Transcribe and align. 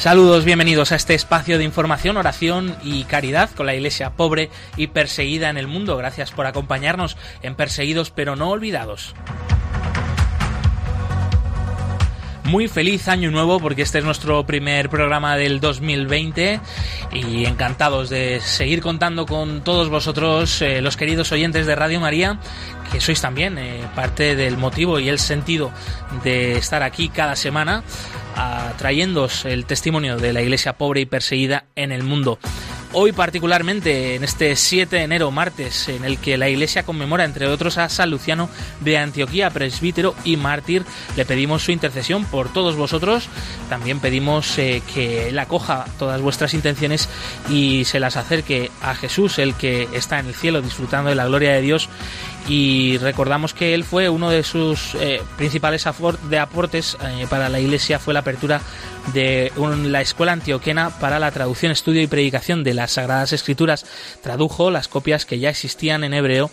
Saludos, 0.00 0.46
bienvenidos 0.46 0.92
a 0.92 0.96
este 0.96 1.12
espacio 1.12 1.58
de 1.58 1.64
información, 1.64 2.16
oración 2.16 2.74
y 2.82 3.04
caridad 3.04 3.50
con 3.50 3.66
la 3.66 3.74
iglesia 3.74 4.08
pobre 4.08 4.48
y 4.78 4.86
perseguida 4.86 5.50
en 5.50 5.58
el 5.58 5.66
mundo. 5.66 5.98
Gracias 5.98 6.30
por 6.30 6.46
acompañarnos 6.46 7.18
en 7.42 7.54
Perseguidos 7.54 8.10
pero 8.10 8.34
no 8.34 8.48
olvidados. 8.48 9.14
Muy 12.44 12.66
feliz 12.66 13.08
año 13.08 13.30
nuevo 13.30 13.60
porque 13.60 13.82
este 13.82 13.98
es 13.98 14.04
nuestro 14.04 14.46
primer 14.46 14.88
programa 14.88 15.36
del 15.36 15.60
2020 15.60 16.60
y 17.12 17.44
encantados 17.44 18.08
de 18.08 18.40
seguir 18.40 18.80
contando 18.80 19.26
con 19.26 19.62
todos 19.62 19.90
vosotros, 19.90 20.62
eh, 20.62 20.80
los 20.80 20.96
queridos 20.96 21.30
oyentes 21.30 21.66
de 21.66 21.76
Radio 21.76 22.00
María, 22.00 22.40
que 22.90 23.02
sois 23.02 23.20
también 23.20 23.58
eh, 23.58 23.82
parte 23.94 24.34
del 24.34 24.56
motivo 24.56 24.98
y 24.98 25.10
el 25.10 25.18
sentido 25.18 25.70
de 26.24 26.56
estar 26.56 26.82
aquí 26.82 27.10
cada 27.10 27.36
semana 27.36 27.84
trayéndoos 28.78 29.44
el 29.44 29.66
testimonio 29.66 30.16
de 30.16 30.32
la 30.32 30.42
iglesia 30.42 30.74
pobre 30.74 31.00
y 31.00 31.06
perseguida 31.06 31.64
en 31.76 31.92
el 31.92 32.02
mundo. 32.02 32.38
Hoy 32.92 33.12
particularmente, 33.12 34.16
en 34.16 34.24
este 34.24 34.56
7 34.56 34.96
de 34.96 35.02
enero, 35.04 35.30
martes, 35.30 35.88
en 35.88 36.04
el 36.04 36.18
que 36.18 36.36
la 36.36 36.48
Iglesia 36.48 36.82
conmemora, 36.82 37.24
entre 37.24 37.46
otros, 37.46 37.78
a 37.78 37.88
San 37.88 38.10
Luciano 38.10 38.50
de 38.80 38.98
Antioquía, 38.98 39.50
presbítero 39.50 40.16
y 40.24 40.36
mártir, 40.36 40.84
le 41.16 41.24
pedimos 41.24 41.62
su 41.62 41.70
intercesión 41.70 42.24
por 42.24 42.52
todos 42.52 42.74
vosotros. 42.74 43.28
También 43.68 44.00
pedimos 44.00 44.58
eh, 44.58 44.82
que 44.92 45.28
Él 45.28 45.38
acoja 45.38 45.84
todas 46.00 46.20
vuestras 46.20 46.52
intenciones 46.52 47.08
y 47.48 47.84
se 47.84 48.00
las 48.00 48.16
acerque 48.16 48.72
a 48.82 48.96
Jesús, 48.96 49.38
el 49.38 49.54
que 49.54 49.88
está 49.92 50.18
en 50.18 50.26
el 50.26 50.34
cielo 50.34 50.60
disfrutando 50.60 51.10
de 51.10 51.16
la 51.16 51.26
gloria 51.26 51.52
de 51.52 51.60
Dios 51.60 51.88
y 52.48 52.98
recordamos 52.98 53.54
que 53.54 53.74
él 53.74 53.84
fue 53.84 54.08
uno 54.08 54.30
de 54.30 54.42
sus 54.42 54.94
eh, 54.96 55.22
principales 55.36 55.86
aportes 55.86 56.96
eh, 57.02 57.26
para 57.28 57.48
la 57.48 57.60
iglesia 57.60 57.98
fue 57.98 58.14
la 58.14 58.20
apertura 58.20 58.60
de 59.14 59.52
la 59.84 60.00
escuela 60.00 60.32
antioquena 60.32 60.90
para 61.00 61.18
la 61.18 61.30
traducción, 61.30 61.72
estudio 61.72 62.02
y 62.02 62.06
predicación 62.06 62.62
de 62.64 62.74
las 62.74 62.92
sagradas 62.92 63.32
escrituras. 63.32 63.86
Tradujo 64.22 64.70
las 64.70 64.88
copias 64.88 65.26
que 65.26 65.38
ya 65.38 65.50
existían 65.50 66.04
en 66.04 66.14
hebreo 66.14 66.50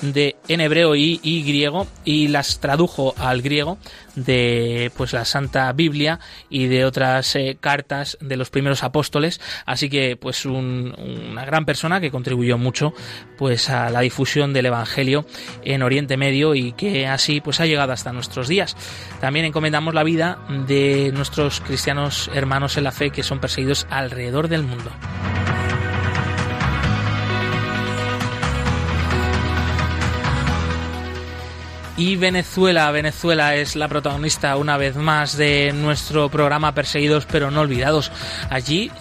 de 0.00 0.36
en 0.46 0.60
hebreo 0.60 0.94
y, 0.94 1.42
griego 1.42 1.86
y 2.04 2.28
las 2.28 2.60
tradujo 2.60 3.14
al 3.18 3.42
griego 3.42 3.78
de 4.14 4.92
pues 4.96 5.12
la 5.12 5.24
Santa 5.24 5.72
Biblia 5.72 6.20
y 6.48 6.66
de 6.66 6.84
otras 6.84 7.34
eh, 7.34 7.56
cartas 7.60 8.16
de 8.20 8.36
los 8.36 8.50
primeros 8.50 8.84
apóstoles 8.84 9.40
así 9.66 9.88
que 9.88 10.16
pues 10.16 10.44
una 10.44 11.44
gran 11.44 11.64
persona 11.64 12.00
que 12.00 12.10
contribuyó 12.10 12.58
mucho 12.58 12.94
pues 13.36 13.70
a 13.70 13.90
la 13.90 14.00
difusión 14.00 14.52
del 14.52 14.66
evangelio 14.66 15.26
en 15.62 15.82
Oriente 15.82 16.16
Medio 16.16 16.54
y 16.54 16.72
que 16.72 17.06
así 17.06 17.40
pues 17.40 17.60
ha 17.60 17.66
llegado 17.66 17.92
hasta 17.92 18.12
nuestros 18.12 18.48
días. 18.48 18.76
También 19.20 19.46
encomendamos 19.46 19.94
la 19.94 20.04
vida 20.04 20.38
de 20.66 21.10
nuestros 21.14 21.60
cristianos 21.60 22.30
hermanos 22.34 22.76
en 22.76 22.84
la 22.84 22.92
fe 22.92 23.10
que 23.10 23.22
son 23.22 23.40
perseguidos 23.40 23.86
alrededor 23.90 24.48
del 24.48 24.62
mundo 24.62 24.90
Y 31.98 32.14
Venezuela, 32.14 32.88
Venezuela 32.92 33.56
es 33.56 33.74
la 33.74 33.88
protagonista 33.88 34.56
una 34.56 34.76
vez 34.76 34.94
más 34.94 35.36
de 35.36 35.72
nuestro 35.74 36.28
programa 36.28 36.72
Perseguidos 36.72 37.26
pero 37.26 37.50
no 37.50 37.62
olvidados. 37.62 38.12
Allí 38.50 38.92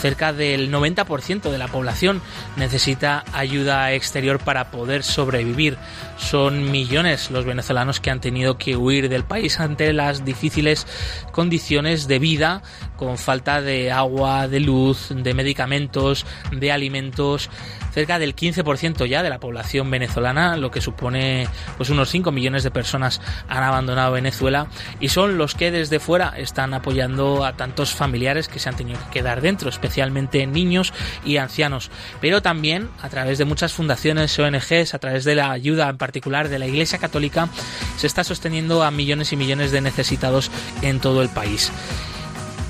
cerca 0.00 0.32
del 0.32 0.72
90% 0.72 1.42
de 1.42 1.58
la 1.58 1.68
población 1.68 2.20
necesita 2.56 3.24
ayuda 3.32 3.92
exterior 3.92 4.40
para 4.40 4.72
poder 4.72 5.04
sobrevivir. 5.04 5.78
Son 6.18 6.72
millones 6.72 7.30
los 7.30 7.44
venezolanos 7.44 8.00
que 8.00 8.10
han 8.10 8.20
tenido 8.20 8.58
que 8.58 8.76
huir 8.76 9.08
del 9.08 9.22
país 9.22 9.60
ante 9.60 9.92
las 9.92 10.24
difíciles 10.24 10.88
condiciones 11.30 12.08
de 12.08 12.18
vida, 12.18 12.62
con 12.96 13.16
falta 13.16 13.62
de 13.62 13.92
agua, 13.92 14.48
de 14.48 14.58
luz, 14.58 15.10
de 15.10 15.34
medicamentos, 15.34 16.26
de 16.50 16.72
alimentos 16.72 17.48
cerca 17.92 18.18
del 18.18 18.34
15% 18.34 19.06
ya 19.06 19.22
de 19.22 19.30
la 19.30 19.40
población 19.40 19.90
venezolana, 19.90 20.56
lo 20.56 20.70
que 20.70 20.80
supone 20.80 21.48
pues 21.76 21.90
unos 21.90 22.10
5 22.10 22.32
millones 22.32 22.62
de 22.62 22.70
personas 22.70 23.20
han 23.48 23.62
abandonado 23.62 24.12
Venezuela 24.12 24.66
y 25.00 25.08
son 25.08 25.38
los 25.38 25.54
que 25.54 25.70
desde 25.70 26.00
fuera 26.00 26.34
están 26.36 26.74
apoyando 26.74 27.44
a 27.44 27.56
tantos 27.56 27.92
familiares 27.94 28.48
que 28.48 28.58
se 28.58 28.68
han 28.68 28.76
tenido 28.76 28.98
que 29.06 29.20
quedar 29.20 29.40
dentro, 29.40 29.68
especialmente 29.68 30.46
niños 30.46 30.92
y 31.24 31.36
ancianos, 31.36 31.90
pero 32.20 32.42
también 32.42 32.88
a 33.02 33.08
través 33.08 33.38
de 33.38 33.44
muchas 33.44 33.72
fundaciones, 33.72 34.38
ONGs, 34.38 34.94
a 34.94 34.98
través 34.98 35.24
de 35.24 35.34
la 35.34 35.50
ayuda 35.50 35.88
en 35.88 35.98
particular 35.98 36.48
de 36.48 36.58
la 36.58 36.66
Iglesia 36.66 36.98
Católica, 36.98 37.48
se 37.96 38.06
está 38.06 38.24
sosteniendo 38.24 38.82
a 38.82 38.90
millones 38.90 39.32
y 39.32 39.36
millones 39.36 39.72
de 39.72 39.80
necesitados 39.80 40.50
en 40.82 41.00
todo 41.00 41.22
el 41.22 41.28
país. 41.28 41.72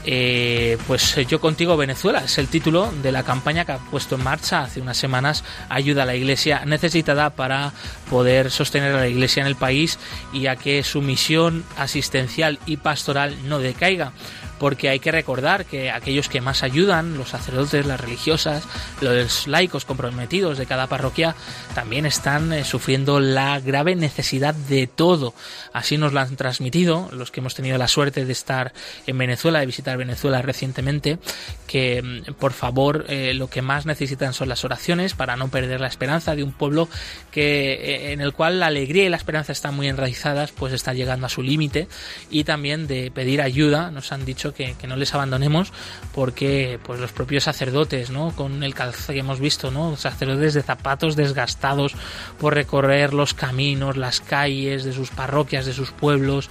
Eh, 0.04 0.78
pues 0.86 1.14
yo 1.28 1.40
contigo 1.40 1.76
Venezuela 1.76 2.22
es 2.24 2.38
el 2.38 2.48
título 2.48 2.90
de 3.02 3.12
la 3.12 3.22
campaña 3.22 3.66
que 3.66 3.72
ha 3.72 3.78
puesto 3.78 4.14
en 4.14 4.24
marcha 4.24 4.62
hace 4.62 4.80
unas 4.80 4.96
semanas 4.96 5.44
ayuda 5.68 6.04
a 6.04 6.06
la 6.06 6.14
iglesia 6.14 6.64
necesitada 6.64 7.30
para 7.30 7.72
poder 8.08 8.50
sostener 8.50 8.94
a 8.94 9.00
la 9.00 9.08
iglesia 9.08 9.42
en 9.42 9.46
el 9.46 9.56
país 9.56 9.98
y 10.32 10.46
a 10.46 10.56
que 10.56 10.82
su 10.84 11.02
misión 11.02 11.64
asistencial 11.76 12.58
y 12.64 12.78
pastoral 12.78 13.36
no 13.46 13.58
decaiga 13.58 14.12
porque 14.60 14.90
hay 14.90 15.00
que 15.00 15.10
recordar 15.10 15.64
que 15.64 15.90
aquellos 15.90 16.28
que 16.28 16.42
más 16.42 16.62
ayudan, 16.62 17.16
los 17.16 17.30
sacerdotes, 17.30 17.86
las 17.86 17.98
religiosas, 17.98 18.62
los 19.00 19.48
laicos 19.48 19.86
comprometidos 19.86 20.58
de 20.58 20.66
cada 20.66 20.86
parroquia, 20.86 21.34
también 21.74 22.04
están 22.04 22.52
eh, 22.52 22.64
sufriendo 22.64 23.20
la 23.20 23.58
grave 23.58 23.96
necesidad 23.96 24.54
de 24.54 24.86
todo. 24.86 25.32
Así 25.72 25.96
nos 25.96 26.12
lo 26.12 26.20
han 26.20 26.36
transmitido 26.36 27.08
los 27.10 27.30
que 27.30 27.40
hemos 27.40 27.54
tenido 27.54 27.78
la 27.78 27.88
suerte 27.88 28.26
de 28.26 28.32
estar 28.32 28.74
en 29.06 29.16
Venezuela, 29.16 29.60
de 29.60 29.66
visitar 29.66 29.96
Venezuela 29.96 30.42
recientemente, 30.42 31.18
que 31.66 32.02
mm, 32.02 32.34
por 32.34 32.52
favor 32.52 33.06
eh, 33.08 33.32
lo 33.32 33.48
que 33.48 33.62
más 33.62 33.86
necesitan 33.86 34.34
son 34.34 34.50
las 34.50 34.62
oraciones 34.66 35.14
para 35.14 35.36
no 35.36 35.48
perder 35.48 35.80
la 35.80 35.88
esperanza 35.88 36.36
de 36.36 36.44
un 36.44 36.52
pueblo 36.52 36.86
que 37.30 37.72
eh, 37.72 38.12
en 38.12 38.20
el 38.20 38.34
cual 38.34 38.60
la 38.60 38.66
alegría 38.66 39.06
y 39.06 39.08
la 39.08 39.16
esperanza 39.16 39.52
están 39.52 39.74
muy 39.74 39.88
enraizadas, 39.88 40.52
pues 40.52 40.74
está 40.74 40.92
llegando 40.92 41.24
a 41.24 41.30
su 41.30 41.42
límite 41.42 41.88
y 42.30 42.44
también 42.44 42.86
de 42.86 43.10
pedir 43.10 43.40
ayuda. 43.40 43.90
Nos 43.90 44.12
han 44.12 44.26
dicho 44.26 44.49
que, 44.52 44.74
no 44.86 44.96
les 44.96 45.14
abandonemos 45.14 45.72
porque 46.14 46.78
pues 46.82 47.00
los 47.00 47.12
propios 47.12 47.44
sacerdotes, 47.44 48.10
¿no? 48.10 48.32
Con 48.32 48.62
el 48.62 48.74
calzado 48.74 49.12
que 49.12 49.20
hemos 49.20 49.40
visto, 49.40 49.70
¿no? 49.70 49.96
Sacerdotes 49.96 50.54
de 50.54 50.62
zapatos 50.62 51.16
desgastados 51.16 51.94
por 52.38 52.54
recorrer 52.54 53.14
los 53.14 53.34
caminos, 53.34 53.96
las 53.96 54.20
calles 54.20 54.84
de 54.84 54.92
sus 54.92 55.10
parroquias, 55.10 55.66
de 55.66 55.72
sus 55.72 55.90
pueblos 55.90 56.50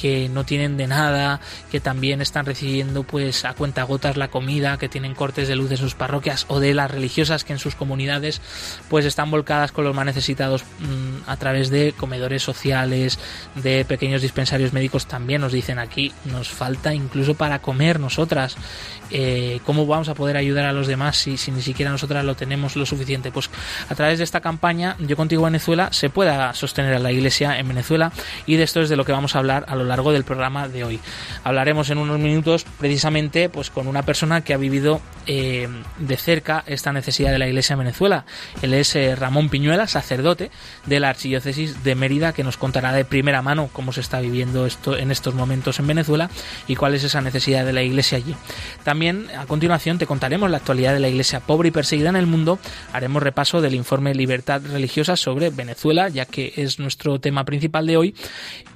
que 0.00 0.30
no 0.30 0.44
tienen 0.44 0.78
de 0.78 0.86
nada, 0.86 1.40
que 1.70 1.78
también 1.78 2.22
están 2.22 2.46
recibiendo 2.46 3.02
pues 3.02 3.44
a 3.44 3.52
cuenta 3.52 3.82
gotas 3.82 4.16
la 4.16 4.28
comida, 4.28 4.78
que 4.78 4.88
tienen 4.88 5.14
cortes 5.14 5.46
de 5.46 5.56
luz 5.56 5.68
de 5.68 5.76
sus 5.76 5.94
parroquias 5.94 6.46
o 6.48 6.58
de 6.58 6.72
las 6.72 6.90
religiosas 6.90 7.44
que 7.44 7.52
en 7.52 7.58
sus 7.58 7.74
comunidades 7.74 8.40
pues 8.88 9.04
están 9.04 9.30
volcadas 9.30 9.72
con 9.72 9.84
los 9.84 9.94
más 9.94 10.06
necesitados 10.06 10.64
mm, 10.78 11.28
a 11.28 11.36
través 11.36 11.68
de 11.68 11.92
comedores 11.92 12.42
sociales, 12.42 13.18
de 13.56 13.84
pequeños 13.84 14.22
dispensarios 14.22 14.72
médicos 14.72 15.06
también 15.06 15.42
nos 15.42 15.52
dicen 15.52 15.78
aquí 15.78 16.12
nos 16.24 16.48
falta 16.48 16.94
incluso 16.94 17.34
para 17.34 17.60
comer 17.60 18.00
nosotras 18.00 18.56
eh, 19.10 19.60
cómo 19.66 19.86
vamos 19.86 20.08
a 20.08 20.14
poder 20.14 20.36
ayudar 20.36 20.66
a 20.66 20.72
los 20.72 20.86
demás 20.86 21.16
si, 21.16 21.36
si, 21.36 21.50
ni 21.50 21.62
siquiera 21.62 21.90
nosotras 21.90 22.24
lo 22.24 22.36
tenemos 22.36 22.76
lo 22.76 22.86
suficiente. 22.86 23.32
Pues 23.32 23.50
a 23.88 23.94
través 23.94 24.18
de 24.18 24.24
esta 24.24 24.40
campaña, 24.40 24.96
Yo 25.00 25.16
Contigo 25.16 25.42
Venezuela, 25.42 25.92
se 25.92 26.10
pueda 26.10 26.54
sostener 26.54 26.94
a 26.94 26.98
la 26.98 27.10
Iglesia 27.12 27.58
en 27.58 27.68
Venezuela 27.68 28.12
y 28.46 28.56
de 28.56 28.62
esto 28.62 28.80
es 28.80 28.88
de 28.88 28.96
lo 28.96 29.04
que 29.04 29.12
vamos 29.12 29.34
a 29.34 29.40
hablar 29.40 29.64
a 29.68 29.74
lo 29.74 29.84
del 29.90 30.24
programa 30.24 30.68
de 30.68 30.84
hoy. 30.84 31.00
Hablaremos 31.42 31.90
en 31.90 31.98
unos 31.98 32.18
minutos 32.18 32.64
precisamente 32.78 33.48
pues 33.48 33.70
con 33.70 33.88
una 33.88 34.02
persona 34.02 34.42
que 34.42 34.54
ha 34.54 34.56
vivido 34.56 35.00
eh, 35.26 35.68
de 35.98 36.16
cerca 36.16 36.62
esta 36.66 36.92
necesidad 36.92 37.32
de 37.32 37.38
la 37.38 37.48
Iglesia 37.48 37.74
en 37.74 37.80
Venezuela. 37.80 38.24
Él 38.62 38.72
es 38.72 38.94
eh, 38.94 39.16
Ramón 39.16 39.48
Piñuela, 39.48 39.88
sacerdote 39.88 40.50
de 40.86 41.00
la 41.00 41.10
Archidiócesis 41.10 41.82
de 41.82 41.94
Mérida, 41.96 42.32
que 42.32 42.44
nos 42.44 42.56
contará 42.56 42.92
de 42.92 43.04
primera 43.04 43.42
mano 43.42 43.68
cómo 43.72 43.92
se 43.92 44.00
está 44.00 44.20
viviendo 44.20 44.64
esto 44.64 44.96
en 44.96 45.10
estos 45.10 45.34
momentos 45.34 45.80
en 45.80 45.88
Venezuela 45.88 46.30
y 46.68 46.76
cuál 46.76 46.94
es 46.94 47.04
esa 47.04 47.20
necesidad 47.20 47.66
de 47.66 47.72
la 47.72 47.82
Iglesia 47.82 48.18
allí. 48.18 48.34
También 48.84 49.26
a 49.36 49.46
continuación 49.46 49.98
te 49.98 50.06
contaremos 50.06 50.50
la 50.50 50.58
actualidad 50.58 50.92
de 50.92 51.00
la 51.00 51.08
Iglesia 51.08 51.40
pobre 51.40 51.68
y 51.68 51.72
perseguida 51.72 52.10
en 52.10 52.16
el 52.16 52.26
mundo. 52.26 52.58
Haremos 52.92 53.22
repaso 53.22 53.60
del 53.60 53.74
informe 53.74 54.14
Libertad 54.14 54.62
Religiosa 54.64 55.16
sobre 55.16 55.50
Venezuela, 55.50 56.08
ya 56.08 56.26
que 56.26 56.52
es 56.56 56.78
nuestro 56.78 57.18
tema 57.18 57.44
principal 57.44 57.86
de 57.86 57.96
hoy. 57.96 58.14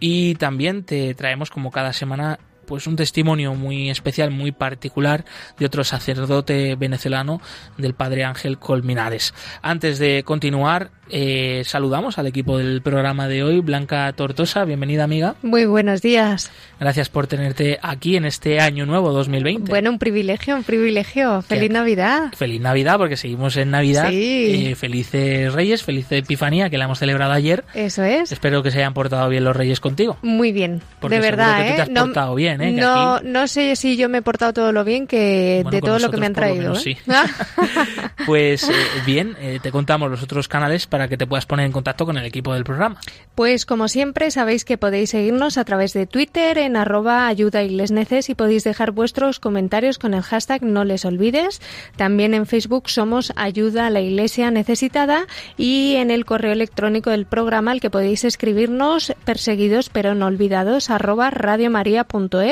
Y 0.01 0.35
también 0.37 0.83
te 0.85 1.04
traemos 1.13 1.51
como 1.51 1.71
cada 1.71 1.93
semana 1.93 2.39
pues 2.65 2.87
un 2.87 2.97
testimonio 2.97 3.55
muy 3.55 3.91
especial, 3.91 4.31
muy 4.31 4.53
particular 4.53 5.25
de 5.59 5.67
otro 5.67 5.85
sacerdote 5.85 6.77
venezolano, 6.77 7.41
del 7.77 7.95
padre 7.95 8.25
Ángel 8.25 8.59
Colminares. 8.59 9.35
Antes 9.63 9.99
de 9.99 10.23
continuar, 10.25 10.91
eh, 11.11 11.63
saludamos 11.65 12.19
al 12.19 12.27
equipo 12.27 12.59
del 12.59 12.81
programa 12.83 13.29
de 13.29 13.43
hoy, 13.43 13.61
Blanca 13.61 14.13
Tortosa, 14.15 14.65
bienvenida 14.65 15.05
amiga. 15.05 15.35
Muy 15.43 15.67
buenos 15.67 16.01
días. 16.01 16.51
Gracias 16.81 17.09
por 17.09 17.27
tenerte 17.27 17.79
aquí 17.83 18.17
en 18.17 18.25
este 18.25 18.61
año 18.61 18.87
nuevo 18.87 19.13
2020. 19.13 19.71
Bueno, 19.71 19.91
un 19.91 19.99
privilegio, 19.99 20.57
un 20.57 20.65
privilegio. 20.65 21.43
Feliz 21.43 21.71
Navidad. 21.71 22.33
Feliz 22.37 22.61
Navidad, 22.61 22.97
porque 22.99 23.17
seguimos 23.17 23.57
en 23.57 23.71
Navidad. 23.71 24.09
Sí. 24.11 24.69
Eh, 24.69 24.75
felices 24.75 25.53
Reyes, 25.53 25.83
feliz 25.83 26.11
Epifanía, 26.11 26.71
que 26.71 26.79
la 26.79 26.85
hemos 26.85 26.99
celebrado 26.99 27.33
ayer. 27.33 27.65
Eso 27.75 28.03
es. 28.03 28.33
Espero 28.33 28.63
que 28.63 28.71
se 28.71 28.79
hayan 28.79 28.95
portado 28.95 29.29
bien 29.29 29.45
los 29.45 29.55
Reyes 29.55 29.81
contigo. 29.81 30.17
Muy 30.23 30.53
bien, 30.53 30.81
de 31.03 31.21
verdad. 31.21 31.63
Que 31.63 31.71
¿eh? 31.71 31.75
te 31.77 31.83
has 31.83 31.89
portado 31.91 32.35
bien, 32.35 32.54
¿eh? 32.61 32.73
No, 32.73 33.21
no 33.21 33.49
sé 33.49 33.77
si 33.77 33.97
yo 33.97 34.09
me 34.09 34.19
he 34.19 34.23
portado 34.23 34.53
todo 34.53 34.73
lo 34.73 34.85
bien 34.85 35.07
que 35.07 35.65
de 35.71 35.81
todo 35.81 35.99
lo 35.99 36.11
que 36.11 36.17
me 36.17 36.27
han 36.27 36.33
traído. 36.33 36.73
Menos, 36.73 36.87
¿eh? 36.87 36.97
sí. 37.05 37.13
pues 38.27 38.69
bien, 39.07 39.37
te 39.63 39.71
contamos 39.71 40.11
los 40.11 40.23
otros 40.23 40.49
canales 40.49 40.87
para 40.87 41.09
que 41.09 41.17
te 41.17 41.27
puedas 41.27 41.47
poner 41.47 41.67
en 41.67 41.73
contacto 41.73 42.07
con 42.07 42.17
el 42.17 42.25
equipo 42.25 42.55
del 42.55 42.65
programa. 42.65 42.99
Pues 43.35 43.67
como 43.67 43.89
siempre, 43.89 44.31
sabéis 44.31 44.65
que 44.65 44.79
podéis 44.79 45.11
seguirnos 45.11 45.59
a 45.59 45.65
través 45.65 45.93
de 45.93 46.07
Twitter 46.07 46.59
en 46.59 46.77
arroba 46.77 47.27
ayuda 47.27 47.63
neces 47.63 48.31
y 48.31 48.35
podéis 48.35 48.65
dejar 48.65 48.93
vuestros 48.93 49.41
comentarios 49.41 49.99
con 49.99 50.15
el 50.15 50.23
hashtag 50.23 50.63
no 50.63 50.85
les 50.85 51.05
olvides. 51.05 51.61
También 51.97 52.35
en 52.35 52.47
Facebook 52.47 52.89
somos 52.89 53.33
ayuda 53.37 53.87
a 53.87 53.91
la 53.91 54.01
iglesia 54.01 54.51
necesitada 54.51 55.27
y 55.57 55.97
en 55.97 56.11
el 56.11 56.25
correo 56.25 56.53
electrónico 56.53 57.11
del 57.11 57.27
programa 57.27 57.73
al 57.73 57.81
que 57.81 57.91
podéis 57.91 58.25
escribirnos 58.25 59.15
perseguidos 59.25 59.89
pero 59.89 60.15
no 60.15 60.27
olvidados 60.27 60.91
arroba 60.91 61.31
radiomaria.es 61.31 62.44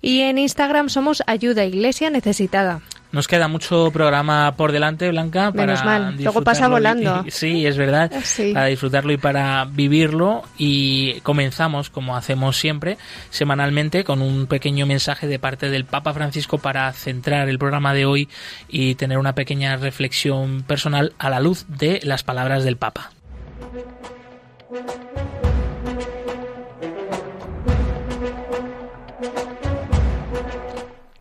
y 0.00 0.20
en 0.20 0.38
Instagram 0.38 0.88
somos 0.88 1.22
ayuda 1.26 1.64
iglesia 1.64 2.10
necesitada. 2.10 2.80
Nos 3.14 3.28
queda 3.28 3.46
mucho 3.46 3.92
programa 3.92 4.54
por 4.56 4.72
delante, 4.72 5.08
Blanca. 5.08 5.52
Menos 5.52 5.78
para 5.82 6.00
mal, 6.00 6.16
luego 6.18 6.42
pasa 6.42 6.66
volando. 6.66 7.24
sí, 7.28 7.64
es 7.64 7.76
verdad. 7.76 8.10
Para 8.52 8.66
disfrutarlo 8.66 9.12
y 9.12 9.16
para 9.18 9.66
vivirlo. 9.66 10.42
Y 10.58 11.20
comenzamos, 11.20 11.90
como 11.90 12.16
hacemos 12.16 12.56
siempre, 12.56 12.98
semanalmente, 13.30 14.02
con 14.02 14.20
un 14.20 14.48
pequeño 14.48 14.84
mensaje 14.86 15.28
de 15.28 15.38
parte 15.38 15.70
del 15.70 15.84
Papa 15.84 16.12
Francisco 16.12 16.58
para 16.58 16.92
centrar 16.92 17.48
el 17.48 17.56
programa 17.56 17.94
de 17.94 18.04
hoy 18.04 18.28
y 18.68 18.96
tener 18.96 19.18
una 19.18 19.36
pequeña 19.36 19.76
reflexión 19.76 20.64
personal 20.64 21.12
a 21.18 21.30
la 21.30 21.38
luz 21.38 21.66
de 21.68 22.00
las 22.02 22.24
palabras 22.24 22.64
del 22.64 22.76
Papa. 22.78 23.12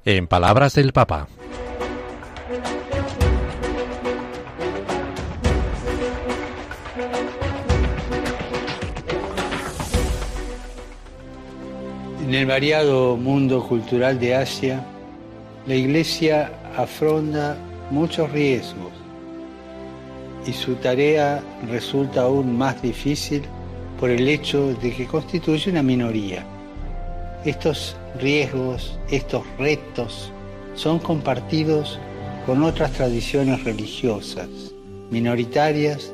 En 0.06 0.28
palabras 0.28 0.74
del 0.76 0.92
Papa. 0.92 1.30
En 12.22 12.34
el 12.34 12.46
variado 12.46 13.16
mundo 13.16 13.66
cultural 13.66 14.20
de 14.20 14.36
Asia, 14.36 14.84
la 15.68 15.76
Iglesia 15.76 16.52
afronta 16.76 17.56
muchos 17.90 18.30
riesgos 18.32 18.92
y 20.46 20.52
su 20.52 20.76
tarea 20.76 21.42
resulta 21.70 22.24
aún 22.24 22.58
más 22.58 22.82
difícil 22.82 23.44
por 23.98 24.10
el 24.10 24.28
hecho 24.28 24.74
de 24.74 24.94
que 24.94 25.08
constituye 25.08 25.72
una 25.72 25.82
minoría. 25.82 26.46
Estos 27.46 27.96
riesgos, 28.20 28.98
estos 29.12 29.44
retos, 29.58 30.32
son 30.76 31.00
compartidos 31.00 32.00
con 32.46 32.64
otras 32.64 32.92
tradiciones 32.94 33.64
religiosas 33.64 34.48
minoritarias 35.12 36.14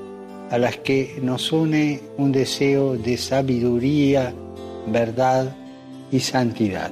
a 0.52 0.58
las 0.58 0.78
que 0.78 1.20
nos 1.22 1.52
une 1.52 2.02
un 2.18 2.32
deseo 2.32 2.98
de 2.98 3.18
sabiduría, 3.18 4.34
verdad 4.88 5.56
y 6.12 6.20
santidad. 6.20 6.92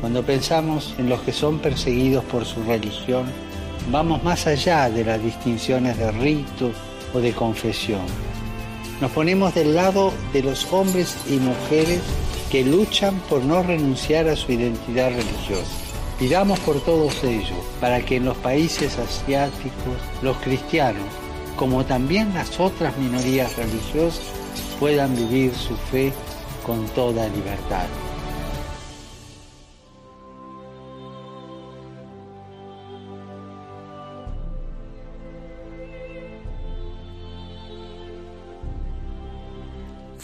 Cuando 0.00 0.22
pensamos 0.22 0.94
en 0.98 1.08
los 1.08 1.20
que 1.22 1.32
son 1.32 1.58
perseguidos 1.58 2.24
por 2.24 2.44
su 2.44 2.62
religión, 2.64 3.24
vamos 3.90 4.22
más 4.22 4.46
allá 4.46 4.90
de 4.90 5.04
las 5.04 5.22
distinciones 5.22 5.98
de 5.98 6.12
rito 6.12 6.70
o 7.14 7.18
de 7.18 7.32
confesión. 7.32 8.02
Nos 9.00 9.10
ponemos 9.10 9.54
del 9.54 9.74
lado 9.74 10.12
de 10.32 10.42
los 10.42 10.72
hombres 10.72 11.16
y 11.28 11.34
mujeres 11.34 12.00
que 12.50 12.64
luchan 12.64 13.14
por 13.28 13.42
no 13.44 13.62
renunciar 13.62 14.26
a 14.28 14.36
su 14.36 14.52
identidad 14.52 15.10
religiosa. 15.10 15.72
Pidamos 16.18 16.58
por 16.60 16.80
todos 16.80 17.22
ellos 17.22 17.58
para 17.78 18.00
que 18.00 18.16
en 18.16 18.24
los 18.24 18.36
países 18.38 18.98
asiáticos 18.98 19.96
los 20.22 20.36
cristianos, 20.38 21.04
como 21.56 21.84
también 21.84 22.32
las 22.32 22.58
otras 22.58 22.96
minorías 22.96 23.54
religiosas, 23.56 24.24
puedan 24.80 25.14
vivir 25.14 25.54
su 25.54 25.76
fe 25.76 26.12
con 26.64 26.86
toda 26.88 27.28
libertad. 27.28 27.86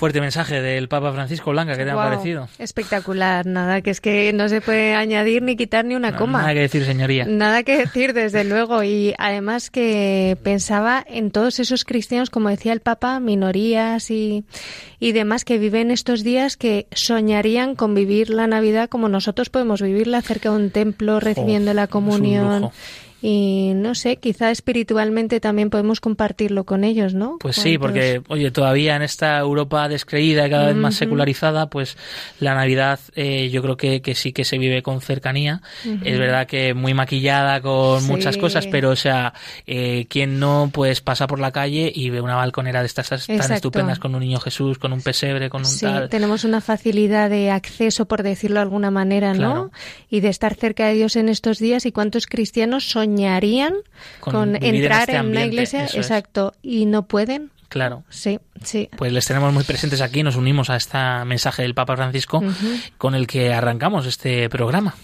Fuerte 0.02 0.20
mensaje 0.20 0.60
del 0.60 0.88
Papa 0.88 1.12
Francisco 1.12 1.52
Blanca, 1.52 1.76
¿qué 1.76 1.84
te 1.84 1.92
ha 1.92 1.94
parecido? 1.94 2.48
Espectacular, 2.58 3.46
nada, 3.46 3.82
que 3.82 3.90
es 3.90 4.00
que 4.00 4.32
no 4.32 4.48
se 4.48 4.60
puede 4.60 4.96
añadir 4.96 5.44
ni 5.44 5.54
quitar 5.54 5.84
ni 5.84 5.94
una 5.94 6.16
coma. 6.16 6.40
Nada 6.40 6.54
que 6.54 6.60
decir, 6.62 6.84
señoría. 6.84 7.24
Nada 7.24 7.62
que 7.62 7.78
decir, 7.78 8.12
desde 8.12 8.42
luego. 8.52 8.82
Y 8.82 9.14
además 9.16 9.70
que 9.70 10.36
pensaba 10.42 11.04
en 11.06 11.30
todos 11.30 11.60
esos 11.60 11.84
cristianos, 11.84 12.30
como 12.30 12.48
decía 12.48 12.72
el 12.72 12.80
Papa, 12.80 13.20
minorías 13.20 14.10
y, 14.10 14.42
y 14.98 15.12
demás, 15.12 15.44
que 15.44 15.58
viven 15.58 15.92
estos 15.92 16.24
días 16.24 16.56
que 16.56 16.88
soñarían 16.90 17.76
con 17.76 17.94
vivir 17.94 18.28
la 18.28 18.48
Navidad 18.48 18.88
como 18.88 19.08
nosotros 19.08 19.50
podemos 19.50 19.82
vivirla 19.82 20.20
cerca 20.20 20.50
de 20.50 20.56
un 20.56 20.70
templo, 20.72 21.20
recibiendo 21.20 21.74
la 21.74 21.86
comunión 21.86 22.72
y 23.24 23.72
no 23.76 23.94
sé, 23.94 24.16
quizá 24.16 24.50
espiritualmente 24.50 25.38
también 25.38 25.70
podemos 25.70 26.00
compartirlo 26.00 26.64
con 26.64 26.82
ellos, 26.82 27.14
¿no? 27.14 27.36
Pues 27.38 27.54
sí, 27.54 27.78
porque, 27.78 28.20
oye, 28.26 28.50
todavía 28.50 28.96
en 28.96 29.02
esta 29.02 29.38
Europa 29.38 29.88
descreída 29.88 30.44
y 30.48 30.50
cada 30.50 30.66
vez 30.66 30.76
más 30.76 30.96
secularizada, 30.96 31.70
pues 31.70 31.96
la 32.40 32.56
Navidad 32.56 32.98
eh, 33.14 33.48
yo 33.50 33.62
creo 33.62 33.76
que, 33.76 34.02
que, 34.02 34.16
sí 34.16 34.32
que 34.32 34.44
se 34.44 34.58
vive 34.58 34.82
con 34.82 35.00
cercanía. 35.00 35.62
Es 36.04 36.18
verdad 36.18 36.48
que 36.48 36.74
muy 36.74 36.94
maquillada 36.94 37.60
con 37.60 38.04
muchas 38.06 38.36
cosas, 38.36 38.66
pero, 38.66 38.90
o 38.90 38.96
sea, 38.96 39.34
eh, 39.68 40.06
quien 40.08 40.40
no, 40.40 40.70
pues 40.72 41.00
pasa 41.00 41.28
por 41.28 41.38
la 41.38 41.52
calle 41.52 41.92
y 41.94 42.10
ve 42.10 42.20
una 42.20 42.34
balconera 42.34 42.80
de 42.80 42.86
estas 42.86 43.08
tan 43.08 43.52
estupendas 43.52 44.00
con 44.00 44.16
un 44.16 44.20
niño 44.20 44.40
Jesús, 44.40 44.78
con 44.78 44.92
un 44.92 45.00
pesebre, 45.00 45.48
con 45.48 45.60
un 45.60 45.66
sí, 45.66 45.86
tal. 45.86 46.08
tenemos 46.08 46.42
una 46.42 46.60
facilidad 46.60 47.30
de 47.30 47.52
acceso, 47.52 48.06
por 48.06 48.24
decirlo 48.24 48.56
de 48.56 48.62
alguna 48.62 48.90
manera, 48.90 49.32
¿no? 49.32 49.70
Y 50.10 50.20
de 50.20 50.28
estar 50.28 50.54
cerca 50.54 50.88
de 50.88 50.94
Dios 50.94 51.14
en 51.14 51.28
estos 51.28 51.60
días 51.60 51.86
y 51.86 51.92
cuántos 51.92 52.26
cristianos 52.26 52.90
son 52.90 53.11
soñarían 53.12 53.74
con, 54.20 54.56
entrar 54.56 55.10
en, 55.10 55.16
este 55.16 55.20
una 55.20 55.44
iglesia, 55.44 55.84
exacto, 55.84 56.54
y 56.62 56.86
no 56.86 57.06
pueden. 57.06 57.50
Claro. 57.68 58.04
Sí, 58.10 58.38
sí. 58.62 58.90
Pues 58.96 59.12
les 59.12 59.26
tenemos 59.26 59.52
muy 59.52 59.64
presentes 59.64 60.00
aquí, 60.00 60.22
nos 60.22 60.36
unimos 60.36 60.68
a 60.70 60.76
este 60.76 60.98
mensaje 61.24 61.62
del 61.62 61.74
Papa 61.74 61.96
Francisco 61.96 62.42
con 62.98 63.14
el 63.14 63.26
que 63.26 63.52
arrancamos 63.52 64.06
este 64.06 64.48
programa. 64.50 64.94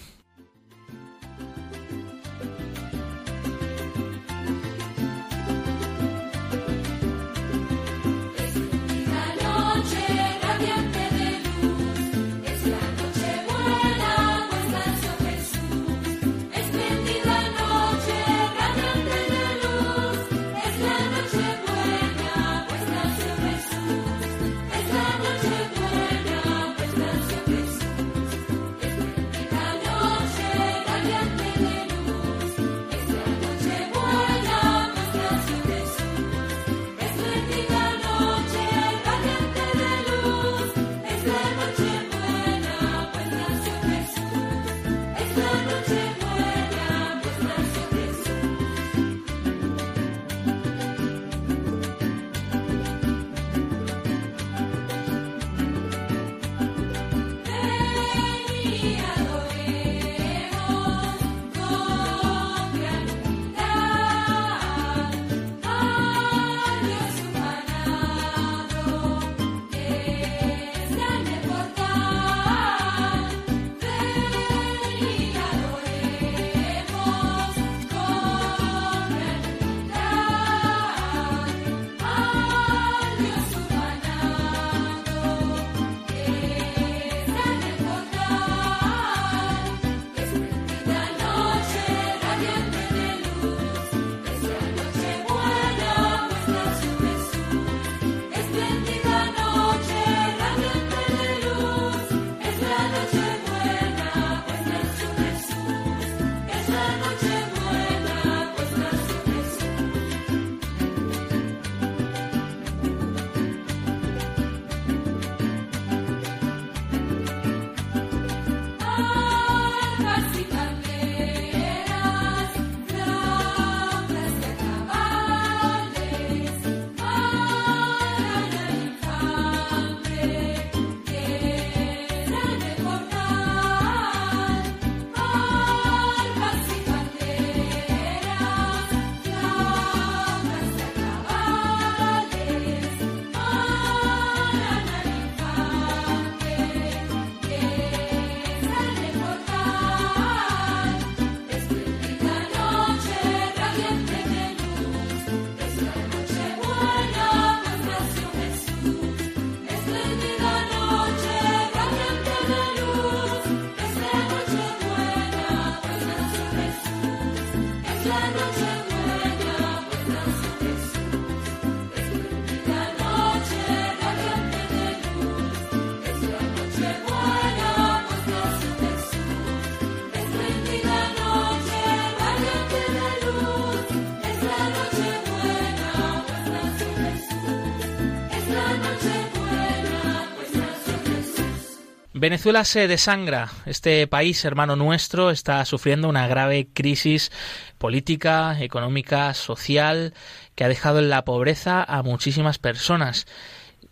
Venezuela 192.21 192.65
se 192.65 192.89
desangra. 192.89 193.51
Este 193.67 194.07
país, 194.07 194.45
hermano 194.45 194.77
nuestro, 194.77 195.31
está 195.31 195.65
sufriendo 195.65 196.09
una 196.09 196.27
grave 196.27 196.69
crisis 196.73 197.31
política, 197.79 198.57
económica, 198.61 199.35
social, 199.35 200.15
que 200.55 200.65
ha 200.65 200.69
dejado 200.69 200.99
en 200.99 201.11
la 201.11 201.25
pobreza 201.25 201.83
a 201.83 202.03
muchísimas 202.03 202.59
personas 202.59 203.27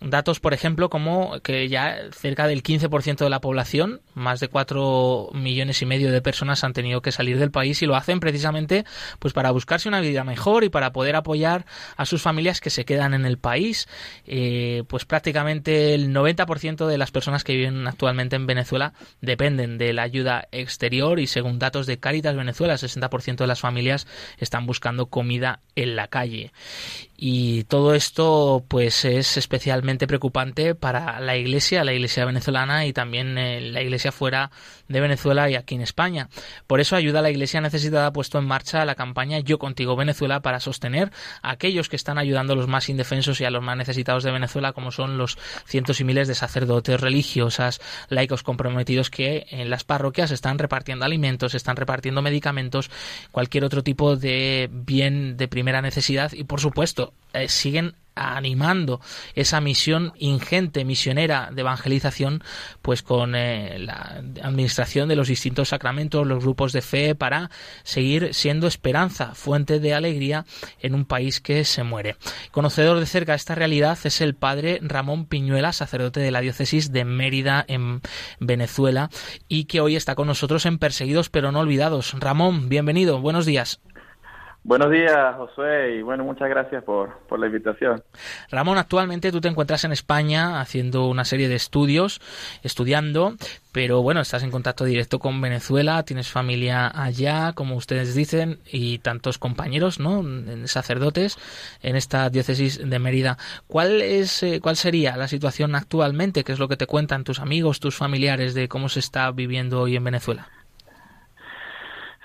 datos, 0.01 0.41
por 0.41 0.55
ejemplo, 0.55 0.91
como 0.91 1.41
que 1.41 1.69
ya 1.69 1.99
cerca 2.13 2.47
del 2.47 2.63
15% 2.63 3.19
de 3.19 3.31
la 3.31 3.41
población, 3.41 4.01
más 4.15 4.41
de 4.41 4.49
4 4.49 5.31
millones 5.35 5.81
y 5.83 5.87
medio 5.87 6.13
de 6.13 6.21
personas 6.21 6.65
han 6.65 6.73
tenido 6.73 7.03
que 7.03 7.13
salir 7.13 7.39
del 7.39 7.51
país 7.51 7.83
y 7.83 7.87
lo 7.87 7.97
hacen 7.97 8.21
precisamente 8.21 8.85
pues 9.19 9.33
para 9.33 9.51
buscarse 9.51 9.89
una 9.89 10.01
vida 10.01 10.25
mejor 10.25 10.65
y 10.65 10.69
para 10.69 10.93
poder 10.93 11.17
apoyar 11.17 11.67
a 11.97 12.07
sus 12.07 12.23
familias 12.23 12.61
que 12.61 12.71
se 12.71 12.85
quedan 12.85 13.15
en 13.15 13.27
el 13.27 13.39
país. 13.39 13.89
Eh, 14.27 14.85
pues 14.89 15.05
prácticamente 15.05 15.95
el 15.95 16.15
90% 16.15 16.87
de 16.87 16.99
las 16.99 17.11
personas 17.11 17.45
que 17.45 17.55
viven 17.55 17.87
actualmente 17.87 18.37
en 18.37 18.47
Venezuela 18.47 18.93
dependen 19.21 19.79
de 19.79 19.93
la 19.93 20.03
ayuda 20.03 20.49
exterior 20.53 21.21
y 21.21 21.27
según 21.27 21.59
datos 21.59 21.87
de 21.87 21.99
Caritas 21.99 22.37
Venezuela, 22.37 22.75
el 22.75 22.79
60% 22.79 23.37
de 23.37 23.47
las 23.47 23.61
familias 23.61 24.07
están 24.39 24.67
buscando 24.67 25.07
comida 25.07 25.61
en 25.75 25.97
la 25.97 26.09
calle. 26.09 26.53
Y 27.17 27.65
todo 27.65 27.95
esto 27.95 28.65
pues 28.69 29.05
es 29.05 29.37
especialmente 29.37 30.07
preocupante 30.07 30.75
para 30.75 31.19
la 31.21 31.37
Iglesia, 31.37 31.85
la 31.85 31.95
Iglesia 31.95 32.25
venezolana 32.25 32.87
y 32.87 32.93
también 32.93 33.39
eh, 33.39 33.61
la 33.61 33.81
Iglesia 33.81 34.13
fuera 34.13 34.51
de 34.89 35.01
Venezuela 35.01 35.49
y 35.49 35.55
aquí 35.55 35.75
en 35.75 35.81
España. 35.81 36.29
Por 36.67 36.81
eso 36.81 36.97
Ayuda 36.97 37.21
a 37.21 37.23
la 37.23 37.31
Iglesia 37.31 37.61
Necesitada 37.61 38.07
ha 38.07 38.13
puesto 38.13 38.39
en 38.39 38.45
marcha 38.45 38.85
la 38.85 38.95
campaña 38.95 39.39
Yo 39.41 39.59
Contigo 39.59 39.97
Venezuela 39.97 40.41
para 40.41 40.61
sostener 40.61 41.11
a 41.43 41.51
aquellos 41.51 41.89
que 41.89 41.97
están 41.97 42.19
ayudando 42.19 42.53
a 42.53 42.57
los 42.57 42.69
más 42.69 42.89
indefensos 42.89 43.41
y 43.41 43.45
a 43.45 43.51
los 43.51 43.63
más 43.63 43.77
necesitados 43.77 44.23
de 44.23 44.31
Venezuela, 44.31 44.73
como 44.73 44.93
son 44.93 45.19
los 45.19 45.39
cientos 45.67 46.01
y 46.01 46.05
miles 46.05 46.29
de 46.29 46.35
sacerdotes, 46.35 47.01
religiosas, 47.01 47.81
laicos 48.09 48.43
comprometidos 48.43 49.11
que 49.11 49.47
en 49.51 49.71
las 49.71 49.85
parroquias 49.85 50.31
están 50.31 50.59
repartiendo 50.59 51.05
alimentos, 51.05 51.55
están 51.55 51.77
repartiendo 51.77 52.23
medicamentos, 52.23 52.91
cualquier 53.31 53.65
otro 53.65 53.83
tipo 53.83 54.17
de 54.17 54.69
bien 54.71 55.37
de 55.37 55.49
primera 55.49 55.83
necesidad 55.83 56.33
y 56.33 56.45
por 56.45 56.61
supuesto 56.61 57.06
eh, 57.33 57.49
siguen 57.49 57.95
animando 58.17 59.01
esa 59.35 59.61
misión 59.61 60.13
ingente 60.19 60.85
misionera 60.85 61.51
de 61.53 61.61
evangelización 61.61 62.43
pues 62.83 63.03
con 63.03 63.35
eh, 63.35 63.79
la 63.79 64.23
administración 64.43 65.09
de 65.09 65.17
los 65.17 65.29
distintos 65.29 65.69
sacramentos 65.69 66.27
los 66.27 66.43
grupos 66.43 66.73
de 66.73 66.81
fe 66.81 67.15
para 67.15 67.51
seguir 67.85 68.35
siendo 68.35 68.67
esperanza 68.67 69.35
fuente 69.35 69.79
de 69.81 69.95
alegría 69.95 70.47
en 70.81 70.95
un 70.95 71.05
país 71.05 71.41
que 71.41 71.65
se 71.65 71.83
muere. 71.83 72.17
Conocedor 72.51 72.99
de 72.99 73.07
cerca 73.07 73.35
esta 73.35 73.55
realidad 73.55 73.99
es 74.05 74.21
el 74.23 74.35
padre 74.35 74.81
Ramón 74.83 75.27
Piñuela 75.27 75.73
sacerdote 75.73 76.21
de 76.21 76.31
la 76.31 76.41
diócesis 76.41 76.93
de 76.93 77.05
Mérida 77.05 77.65
en 77.69 78.01
Venezuela 78.41 79.11
y 79.47 79.65
que 79.65 79.81
hoy 79.81 79.95
está 79.95 80.15
con 80.15 80.27
nosotros 80.27 80.65
en 80.65 80.79
Perseguidos 80.79 81.29
pero 81.29 81.53
no 81.53 81.61
olvidados. 81.61 82.15
Ramón 82.19 82.71
bienvenido 82.71 83.21
buenos 83.21 83.45
días 83.45 83.81
Buenos 84.67 84.91
días, 84.91 85.37
Josué, 85.37 85.99
y 85.99 86.03
bueno, 86.03 86.25
muchas 86.25 86.49
gracias 86.49 86.83
por, 86.83 87.19
por, 87.29 87.39
la 87.39 87.47
invitación. 87.47 88.03
Ramón, 88.51 88.79
actualmente 88.79 89.31
tú 89.31 89.41
te 89.41 89.47
encuentras 89.47 89.85
en 89.85 89.93
España 89.93 90.61
haciendo 90.61 91.07
una 91.07 91.25
serie 91.25 91.49
de 91.49 91.55
estudios, 91.55 92.21
estudiando, 92.65 93.37
pero 93.71 94.03
bueno, 94.03 94.21
estás 94.21 94.43
en 94.43 94.51
contacto 94.51 94.85
directo 94.85 95.21
con 95.21 95.41
Venezuela, 95.41 96.03
tienes 96.03 96.33
familia 96.33 96.91
allá, 96.93 97.53
como 97.53 97.77
ustedes 97.77 98.17
dicen, 98.17 98.59
y 98.67 98.99
tantos 98.99 99.39
compañeros, 99.39 100.01
¿no? 100.01 100.25
Sacerdotes 100.67 101.39
en 101.81 101.95
esta 101.95 102.29
diócesis 102.29 102.81
de 102.85 102.99
Mérida. 102.99 103.39
¿Cuál 103.69 104.03
es, 104.03 104.43
eh, 104.43 104.59
cuál 104.61 104.75
sería 104.75 105.17
la 105.17 105.29
situación 105.29 105.77
actualmente? 105.77 106.43
¿Qué 106.43 106.51
es 106.51 106.59
lo 106.59 106.67
que 106.67 106.77
te 106.77 106.87
cuentan 106.87 107.23
tus 107.23 107.39
amigos, 107.39 107.79
tus 107.79 107.95
familiares 107.95 108.53
de 108.55 108.67
cómo 108.67 108.89
se 108.89 108.99
está 108.99 109.31
viviendo 109.31 109.81
hoy 109.81 109.95
en 109.95 110.03
Venezuela? 110.03 110.49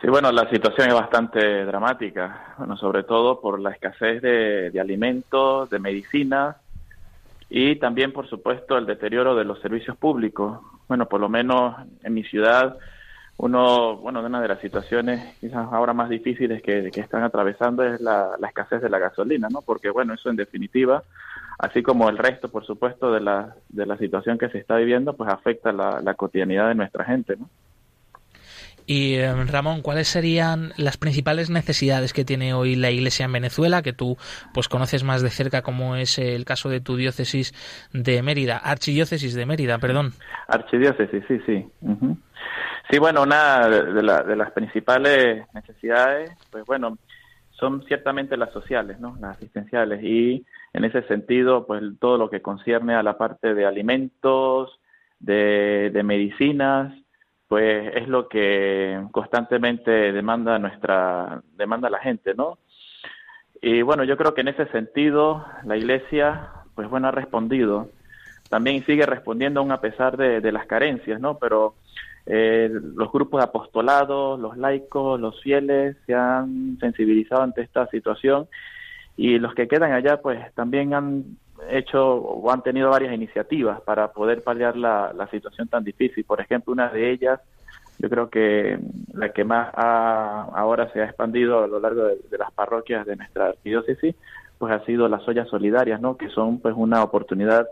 Sí, 0.01 0.07
bueno, 0.07 0.31
la 0.31 0.49
situación 0.49 0.87
es 0.87 0.95
bastante 0.95 1.63
dramática, 1.63 2.55
bueno, 2.57 2.75
sobre 2.75 3.03
todo 3.03 3.39
por 3.39 3.59
la 3.59 3.69
escasez 3.69 4.19
de, 4.23 4.79
alimentos, 4.81 5.69
de 5.69 5.77
medicinas 5.77 6.55
y 7.51 7.75
también, 7.75 8.11
por 8.11 8.27
supuesto, 8.27 8.79
el 8.79 8.87
deterioro 8.87 9.35
de 9.35 9.45
los 9.45 9.59
servicios 9.59 9.95
públicos. 9.95 10.59
Bueno, 10.87 11.05
por 11.07 11.21
lo 11.21 11.29
menos 11.29 11.75
en 12.01 12.15
mi 12.15 12.23
ciudad, 12.23 12.77
uno, 13.37 13.97
bueno, 13.97 14.25
una 14.25 14.41
de 14.41 14.47
las 14.47 14.59
situaciones 14.59 15.37
quizás 15.39 15.71
ahora 15.71 15.93
más 15.93 16.09
difíciles 16.09 16.63
que, 16.63 16.87
están 16.95 17.21
atravesando 17.21 17.83
es 17.83 18.01
la, 18.01 18.37
escasez 18.41 18.81
de 18.81 18.89
la 18.89 18.97
gasolina, 18.97 19.49
¿no? 19.51 19.61
Porque, 19.61 19.91
bueno, 19.91 20.15
eso 20.15 20.31
en 20.31 20.35
definitiva, 20.35 21.03
así 21.59 21.83
como 21.83 22.09
el 22.09 22.17
resto, 22.17 22.49
por 22.49 22.65
supuesto, 22.65 23.11
de 23.11 23.19
la, 23.19 23.53
de 23.69 23.85
la 23.85 23.97
situación 23.97 24.39
que 24.39 24.49
se 24.49 24.57
está 24.57 24.77
viviendo, 24.77 25.13
pues 25.13 25.29
afecta 25.29 25.71
la, 25.71 26.01
la 26.01 26.15
cotidianidad 26.15 26.69
de 26.69 26.75
nuestra 26.75 27.05
gente, 27.05 27.35
¿no? 27.37 27.47
Y 28.85 29.15
em, 29.15 29.47
Ramón, 29.47 29.81
¿cuáles 29.81 30.07
serían 30.07 30.73
las 30.77 30.97
principales 30.97 31.49
necesidades 31.49 32.13
que 32.13 32.25
tiene 32.25 32.53
hoy 32.53 32.75
la 32.75 32.91
Iglesia 32.91 33.25
en 33.25 33.31
Venezuela, 33.31 33.81
que 33.81 33.93
tú 33.93 34.17
pues 34.53 34.67
conoces 34.67 35.03
más 35.03 35.21
de 35.21 35.29
cerca, 35.29 35.61
como 35.61 35.95
es 35.95 36.17
el 36.17 36.45
caso 36.45 36.69
de 36.69 36.81
tu 36.81 36.95
diócesis 36.95 37.53
de 37.93 38.21
Mérida, 38.21 38.57
archidiócesis 38.57 39.33
de 39.35 39.45
Mérida, 39.45 39.77
perdón? 39.77 40.13
Archidiócesis, 40.47 41.23
sí, 41.27 41.39
sí. 41.45 41.65
Sí, 42.89 42.99
bueno, 42.99 43.23
una 43.23 43.67
de, 43.69 43.93
de, 43.93 44.35
las 44.35 44.51
principales 44.51 45.45
necesidades, 45.53 46.31
pues 46.51 46.65
bueno, 46.65 46.97
son 47.51 47.83
ciertamente 47.85 48.35
las 48.35 48.51
sociales, 48.51 48.99
¿no? 48.99 49.15
Las 49.21 49.37
asistenciales 49.37 50.03
y 50.03 50.45
en 50.73 50.85
ese 50.85 51.03
sentido, 51.03 51.65
pues 51.65 51.81
todo 51.99 52.17
lo 52.17 52.29
que 52.29 52.41
concierne 52.41 52.95
a 52.95 53.03
la 53.03 53.17
parte 53.17 53.53
de 53.53 53.65
alimentos, 53.65 54.79
de 55.19 56.01
medicinas, 56.03 56.93
pues 57.51 57.93
es 57.97 58.07
lo 58.07 58.29
que 58.29 58.97
constantemente 59.11 59.91
demanda 60.13 60.57
nuestra 60.57 61.41
demanda 61.57 61.89
la 61.89 61.99
gente, 61.99 62.33
¿no? 62.33 62.59
Y 63.61 63.81
bueno, 63.81 64.05
yo 64.05 64.15
creo 64.15 64.33
que 64.33 64.39
en 64.39 64.47
ese 64.47 64.67
sentido 64.67 65.45
la 65.65 65.75
Iglesia, 65.75 66.49
pues 66.75 66.89
bueno, 66.89 67.09
ha 67.09 67.11
respondido. 67.11 67.89
También 68.49 68.85
sigue 68.85 69.05
respondiendo 69.05 69.59
aún 69.59 69.73
a 69.73 69.81
pesar 69.81 70.15
de, 70.15 70.49
las 70.49 70.65
carencias, 70.65 71.19
¿no? 71.19 71.39
Pero 71.39 71.75
eh, 72.25 72.69
los 72.71 73.11
grupos 73.11 73.41
de 73.41 73.47
apostolados, 73.49 74.39
los 74.39 74.55
laicos, 74.55 75.19
los 75.19 75.41
fieles 75.41 75.97
se 76.05 76.13
han 76.13 76.77
sensibilizado 76.79 77.41
ante 77.41 77.63
esta 77.63 77.85
situación 77.87 78.47
y 79.17 79.39
los 79.39 79.53
que 79.55 79.67
quedan 79.67 79.91
allá, 79.91 80.21
pues 80.21 80.39
también 80.53 80.93
han 80.93 81.25
hecho 81.69 82.15
o 82.15 82.51
han 82.51 82.61
tenido 82.61 82.89
varias 82.89 83.13
iniciativas 83.13 83.81
para 83.81 84.11
poder 84.11 84.43
paliar 84.43 84.75
la, 84.75 85.27
situación 85.31 85.67
tan 85.67 85.83
difícil. 85.83 86.23
Por 86.23 86.41
ejemplo, 86.41 86.73
una 86.73 86.89
de 86.89 87.11
ellas, 87.11 87.39
yo 87.99 88.09
creo 88.09 88.29
que 88.29 88.79
la 89.13 89.29
que 89.29 89.43
más 89.43 89.71
ahora 89.75 90.91
se 90.91 91.01
ha 91.01 91.05
expandido 91.05 91.63
a 91.63 91.67
lo 91.67 91.79
largo 91.79 92.03
de, 92.05 92.37
las 92.37 92.51
parroquias 92.51 93.05
de 93.05 93.15
nuestra 93.15 93.47
arquidiócesis, 93.47 94.15
pues 94.57 94.73
ha 94.73 94.85
sido 94.85 95.07
las 95.07 95.27
ollas 95.27 95.47
solidarias, 95.49 96.01
¿no? 96.01 96.17
Que 96.17 96.29
son 96.29 96.59
pues 96.59 96.73
una 96.77 97.03
oportunidad 97.03 97.67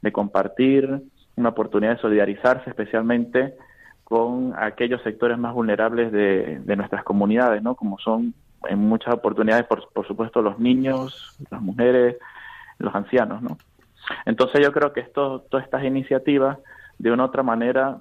de 0.00 0.12
compartir, 0.12 1.02
una 1.36 1.50
oportunidad 1.50 1.96
de 1.96 2.02
solidarizarse 2.02 2.70
especialmente 2.70 3.54
con 4.04 4.52
aquellos 4.58 5.02
sectores 5.02 5.38
más 5.38 5.54
vulnerables 5.54 6.12
de, 6.12 6.60
de 6.64 6.76
nuestras 6.76 7.04
comunidades, 7.04 7.62
¿no? 7.62 7.74
Como 7.74 7.98
son 7.98 8.34
en 8.68 8.78
muchas 8.78 9.14
oportunidades, 9.14 9.66
por, 9.66 9.88
por 9.92 10.06
supuesto, 10.06 10.42
los 10.42 10.58
niños, 10.58 11.36
las 11.50 11.60
mujeres, 11.60 12.16
los 12.82 12.94
ancianos, 12.94 13.42
¿no? 13.42 13.58
Entonces 14.26 14.60
yo 14.62 14.72
creo 14.72 14.92
que 14.92 15.00
esto, 15.00 15.44
todas 15.50 15.64
estas 15.64 15.84
iniciativas, 15.84 16.58
de 16.98 17.10
una 17.10 17.24
u 17.24 17.26
otra 17.26 17.42
manera, 17.42 17.98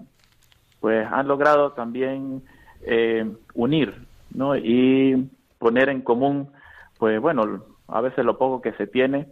pues 0.79 1.07
han 1.11 1.27
logrado 1.27 1.71
también 1.71 2.43
eh, 2.81 3.29
unir, 3.53 3.93
¿no? 4.33 4.55
Y 4.55 5.29
poner 5.59 5.89
en 5.89 6.01
común, 6.01 6.49
pues 6.97 7.19
bueno, 7.21 7.63
a 7.87 8.01
veces 8.01 8.25
lo 8.25 8.37
poco 8.37 8.61
que 8.61 8.73
se 8.73 8.87
tiene 8.87 9.27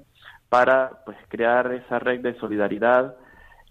para 0.49 1.03
pues 1.05 1.17
crear 1.27 1.71
esa 1.73 1.99
red 1.99 2.21
de 2.21 2.37
solidaridad 2.39 3.15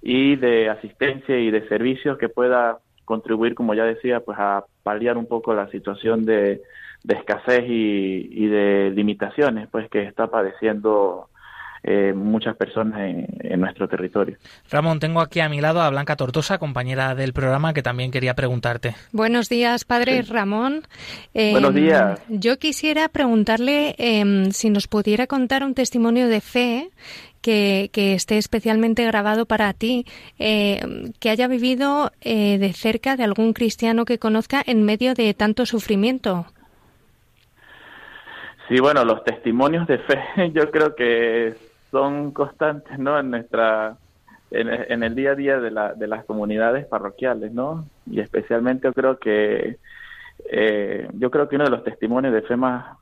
y 0.01 0.37
de 0.37 0.69
asistencia 0.69 1.39
y 1.39 1.51
de 1.51 1.67
servicios 1.69 2.19
que 2.19 2.29
pueda 2.29 2.79
contribuir, 3.05 3.55
como 3.55 3.75
ya 3.75 3.85
decía, 3.85 4.21
pues 4.21 4.39
a 4.39 4.65
paliar 4.83 5.17
un 5.17 5.27
poco 5.27 5.55
la 5.55 5.69
situación 5.71 6.25
de, 6.25 6.63
de 7.05 7.15
escasez 7.15 7.65
y, 7.69 8.29
y, 8.31 8.47
de 8.49 8.91
limitaciones 8.95 9.69
pues 9.71 9.89
que 9.89 10.03
está 10.03 10.29
padeciendo 10.29 11.29
eh, 11.83 12.13
muchas 12.15 12.57
personas 12.57 13.01
en, 13.01 13.61
nuestro 13.61 13.89
territorio. 13.89 14.37
Ramón, 14.71 15.01
tengo 15.01 15.21
aquí 15.21 15.41
a 15.41 15.49
mi 15.49 15.61
lado 15.61 15.81
a 15.81 15.91
Blanca 15.91 16.17
Tortosa, 16.17 16.59
compañera 16.59 17.15
del 17.15 17.33
programa, 17.33 17.75
que 17.75 17.83
también 17.83 18.11
quería 18.11 18.35
preguntarte. 18.35 18.95
Buenos 19.13 19.49
días, 19.49 19.85
padre 19.85 20.23
Ramón. 20.23 20.83
Buenos 21.35 21.71
em, 21.71 21.77
días. 21.77 22.21
Yo 22.29 22.59
quisiera 22.59 23.09
preguntarle 23.09 23.95
em, 23.99 24.51
si 24.51 24.71
nos 24.71 24.87
pudiera 24.87 25.27
contar 25.27 25.65
un 25.65 25.75
testimonio 25.75 26.29
de 26.29 26.41
fe 26.41 26.91
que, 27.41 27.91
esté 28.15 28.39
especialmente 28.39 29.05
grabado 29.05 29.47
para 29.47 29.73
ti, 29.73 30.05
em, 30.39 31.13
que 31.19 31.31
haya 31.31 31.49
vivido 31.49 32.13
eh, 32.21 32.59
de 32.59 32.73
cerca 32.73 33.17
de 33.17 33.25
algún 33.25 33.53
cristiano 33.53 34.05
que 34.05 34.19
conozca 34.19 34.63
en 34.65 34.83
medio 34.83 35.15
de 35.15 35.35
tanto 35.35 35.67
sufrimiento. 35.67 36.47
Sí, 38.69 38.81
bueno, 38.81 39.05
los 39.05 39.25
testimonios 39.25 39.87
de 39.87 39.99
fe 39.99 40.19
yo 40.53 40.71
creo 40.71 40.95
que 40.95 41.55
son 41.91 42.33
constantes, 42.33 42.99
¿no? 42.99 43.19
En 43.19 43.31
nuestra 43.31 43.97
en, 44.51 45.03
el 45.03 45.15
día 45.15 45.33
a 45.33 45.35
día 45.35 45.61
de, 45.61 45.71
la, 45.71 45.95
de 45.95 46.07
las 46.07 46.25
comunidades 46.25 46.87
parroquiales, 46.87 47.53
¿no? 47.53 47.87
Y 48.07 48.21
especialmente 48.21 48.89
yo 48.89 48.95
creo 48.95 49.19
que 49.19 49.79
eh, 50.51 51.09
yo 51.15 51.31
creo 51.31 51.49
que 51.49 51.57
uno 51.57 51.65
de 51.65 51.71
los 51.71 51.85
testimonios 51.85 52.33
de 52.33 52.43
fe 52.43 52.57
más 52.57 52.97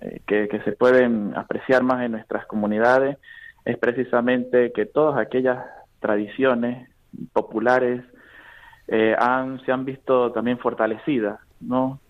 eh, 0.00 0.20
que, 0.26 0.48
que, 0.48 0.60
se 0.60 0.72
pueden 0.72 1.36
apreciar 1.36 1.82
más 1.82 2.02
en 2.04 2.12
nuestras 2.12 2.46
comunidades 2.46 3.18
es 3.64 3.76
precisamente 3.76 4.72
que 4.72 4.86
todas 4.86 5.18
aquellas 5.18 5.64
tradiciones 6.00 6.88
populares 7.32 8.02
eh, 8.88 9.16
han, 9.18 9.60
se 9.66 9.72
han 9.72 9.84
visto 9.84 10.32
también 10.32 10.58
fortalecidas, 10.58 11.40
¿no? 11.60 12.00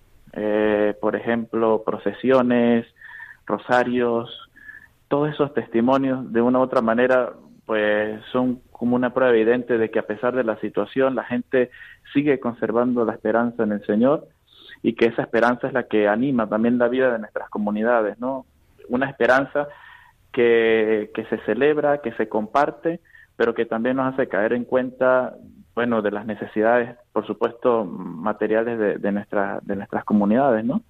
Por 1.00 1.16
ejemplo, 1.16 1.82
procesiones, 1.82 2.84
rosarios, 3.46 4.45
todos 5.08 5.30
esos 5.30 5.54
testimonios 5.54 6.32
de 6.32 6.40
una 6.40 6.58
u 6.58 6.62
otra 6.62 6.80
manera 6.80 7.32
pues 7.66 8.20
son 8.30 8.60
como 8.70 8.94
una 8.96 9.12
prueba 9.12 9.32
evidente 9.32 9.76
de 9.76 9.90
que 9.90 9.98
a 9.98 10.06
pesar 10.06 10.34
de 10.34 10.44
la 10.44 10.58
situación 10.60 11.14
la 11.14 11.24
gente 11.24 11.70
sigue 12.12 12.38
conservando 12.38 13.04
la 13.04 13.12
esperanza 13.12 13.64
en 13.64 13.72
el 13.72 13.84
Señor 13.84 14.28
y 14.82 14.94
que 14.94 15.06
esa 15.06 15.22
esperanza 15.22 15.66
es 15.66 15.72
la 15.72 15.84
que 15.84 16.06
anima 16.06 16.48
también 16.48 16.78
la 16.78 16.88
vida 16.88 17.12
de 17.12 17.18
nuestras 17.18 17.50
comunidades, 17.50 18.18
¿no? 18.20 18.46
Una 18.88 19.10
esperanza 19.10 19.68
que, 20.32 21.10
que 21.12 21.24
se 21.24 21.38
celebra, 21.38 22.02
que 22.02 22.12
se 22.12 22.28
comparte, 22.28 23.00
pero 23.36 23.54
que 23.54 23.66
también 23.66 23.96
nos 23.96 24.14
hace 24.14 24.28
caer 24.28 24.52
en 24.52 24.64
cuenta, 24.64 25.34
bueno, 25.74 26.02
de 26.02 26.12
las 26.12 26.24
necesidades, 26.24 26.96
por 27.12 27.26
supuesto, 27.26 27.84
materiales 27.84 28.78
de, 28.78 28.98
de, 28.98 29.24
de 29.62 29.76
nuestras 29.76 30.04
comunidades, 30.04 30.64
¿no? 30.64 30.82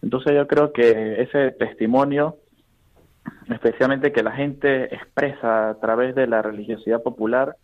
Entonces 0.00 0.34
yo 0.34 0.46
creo 0.46 0.72
que 0.72 1.20
ese 1.22 1.50
testimonio 1.52 2.36
especialmente 3.48 4.12
que 4.12 4.22
la 4.22 4.32
gente 4.32 4.94
expresa 4.94 5.70
a 5.70 5.74
través 5.74 6.14
de 6.14 6.26
la 6.26 6.42
religiosidad 6.42 7.02
popular, 7.02 7.56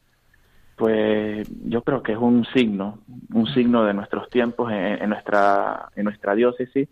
pues 0.77 1.47
yo 1.65 1.83
creo 1.83 2.03
que 2.03 2.13
es 2.13 2.19
un 2.19 2.45
signo, 2.55 2.99
un 3.35 3.47
signo 3.53 3.85
de 3.85 3.95
nuestros 3.95 4.31
tiempos 4.31 4.73
en, 4.73 5.11
nuestra 5.11 5.91
en 5.95 6.05
nuestra 6.05 6.35
diócesis 6.35 6.89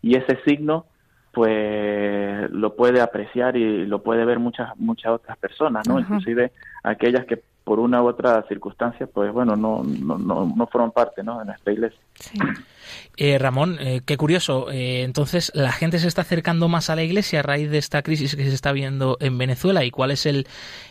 y 0.00 0.16
ese 0.16 0.38
signo 0.44 0.86
pues 1.32 2.50
lo 2.50 2.76
puede 2.76 3.00
apreciar 3.00 3.56
y 3.56 3.86
lo 3.86 4.02
puede 4.02 4.24
ver 4.24 4.38
muchas 4.38 4.76
muchas 4.78 5.12
otras 5.12 5.36
personas, 5.38 5.88
¿no? 5.88 5.98
Inclusive 5.98 6.52
aquellas 6.84 7.24
que 7.24 7.42
por 7.64 7.78
una 7.78 8.02
u 8.02 8.08
otra 8.08 8.42
circunstancia, 8.48 9.06
pues 9.06 9.32
bueno, 9.32 9.54
no, 9.56 9.82
no, 9.84 10.18
no, 10.18 10.52
no 10.54 10.66
fueron 10.66 10.90
parte 10.90 11.22
¿no? 11.22 11.38
de 11.38 11.44
nuestra 11.46 11.72
iglesia. 11.72 12.00
Eh, 13.16 13.38
Ramón, 13.38 13.76
eh, 13.80 14.00
qué 14.04 14.16
curioso. 14.16 14.70
Eh, 14.70 15.02
entonces, 15.02 15.52
¿la 15.54 15.70
gente 15.70 15.98
se 15.98 16.08
está 16.08 16.22
acercando 16.22 16.68
más 16.68 16.90
a 16.90 16.96
la 16.96 17.02
iglesia 17.02 17.40
a 17.40 17.42
raíz 17.42 17.70
de 17.70 17.78
esta 17.78 18.02
crisis 18.02 18.34
que 18.34 18.44
se 18.44 18.54
está 18.54 18.72
viendo 18.72 19.16
en 19.20 19.38
Venezuela? 19.38 19.84
¿Y 19.84 19.90
cuál 19.90 20.10
es 20.10 20.26
el, 20.26 20.46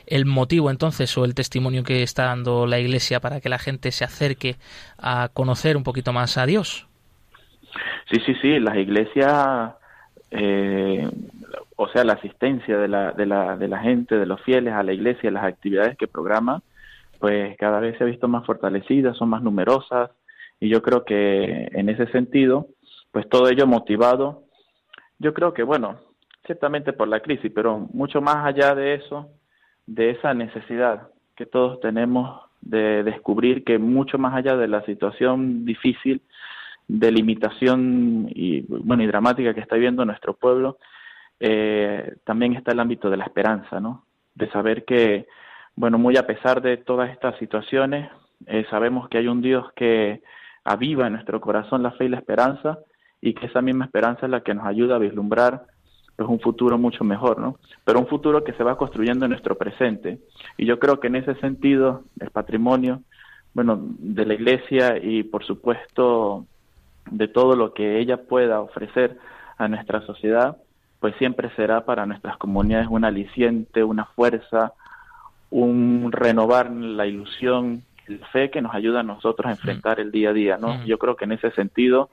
el 0.05 0.25
motivo 0.25 0.71
entonces 0.71 1.17
o 1.17 1.25
el 1.25 1.35
testimonio 1.35 1.83
que 1.83 2.03
está 2.03 2.25
dando 2.25 2.65
la 2.65 2.79
iglesia 2.79 3.19
para 3.19 3.41
que 3.41 3.49
la 3.49 3.59
gente 3.59 3.91
se 3.91 4.05
acerque 4.05 4.55
a 4.97 5.29
conocer 5.33 5.75
un 5.77 5.83
poquito 5.83 6.13
más 6.13 6.37
a 6.37 6.45
Dios? 6.45 6.87
Sí, 8.09 8.21
sí, 8.25 8.33
sí. 8.41 8.59
Las 8.59 8.77
iglesias 8.77 9.73
eh, 10.31 11.09
o 11.83 11.87
sea, 11.89 12.03
la 12.03 12.13
asistencia 12.13 12.77
de 12.77 12.87
la, 12.87 13.11
de, 13.11 13.25
la, 13.25 13.57
de 13.57 13.67
la 13.67 13.79
gente, 13.79 14.15
de 14.15 14.27
los 14.27 14.39
fieles 14.41 14.71
a 14.75 14.83
la 14.83 14.93
iglesia, 14.93 15.31
las 15.31 15.45
actividades 15.45 15.97
que 15.97 16.07
programa, 16.07 16.61
pues 17.19 17.57
cada 17.57 17.79
vez 17.79 17.97
se 17.97 18.03
ha 18.03 18.07
visto 18.07 18.27
más 18.27 18.45
fortalecidas, 18.45 19.17
son 19.17 19.29
más 19.29 19.41
numerosas, 19.41 20.11
y 20.59 20.69
yo 20.69 20.83
creo 20.83 21.03
que 21.03 21.69
en 21.71 21.89
ese 21.89 22.05
sentido, 22.11 22.67
pues 23.11 23.27
todo 23.29 23.49
ello 23.49 23.65
motivado, 23.65 24.43
yo 25.17 25.33
creo 25.33 25.55
que, 25.55 25.63
bueno, 25.63 25.97
ciertamente 26.45 26.93
por 26.93 27.07
la 27.07 27.19
crisis, 27.19 27.51
pero 27.53 27.79
mucho 27.93 28.21
más 28.21 28.45
allá 28.45 28.75
de 28.75 28.93
eso, 28.93 29.29
de 29.87 30.11
esa 30.11 30.35
necesidad 30.35 31.07
que 31.35 31.47
todos 31.47 31.79
tenemos 31.79 32.41
de 32.61 33.01
descubrir 33.01 33.63
que 33.63 33.79
mucho 33.79 34.19
más 34.19 34.35
allá 34.35 34.55
de 34.55 34.67
la 34.67 34.85
situación 34.85 35.65
difícil, 35.65 36.21
de 36.87 37.11
limitación 37.11 38.27
y 38.29 38.61
bueno 38.67 39.01
y 39.01 39.07
dramática 39.07 39.55
que 39.55 39.61
está 39.61 39.75
viviendo 39.75 40.05
nuestro 40.05 40.35
pueblo, 40.35 40.77
eh, 41.43 42.17
también 42.23 42.53
está 42.53 42.71
el 42.71 42.79
ámbito 42.79 43.09
de 43.09 43.17
la 43.17 43.25
esperanza, 43.25 43.79
¿no? 43.79 44.05
De 44.35 44.47
saber 44.51 44.85
que, 44.85 45.27
bueno, 45.75 45.97
muy 45.97 46.15
a 46.15 46.27
pesar 46.27 46.61
de 46.61 46.77
todas 46.77 47.09
estas 47.09 47.35
situaciones, 47.39 48.11
eh, 48.45 48.63
sabemos 48.69 49.09
que 49.09 49.17
hay 49.17 49.27
un 49.27 49.41
Dios 49.41 49.65
que 49.75 50.21
aviva 50.63 51.07
en 51.07 51.13
nuestro 51.13 51.41
corazón 51.41 51.81
la 51.81 51.93
fe 51.93 52.05
y 52.05 52.09
la 52.09 52.17
esperanza 52.17 52.77
y 53.19 53.33
que 53.33 53.47
esa 53.47 53.63
misma 53.63 53.85
esperanza 53.85 54.27
es 54.27 54.29
la 54.29 54.41
que 54.41 54.53
nos 54.53 54.67
ayuda 54.67 54.95
a 54.95 54.99
vislumbrar 54.99 55.65
pues 56.15 56.29
un 56.29 56.39
futuro 56.39 56.77
mucho 56.77 57.03
mejor, 57.03 57.39
¿no? 57.39 57.57
Pero 57.85 57.99
un 57.99 58.07
futuro 58.07 58.43
que 58.43 58.53
se 58.53 58.63
va 58.63 58.77
construyendo 58.77 59.25
en 59.25 59.31
nuestro 59.31 59.57
presente. 59.57 60.19
Y 60.57 60.67
yo 60.67 60.77
creo 60.77 60.99
que 60.99 61.07
en 61.07 61.15
ese 61.15 61.33
sentido 61.35 62.03
el 62.19 62.29
patrimonio, 62.29 63.01
bueno, 63.55 63.79
de 63.81 64.27
la 64.27 64.35
Iglesia 64.35 64.99
y 65.01 65.23
por 65.23 65.43
supuesto 65.43 66.45
de 67.09 67.27
todo 67.27 67.55
lo 67.55 67.73
que 67.73 67.99
ella 67.99 68.17
pueda 68.17 68.61
ofrecer 68.61 69.17
a 69.57 69.67
nuestra 69.67 70.05
sociedad, 70.05 70.57
pues 71.01 71.15
siempre 71.17 71.49
será 71.55 71.83
para 71.83 72.05
nuestras 72.05 72.37
comunidades 72.37 72.87
un 72.87 73.03
aliciente, 73.03 73.83
una 73.83 74.05
fuerza, 74.05 74.73
un 75.49 76.11
renovar 76.11 76.69
la 76.71 77.07
ilusión, 77.07 77.81
la 78.07 78.27
fe 78.27 78.51
que 78.51 78.61
nos 78.61 78.73
ayuda 78.75 78.99
a 78.99 79.03
nosotros 79.03 79.47
a 79.47 79.51
enfrentar 79.51 79.99
el 79.99 80.11
día 80.11 80.29
a 80.29 80.33
día, 80.33 80.57
¿no? 80.57 80.85
Yo 80.85 80.99
creo 80.99 81.15
que 81.15 81.25
en 81.25 81.31
ese 81.31 81.49
sentido 81.51 82.11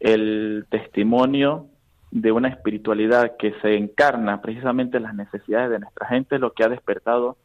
el 0.00 0.66
testimonio 0.68 1.66
de 2.10 2.32
una 2.32 2.48
espiritualidad 2.48 3.36
que 3.38 3.54
se 3.62 3.76
encarna 3.76 4.42
precisamente 4.42 4.96
en 4.96 5.04
las 5.04 5.14
necesidades 5.14 5.70
de 5.70 5.78
nuestra 5.78 6.08
gente 6.08 6.34
es 6.34 6.40
lo 6.40 6.52
que 6.52 6.64
ha 6.64 6.68
despertado 6.68 7.36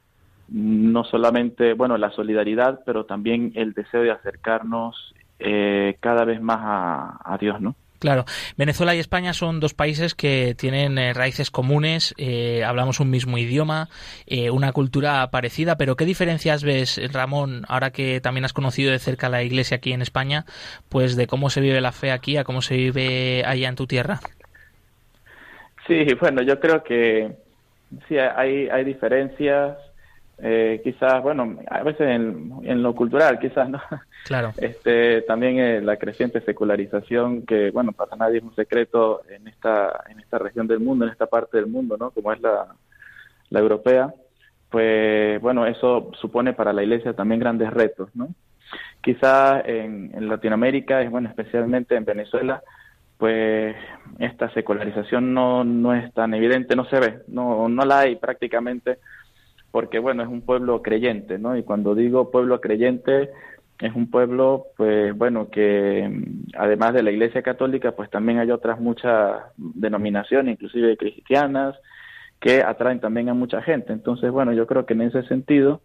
no 0.50 1.04
solamente, 1.04 1.74
bueno, 1.74 1.96
la 1.98 2.10
solidaridad, 2.10 2.82
pero 2.88 3.06
también 3.06 3.52
el 3.54 3.74
deseo 3.74 4.02
de 4.02 4.12
acercarnos 4.12 5.14
eh, 5.38 5.96
cada 6.00 6.26
vez 6.26 6.42
más 6.42 6.60
a, 6.60 7.20
a 7.24 7.38
Dios, 7.38 7.62
¿no? 7.62 7.76
Claro, 8.02 8.26
Venezuela 8.58 8.96
y 8.96 9.00
España 9.00 9.32
son 9.32 9.60
dos 9.60 9.76
países 9.76 10.16
que 10.16 10.56
tienen 10.58 10.98
eh, 10.98 11.14
raíces 11.14 11.52
comunes, 11.52 12.16
eh, 12.18 12.64
hablamos 12.64 13.00
un 13.00 13.12
mismo 13.12 13.38
idioma, 13.38 13.90
eh, 14.26 14.50
una 14.50 14.72
cultura 14.72 15.30
parecida, 15.30 15.78
pero 15.78 15.96
¿qué 15.96 16.06
diferencias 16.06 16.64
ves, 16.64 17.00
Ramón, 17.14 17.62
ahora 17.68 17.92
que 17.92 18.20
también 18.20 18.44
has 18.44 18.54
conocido 18.54 18.92
de 18.92 18.98
cerca 18.98 19.30
la 19.30 19.44
iglesia 19.44 19.78
aquí 19.78 19.94
en 19.94 20.02
España, 20.02 20.46
pues 20.90 21.16
de 21.16 21.28
cómo 21.28 21.52
se 21.52 21.62
vive 21.62 21.80
la 21.80 21.92
fe 21.92 22.12
aquí 22.12 22.38
a 22.38 22.44
cómo 22.44 22.64
se 22.64 22.76
vive 22.76 23.44
allá 23.46 23.70
en 23.70 23.76
tu 23.76 23.86
tierra? 23.86 24.20
Sí, 25.86 26.04
bueno, 26.20 26.42
yo 26.42 26.60
creo 26.60 26.84
que 26.84 27.36
sí 28.08 28.18
hay, 28.18 28.68
hay 28.70 28.84
diferencias, 28.84 29.78
eh, 30.44 30.82
quizás, 30.84 31.22
bueno, 31.22 31.60
a 31.70 31.84
veces 31.84 32.08
en, 32.10 32.82
lo 32.82 32.96
cultural, 32.96 33.40
quizás, 33.40 33.70
¿no? 33.70 33.80
Claro. 34.26 34.54
Este, 34.58 35.22
también 35.22 35.60
eh, 35.60 35.82
la 35.82 35.98
creciente 35.98 36.42
secularización 36.42 37.46
que, 37.46 37.70
bueno, 37.72 37.92
para 37.92 38.16
nadie 38.16 38.40
es 38.40 38.44
un 38.44 38.56
secreto 38.56 39.22
en 39.30 39.48
esta, 39.48 40.04
en 40.10 40.20
esta 40.20 40.40
región 40.40 40.68
del 40.68 40.80
mundo, 40.80 41.06
en 41.06 41.12
esta 41.12 41.28
parte 41.28 41.58
del 41.58 41.68
mundo, 41.68 41.96
¿no? 41.98 42.12
Como 42.12 42.34
es 42.34 42.42
la, 42.42 42.68
la 43.50 43.60
europea, 43.60 44.14
pues, 44.70 45.40
bueno, 45.42 45.68
eso 45.68 46.10
supone 46.20 46.54
para 46.54 46.74
la 46.74 46.84
Iglesia 46.84 47.14
también 47.14 47.40
grandes 47.40 47.72
retos, 47.72 48.10
¿no? 48.16 48.30
Quizás 49.02 49.64
en, 49.66 50.12
en 50.14 50.28
Latinoamérica, 50.28 51.08
bueno, 51.10 51.30
especialmente 51.30 51.96
en 51.96 52.06
Venezuela, 52.06 52.62
pues 53.22 53.76
esta 54.18 54.52
secularización 54.52 55.32
no, 55.32 55.64
no 55.64 55.94
es 55.94 56.12
tan 56.12 56.34
evidente, 56.34 56.76
no 56.76 56.86
se 56.86 57.00
ve, 57.00 57.20
no, 57.28 57.70
no 57.70 57.86
la 57.86 58.00
hay 58.00 58.16
prácticamente 58.16 58.98
porque 59.72 60.00
bueno, 60.00 60.24
es 60.24 60.30
un 60.30 60.42
pueblo 60.42 60.82
creyente, 60.82 61.40
¿no? 61.40 61.58
Y 61.58 61.64
cuando 61.64 61.96
digo 61.96 62.32
pueblo 62.32 62.60
creyente, 62.62 63.32
es 63.80 63.96
un 63.96 64.12
pueblo, 64.12 64.68
pues 64.78 65.18
bueno, 65.18 65.50
que 65.50 66.08
mm, 66.08 66.56
además 66.58 66.94
de 66.94 67.04
la 67.04 67.12
Iglesia 67.12 67.42
Católica, 67.42 67.94
pues 67.94 68.10
también 68.10 68.40
hay 68.40 68.52
otras 68.52 68.80
muchas 68.80 69.42
denominaciones, 69.58 70.54
inclusive 70.54 70.98
cristianas, 70.98 71.76
que 72.40 72.62
atraen 72.62 73.00
también 73.00 73.30
a 73.30 73.34
mucha 73.34 73.62
gente. 73.62 73.94
Entonces, 73.94 74.32
bueno, 74.32 74.54
yo 74.54 74.68
creo 74.68 74.86
que 74.86 74.94
en 74.94 75.02
ese 75.02 75.24
sentido, 75.24 75.82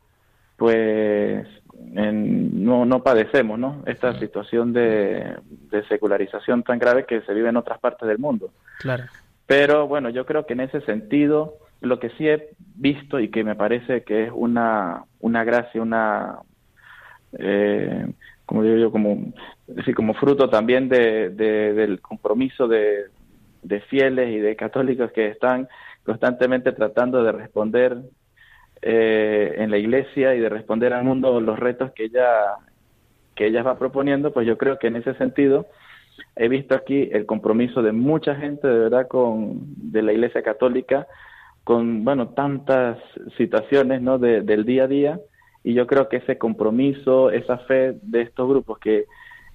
pues 0.56 1.46
no, 1.74 2.86
no 2.86 3.02
padecemos, 3.02 3.58
¿no? 3.58 3.82
Esta 3.86 4.18
situación 4.18 4.72
de, 4.72 5.36
de 5.70 5.86
secularización 5.88 6.62
tan 6.62 6.78
grave 6.78 7.04
que 7.04 7.20
se 7.22 7.34
vive 7.34 7.50
en 7.50 7.56
otras 7.56 7.78
partes 7.78 8.08
del 8.08 8.18
mundo. 8.18 8.50
Claro. 8.78 9.04
Pero 9.46 9.86
bueno, 9.86 10.08
yo 10.10 10.24
creo 10.26 10.46
que 10.46 10.54
en 10.54 10.60
ese 10.60 10.80
sentido, 10.80 11.58
lo 11.80 11.98
que 11.98 12.10
sí 12.10 12.28
he 12.28 12.50
visto 12.74 13.20
y 13.20 13.28
que 13.30 13.44
me 13.44 13.54
parece 13.54 14.02
que 14.02 14.24
es 14.24 14.30
una, 14.34 15.04
una 15.20 15.44
gracia, 15.44 15.82
una, 15.82 16.38
eh, 17.38 18.06
como 18.46 18.62
digo 18.62 18.76
yo, 18.76 18.90
como, 18.90 20.14
fruto 20.14 20.48
también 20.48 20.88
de, 20.88 21.30
del 21.30 22.00
compromiso 22.00 22.68
de, 22.68 23.06
de 23.62 23.80
fieles 23.82 24.30
y 24.30 24.38
de 24.38 24.56
católicos 24.56 25.12
que 25.12 25.28
están 25.28 25.68
constantemente 26.04 26.72
tratando 26.72 27.22
de 27.22 27.32
responder 27.32 27.98
eh, 28.82 29.54
en 29.58 29.70
la 29.70 29.78
iglesia 29.78 30.34
y 30.34 30.40
de 30.40 30.48
responder 30.48 30.92
al 30.92 31.04
mundo 31.04 31.40
los 31.40 31.58
retos 31.58 31.92
que 31.92 32.04
ella 32.04 32.56
que 33.34 33.46
ella 33.46 33.62
va 33.62 33.78
proponiendo, 33.78 34.32
pues 34.32 34.46
yo 34.46 34.56
creo 34.56 34.78
que 34.78 34.86
en 34.86 34.96
ese 34.96 35.12
sentido 35.14 35.66
he 36.36 36.48
visto 36.48 36.74
aquí 36.74 37.10
el 37.12 37.26
compromiso 37.26 37.82
de 37.82 37.92
mucha 37.92 38.34
gente 38.34 38.66
de 38.66 38.78
verdad 38.78 39.08
con 39.08 39.60
de 39.92 40.02
la 40.02 40.12
iglesia 40.12 40.42
católica 40.42 41.06
con, 41.66 42.04
bueno, 42.04 42.28
tantas 42.28 42.96
situaciones, 43.36 44.00
¿no? 44.00 44.18
del 44.18 44.64
día 44.64 44.84
a 44.84 44.86
día 44.86 45.20
y 45.64 45.74
yo 45.74 45.88
creo 45.88 46.08
que 46.08 46.18
ese 46.18 46.38
compromiso, 46.38 47.32
esa 47.32 47.58
fe 47.58 47.98
de 48.02 48.22
estos 48.22 48.48
grupos 48.48 48.78
que 48.78 49.06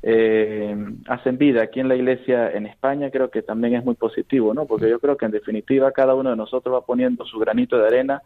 eh, 0.04 0.76
hacen 1.08 1.38
vida 1.38 1.64
aquí 1.64 1.80
en 1.80 1.88
la 1.88 1.96
iglesia 1.96 2.52
en 2.52 2.66
España, 2.66 3.12
creo 3.12 3.32
que 3.32 3.42
también 3.42 3.76
es 3.76 3.86
muy 3.86 3.96
positivo, 3.96 4.54
¿no? 4.54 4.66
Porque 4.66 4.90
yo 4.90 5.00
creo 5.00 5.16
que 5.16 5.24
en 5.24 5.32
definitiva 5.32 5.94
cada 5.94 6.14
uno 6.14 6.32
de 6.32 6.36
nosotros 6.36 6.76
va 6.76 6.86
poniendo 6.86 7.26
su 7.26 7.40
granito 7.40 7.78
de 7.78 7.88
arena 7.88 8.22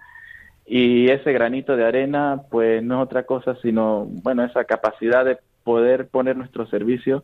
y 0.66 1.12
ese 1.12 1.32
granito 1.32 1.78
de 1.78 1.86
arena, 1.86 2.42
pues 2.50 2.82
no 2.82 2.96
es 2.96 3.06
otra 3.06 3.28
cosa 3.28 3.56
sino, 3.62 4.08
bueno, 4.08 4.44
esa 4.44 4.64
capacidad 4.64 5.24
de 5.24 5.38
poder 5.64 6.08
poner 6.08 6.36
nuestro 6.36 6.66
servicio 6.66 7.24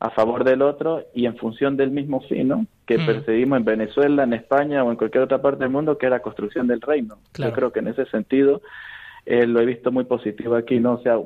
a 0.00 0.10
favor 0.10 0.44
del 0.44 0.62
otro 0.62 1.04
y 1.12 1.26
en 1.26 1.36
función 1.36 1.76
del 1.76 1.90
mismo 1.90 2.20
fin, 2.20 2.48
¿no? 2.48 2.66
Que 2.86 2.98
mm. 2.98 3.06
perseguimos 3.06 3.58
en 3.58 3.64
Venezuela, 3.64 4.22
en 4.22 4.32
España 4.32 4.84
o 4.84 4.90
en 4.90 4.96
cualquier 4.96 5.24
otra 5.24 5.42
parte 5.42 5.64
del 5.64 5.72
mundo, 5.72 5.98
que 5.98 6.06
es 6.06 6.10
la 6.10 6.20
construcción 6.20 6.66
del 6.68 6.80
reino. 6.80 7.16
Yo 7.36 7.52
creo 7.52 7.72
que 7.72 7.80
en 7.80 7.88
ese 7.88 8.06
sentido 8.06 8.62
eh, 9.26 9.46
lo 9.46 9.60
he 9.60 9.66
visto 9.66 9.90
muy 9.90 10.04
positivo 10.04 10.54
aquí, 10.54 10.78
¿no? 10.78 10.94
O 10.94 11.02
sea, 11.02 11.16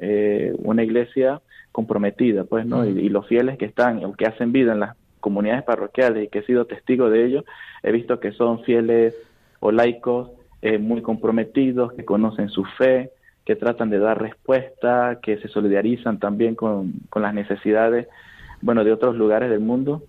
eh, 0.00 0.54
una 0.58 0.84
iglesia 0.84 1.40
comprometida, 1.72 2.44
pues, 2.44 2.66
¿no? 2.66 2.84
Y, 2.84 3.08
los 3.08 3.26
fieles 3.26 3.58
que 3.58 3.66
están 3.66 4.04
o 4.04 4.12
que 4.12 4.26
hacen 4.26 4.52
vida 4.52 4.72
en 4.72 4.80
las 4.80 4.96
comunidades 5.20 5.64
parroquiales 5.64 6.24
y 6.24 6.28
que 6.28 6.38
he 6.38 6.46
sido 6.46 6.64
testigo 6.66 7.10
de 7.10 7.26
ello, 7.26 7.44
he 7.82 7.92
visto 7.92 8.20
que 8.20 8.32
son 8.32 8.62
fieles 8.62 9.14
o 9.58 9.72
laicos 9.72 10.30
eh, 10.62 10.78
muy 10.78 11.02
comprometidos, 11.02 11.92
que 11.92 12.04
conocen 12.04 12.48
su 12.48 12.64
fe, 12.64 13.10
que 13.50 13.56
tratan 13.56 13.90
de 13.90 13.98
dar 13.98 14.22
respuesta, 14.22 15.18
que 15.20 15.38
se 15.38 15.48
solidarizan 15.48 16.20
también 16.20 16.54
con, 16.54 16.92
con 17.08 17.20
las 17.20 17.34
necesidades, 17.34 18.06
bueno, 18.60 18.84
de 18.84 18.92
otros 18.92 19.16
lugares 19.16 19.50
del 19.50 19.58
mundo 19.58 20.04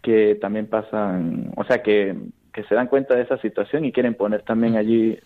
que 0.00 0.34
también 0.36 0.66
pasan, 0.66 1.52
o 1.56 1.64
sea, 1.64 1.82
que, 1.82 2.16
que 2.54 2.64
se 2.64 2.74
dan 2.74 2.86
cuenta 2.86 3.14
de 3.14 3.20
esa 3.20 3.36
situación 3.36 3.84
y 3.84 3.92
quieren 3.92 4.14
poner 4.14 4.44
también 4.44 4.76
allí 4.76 5.18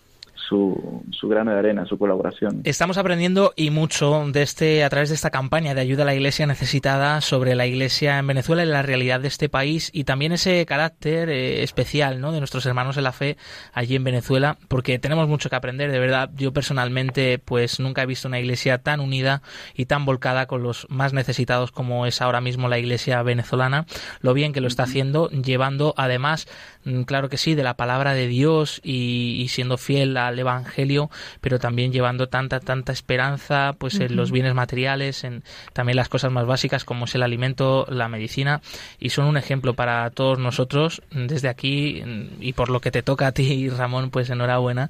su, 0.47 1.03
su 1.11 1.27
grano 1.27 1.51
de 1.51 1.59
arena, 1.59 1.85
su 1.85 1.97
colaboración. 1.97 2.61
Estamos 2.63 2.97
aprendiendo 2.97 3.53
y 3.55 3.69
mucho 3.69 4.25
de 4.31 4.41
este 4.41 4.83
a 4.83 4.89
través 4.89 5.09
de 5.09 5.15
esta 5.15 5.29
campaña 5.29 5.73
de 5.73 5.81
ayuda 5.81 6.03
a 6.03 6.05
la 6.05 6.15
Iglesia 6.15 6.45
necesitada 6.45 7.21
sobre 7.21 7.55
la 7.55 7.65
Iglesia 7.65 8.17
en 8.19 8.27
Venezuela 8.27 8.63
y 8.63 8.67
la 8.67 8.81
realidad 8.81 9.19
de 9.19 9.27
este 9.27 9.49
país 9.49 9.89
y 9.93 10.03
también 10.03 10.31
ese 10.31 10.65
carácter 10.65 11.29
eh, 11.29 11.63
especial 11.63 12.21
¿no? 12.21 12.31
de 12.31 12.39
nuestros 12.39 12.65
hermanos 12.65 12.97
en 12.97 13.03
la 13.03 13.11
fe 13.11 13.37
allí 13.73 13.95
en 13.95 14.03
Venezuela, 14.03 14.57
porque 14.67 14.99
tenemos 14.99 15.27
mucho 15.27 15.49
que 15.49 15.55
aprender. 15.55 15.91
De 15.91 15.99
verdad, 15.99 16.29
yo 16.35 16.53
personalmente 16.53 17.39
pues 17.39 17.79
nunca 17.79 18.03
he 18.03 18.05
visto 18.05 18.27
una 18.27 18.39
Iglesia 18.39 18.79
tan 18.79 18.99
unida 18.99 19.41
y 19.75 19.85
tan 19.85 20.05
volcada 20.05 20.47
con 20.47 20.63
los 20.63 20.87
más 20.89 21.13
necesitados 21.13 21.71
como 21.71 22.05
es 22.05 22.21
ahora 22.21 22.41
mismo 22.41 22.67
la 22.67 22.79
Iglesia 22.79 23.21
venezolana. 23.23 23.85
Lo 24.21 24.33
bien 24.33 24.53
que 24.53 24.61
lo 24.61 24.67
está 24.67 24.83
haciendo, 24.83 25.29
llevando 25.29 25.93
además, 25.97 26.47
mm, 26.83 27.03
claro 27.03 27.29
que 27.29 27.37
sí, 27.37 27.55
de 27.55 27.63
la 27.63 27.75
palabra 27.75 28.13
de 28.13 28.27
Dios 28.27 28.81
y, 28.83 29.37
y 29.41 29.47
siendo 29.49 29.77
fiel 29.77 30.17
a 30.17 30.30
Evangelio, 30.39 31.09
pero 31.41 31.59
también 31.59 31.91
llevando 31.91 32.27
tanta, 32.29 32.59
tanta 32.59 32.91
esperanza 32.91 33.75
pues 33.77 33.99
en 33.99 34.15
los 34.15 34.31
bienes 34.31 34.53
materiales, 34.53 35.23
en 35.23 35.43
también 35.73 35.95
las 35.95 36.09
cosas 36.09 36.31
más 36.31 36.45
básicas 36.45 36.85
como 36.85 37.05
es 37.05 37.15
el 37.15 37.23
alimento, 37.23 37.85
la 37.89 38.07
medicina, 38.07 38.61
y 38.99 39.09
son 39.09 39.25
un 39.25 39.37
ejemplo 39.37 39.73
para 39.73 40.09
todos 40.11 40.39
nosotros 40.39 41.01
desde 41.11 41.49
aquí 41.49 42.03
y 42.39 42.53
por 42.53 42.69
lo 42.69 42.79
que 42.79 42.91
te 42.91 43.03
toca 43.03 43.27
a 43.27 43.31
ti, 43.31 43.69
Ramón, 43.69 44.09
pues 44.09 44.29
enhorabuena. 44.29 44.89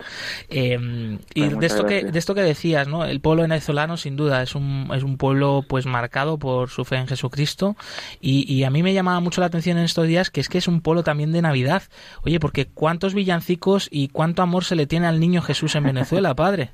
Em, 0.49 1.19
y 1.33 1.43
pues 1.45 1.59
de 1.59 1.65
esto, 1.65 1.85
que, 1.85 2.03
de 2.03 2.19
esto 2.19 2.35
que 2.35 2.41
decías, 2.41 2.87
¿no? 2.87 3.05
El 3.05 3.19
pueblo 3.21 3.43
venezolano 3.43 3.97
sin 3.97 4.15
duda 4.15 4.41
es 4.41 4.55
un, 4.55 4.89
es 4.93 5.03
un 5.03 5.17
pueblo 5.17 5.63
pues 5.67 5.85
marcado 5.85 6.37
por 6.37 6.69
su 6.69 6.85
fe 6.85 6.97
en 6.97 7.07
Jesucristo 7.07 7.75
y, 8.19 8.51
y 8.51 8.63
a 8.63 8.69
mí 8.69 8.83
me 8.83 8.93
llamaba 8.93 9.19
mucho 9.19 9.41
la 9.41 9.47
atención 9.47 9.77
en 9.77 9.85
estos 9.85 10.07
días 10.07 10.29
que 10.29 10.41
es 10.41 10.49
que 10.49 10.57
es 10.57 10.67
un 10.67 10.81
pueblo 10.81 11.03
también 11.03 11.31
de 11.31 11.41
Navidad. 11.41 11.83
Oye, 12.23 12.39
porque 12.39 12.65
cuántos 12.65 13.13
villancicos 13.13 13.87
y 13.91 14.09
cuánto 14.09 14.41
amor 14.41 14.63
se 14.65 14.75
le 14.75 14.87
tiene 14.87 15.07
al 15.07 15.19
niño 15.19 15.30
Jesús 15.39 15.75
en 15.75 15.85
Venezuela, 15.85 16.33
padre. 16.33 16.71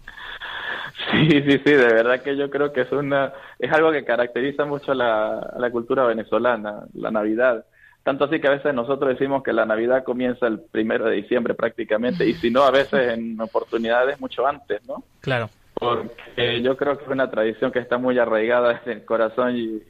Sí, 1.11 1.29
sí, 1.29 1.61
sí, 1.63 1.71
de 1.73 1.93
verdad 1.93 2.21
que 2.21 2.35
yo 2.35 2.49
creo 2.49 2.73
que 2.73 2.81
es 2.81 2.91
una 2.91 3.31
es 3.59 3.71
algo 3.71 3.91
que 3.91 4.03
caracteriza 4.03 4.65
mucho 4.65 4.93
la, 4.93 5.53
la 5.57 5.69
cultura 5.69 6.05
venezolana, 6.05 6.85
la 6.93 7.11
Navidad. 7.11 7.65
Tanto 8.03 8.23
así 8.23 8.39
que 8.39 8.47
a 8.47 8.51
veces 8.51 8.73
nosotros 8.73 9.09
decimos 9.09 9.43
que 9.43 9.51
la 9.51 9.65
Navidad 9.65 10.03
comienza 10.03 10.47
el 10.47 10.59
primero 10.59 11.05
de 11.05 11.17
diciembre 11.17 11.53
prácticamente, 11.53 12.25
y 12.25 12.33
si 12.35 12.49
no, 12.49 12.63
a 12.63 12.71
veces 12.71 13.13
en 13.13 13.39
oportunidades 13.39 14.19
mucho 14.21 14.47
antes, 14.47 14.81
¿no? 14.87 15.03
Claro. 15.19 15.49
Porque 15.73 16.61
yo 16.61 16.77
creo 16.77 16.97
que 16.97 17.03
es 17.03 17.09
una 17.09 17.29
tradición 17.29 17.71
que 17.71 17.79
está 17.79 17.97
muy 17.97 18.17
arraigada 18.17 18.81
en 18.85 18.91
el 18.93 19.05
corazón 19.05 19.57
y 19.57 19.83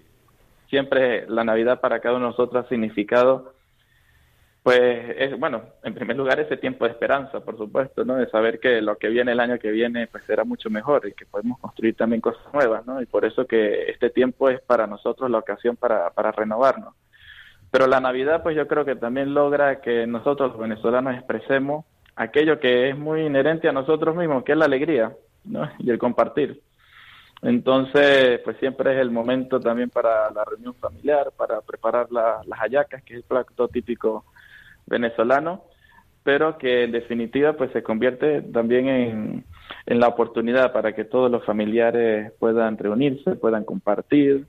siempre 0.70 1.26
la 1.30 1.44
Navidad 1.44 1.80
para 1.80 2.00
cada 2.00 2.16
uno 2.16 2.26
de 2.26 2.32
nosotros 2.32 2.66
ha 2.66 2.70
significado 2.70 3.54
pues 4.68 5.16
es, 5.18 5.40
bueno, 5.40 5.62
en 5.82 5.94
primer 5.94 6.18
lugar 6.18 6.42
ese 6.42 6.58
tiempo 6.58 6.84
de 6.84 6.92
esperanza, 6.92 7.40
por 7.40 7.58
supuesto, 7.58 8.04
¿no? 8.04 8.18
De 8.18 8.30
saber 8.30 8.60
que 8.60 8.82
lo 8.82 8.98
que 8.98 9.08
viene 9.08 9.32
el 9.32 9.40
año 9.40 9.58
que 9.60 9.72
viene 9.72 10.08
pues 10.08 10.26
será 10.26 10.44
mucho 10.44 10.70
mejor 10.70 11.08
y 11.08 11.14
que 11.14 11.26
podemos 11.26 11.58
construir 11.60 11.96
también 11.96 12.20
cosas 12.20 12.44
nuevas, 12.54 12.86
¿no? 12.86 13.02
Y 13.02 13.06
por 13.06 13.24
eso 13.24 13.48
que 13.48 13.90
este 13.90 14.10
tiempo 14.10 14.50
es 14.50 14.60
para 14.60 14.86
nosotros 14.86 15.32
la 15.32 15.38
ocasión 15.38 15.78
para, 15.78 16.10
para 16.10 16.34
renovarnos. 16.34 16.96
Pero 17.72 17.88
la 17.88 18.02
Navidad 18.02 18.44
pues 18.44 18.58
yo 18.58 18.68
creo 18.68 18.84
que 18.84 18.98
también 18.98 19.34
logra 19.34 19.80
que 19.80 20.06
nosotros 20.06 20.52
los 20.52 20.60
venezolanos 20.60 21.16
expresemos 21.16 21.86
aquello 22.18 22.60
que 22.60 22.90
es 22.90 22.98
muy 22.98 23.22
inherente 23.22 23.70
a 23.70 23.72
nosotros 23.72 24.18
mismos, 24.18 24.44
que 24.44 24.52
es 24.52 24.58
la 24.58 24.66
alegría, 24.66 25.14
¿no? 25.46 25.72
Y 25.80 25.92
el 25.92 25.98
compartir. 25.98 26.62
Entonces, 27.42 28.42
pues 28.44 28.58
siempre 28.58 28.96
es 28.96 29.00
el 29.00 29.12
momento 29.12 29.62
también 29.62 29.90
para 29.90 30.30
la 30.30 30.44
reunión 30.44 30.76
familiar, 30.76 31.32
para 31.38 31.62
preparar 31.62 32.12
las 32.12 32.60
hallacas, 32.60 33.02
que 33.04 33.14
es 33.14 33.20
el 33.20 33.24
plato 33.24 33.70
típico 33.70 34.26
venezolano, 34.88 35.64
pero 36.24 36.58
que 36.58 36.84
en 36.84 36.92
definitiva 36.92 37.54
pues 37.54 37.72
se 37.72 37.84
convierte 37.84 38.42
también 38.42 38.88
en, 38.88 39.46
en 39.86 40.00
la 40.00 40.08
oportunidad 40.08 40.74
para 40.74 40.94
que 40.94 41.06
todos 41.06 41.32
los 41.32 41.46
familiares 41.46 42.34
puedan 42.40 42.78
reunirse, 42.78 43.36
puedan 43.36 43.64
compartir 43.64 44.48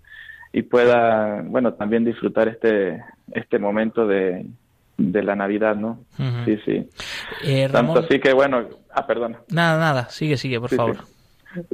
y 0.52 0.62
puedan, 0.62 1.52
bueno, 1.52 1.74
también 1.74 2.04
disfrutar 2.04 2.48
este, 2.48 3.02
este 3.32 3.58
momento 3.58 4.06
de, 4.06 4.46
de 4.96 5.22
la 5.22 5.36
Navidad, 5.36 5.76
¿no? 5.76 6.00
Sí, 6.44 6.58
sí. 6.64 6.88
Eh, 7.44 7.68
tanto 7.70 8.00
así 8.00 8.18
que, 8.18 8.32
bueno, 8.32 8.68
ah, 8.92 9.06
perdona. 9.06 9.40
Nada, 9.52 9.78
nada, 9.78 10.08
sigue, 10.08 10.36
sigue, 10.36 10.58
por 10.60 10.70
favor. 10.70 10.96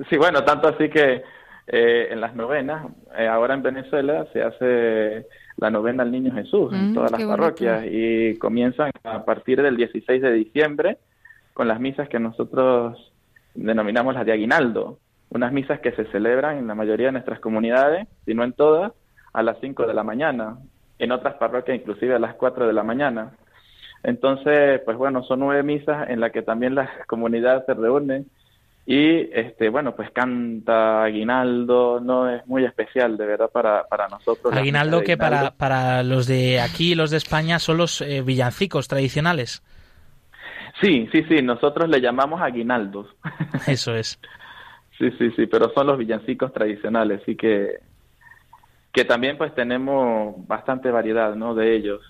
Sí. 0.08 0.16
bueno, 0.16 0.44
tanto 0.44 0.68
así 0.68 0.88
que 0.88 1.22
eh, 1.66 2.08
en 2.10 2.20
las 2.20 2.34
novenas, 2.34 2.86
eh, 3.16 3.26
ahora 3.26 3.54
en 3.54 3.62
Venezuela 3.62 4.26
se 4.32 4.42
hace 4.42 5.26
la 5.56 5.70
novena 5.70 6.02
al 6.02 6.10
Niño 6.10 6.32
Jesús 6.32 6.72
en 6.72 6.90
mm, 6.90 6.94
todas 6.94 7.12
las 7.12 7.22
parroquias 7.24 7.84
y 7.90 8.36
comienzan 8.38 8.90
a 9.04 9.24
partir 9.24 9.62
del 9.62 9.76
16 9.76 10.20
de 10.20 10.32
diciembre 10.32 10.98
con 11.52 11.68
las 11.68 11.80
misas 11.80 12.08
que 12.08 12.18
nosotros 12.18 13.12
denominamos 13.54 14.14
las 14.14 14.26
de 14.26 14.32
aguinaldo, 14.32 14.98
unas 15.30 15.52
misas 15.52 15.80
que 15.80 15.92
se 15.92 16.04
celebran 16.06 16.58
en 16.58 16.66
la 16.66 16.74
mayoría 16.74 17.06
de 17.06 17.12
nuestras 17.12 17.40
comunidades, 17.40 18.08
si 18.24 18.34
no 18.34 18.42
en 18.42 18.52
todas, 18.52 18.92
a 19.32 19.42
las 19.42 19.58
5 19.60 19.86
de 19.86 19.94
la 19.94 20.02
mañana, 20.02 20.58
en 20.98 21.12
otras 21.12 21.34
parroquias 21.34 21.78
inclusive 21.78 22.14
a 22.14 22.18
las 22.18 22.34
4 22.34 22.66
de 22.66 22.72
la 22.72 22.82
mañana. 22.82 23.32
Entonces, 24.02 24.80
pues 24.84 24.96
bueno, 24.98 25.22
son 25.22 25.40
nueve 25.40 25.62
misas 25.62 26.10
en 26.10 26.20
las 26.20 26.30
que 26.30 26.42
también 26.42 26.74
las 26.74 26.90
comunidades 27.06 27.64
se 27.64 27.72
reúnen 27.72 28.26
y 28.86 29.30
este 29.32 29.70
bueno 29.70 29.96
pues 29.96 30.10
canta 30.10 31.04
Aguinaldo 31.04 32.00
no 32.00 32.28
es 32.28 32.46
muy 32.46 32.64
especial 32.64 33.16
de 33.16 33.24
verdad 33.24 33.50
para, 33.50 33.84
para 33.84 34.08
nosotros 34.08 34.54
Aguinaldo 34.54 35.02
que 35.02 35.16
para 35.16 35.52
para 35.52 36.02
los 36.02 36.26
de 36.26 36.60
aquí 36.60 36.92
y 36.92 36.94
los 36.94 37.10
de 37.10 37.16
España 37.16 37.58
son 37.58 37.78
los 37.78 38.02
eh, 38.02 38.22
villancicos 38.22 38.86
tradicionales. 38.88 39.62
Sí 40.82 41.08
sí 41.12 41.24
sí 41.28 41.40
nosotros 41.40 41.88
le 41.88 42.00
llamamos 42.00 42.42
aguinaldos. 42.42 43.06
Eso 43.66 43.94
es. 43.94 44.20
Sí 44.98 45.10
sí 45.18 45.30
sí 45.34 45.46
pero 45.46 45.72
son 45.72 45.86
los 45.86 45.96
villancicos 45.96 46.52
tradicionales 46.52 47.22
sí 47.24 47.36
que 47.36 47.78
que 48.92 49.04
también 49.06 49.38
pues 49.38 49.54
tenemos 49.54 50.46
bastante 50.46 50.90
variedad 50.90 51.34
no 51.34 51.54
de 51.54 51.74
ellos. 51.74 52.02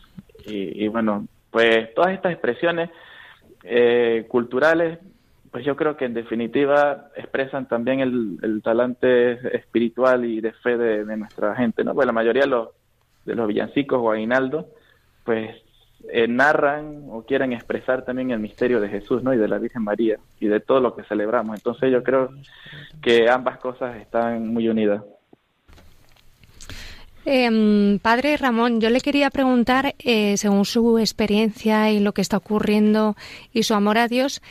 Y, 0.44 0.84
y 0.84 0.88
bueno 0.88 1.28
pues 1.52 1.94
todas 1.94 2.14
estas 2.14 2.32
expresiones 2.32 2.90
eh, 3.62 4.26
culturales 4.28 4.98
pues 5.54 5.64
yo 5.64 5.76
creo 5.76 5.96
que 5.96 6.04
en 6.04 6.14
definitiva 6.14 7.10
expresan 7.14 7.68
también 7.68 8.00
el, 8.00 8.60
talante 8.60 9.34
espiritual 9.56 10.24
y 10.24 10.40
de 10.40 10.50
fe 10.50 10.76
de, 10.76 11.16
nuestra 11.16 11.54
gente, 11.54 11.84
¿no? 11.84 11.94
Pues 11.94 12.08
la 12.08 12.12
mayoría 12.12 12.42
de 12.42 12.48
los, 12.48 12.70
de 13.24 13.36
los 13.36 13.46
villancicos 13.46 14.00
o 14.02 14.10
aguinaldos, 14.10 14.66
pues 15.22 15.54
eh, 16.12 16.26
narran 16.26 17.04
o 17.08 17.22
quieren 17.22 17.52
expresar 17.52 18.04
también 18.04 18.32
el 18.32 18.40
misterio 18.40 18.80
de 18.80 18.88
Jesús, 18.88 19.22
¿no? 19.22 19.32
Y 19.32 19.36
de 19.36 19.46
la 19.46 19.58
Virgen 19.58 19.84
María 19.84 20.18
y 20.40 20.48
de 20.48 20.58
todo 20.58 20.80
lo 20.80 20.96
que 20.96 21.04
celebramos. 21.04 21.56
Entonces 21.56 21.92
yo 21.92 22.02
creo 22.02 22.30
que 23.00 23.30
ambas 23.30 23.58
cosas 23.58 23.96
están 23.98 24.48
muy 24.48 24.68
unidas. 24.68 25.04
Eh, 27.26 27.98
padre 28.02 28.36
Ramón, 28.36 28.80
yo 28.80 28.90
le 28.90 29.00
quería 29.00 29.30
preguntar, 29.30 29.94
eh, 30.00 30.36
según 30.36 30.64
su 30.64 30.98
experiencia 30.98 31.92
y 31.92 32.00
lo 32.00 32.12
que 32.12 32.22
está 32.22 32.38
ocurriendo 32.38 33.14
y 33.52 33.62
su 33.62 33.72
amor 33.74 33.98
a 33.98 34.08
Dios, 34.08 34.42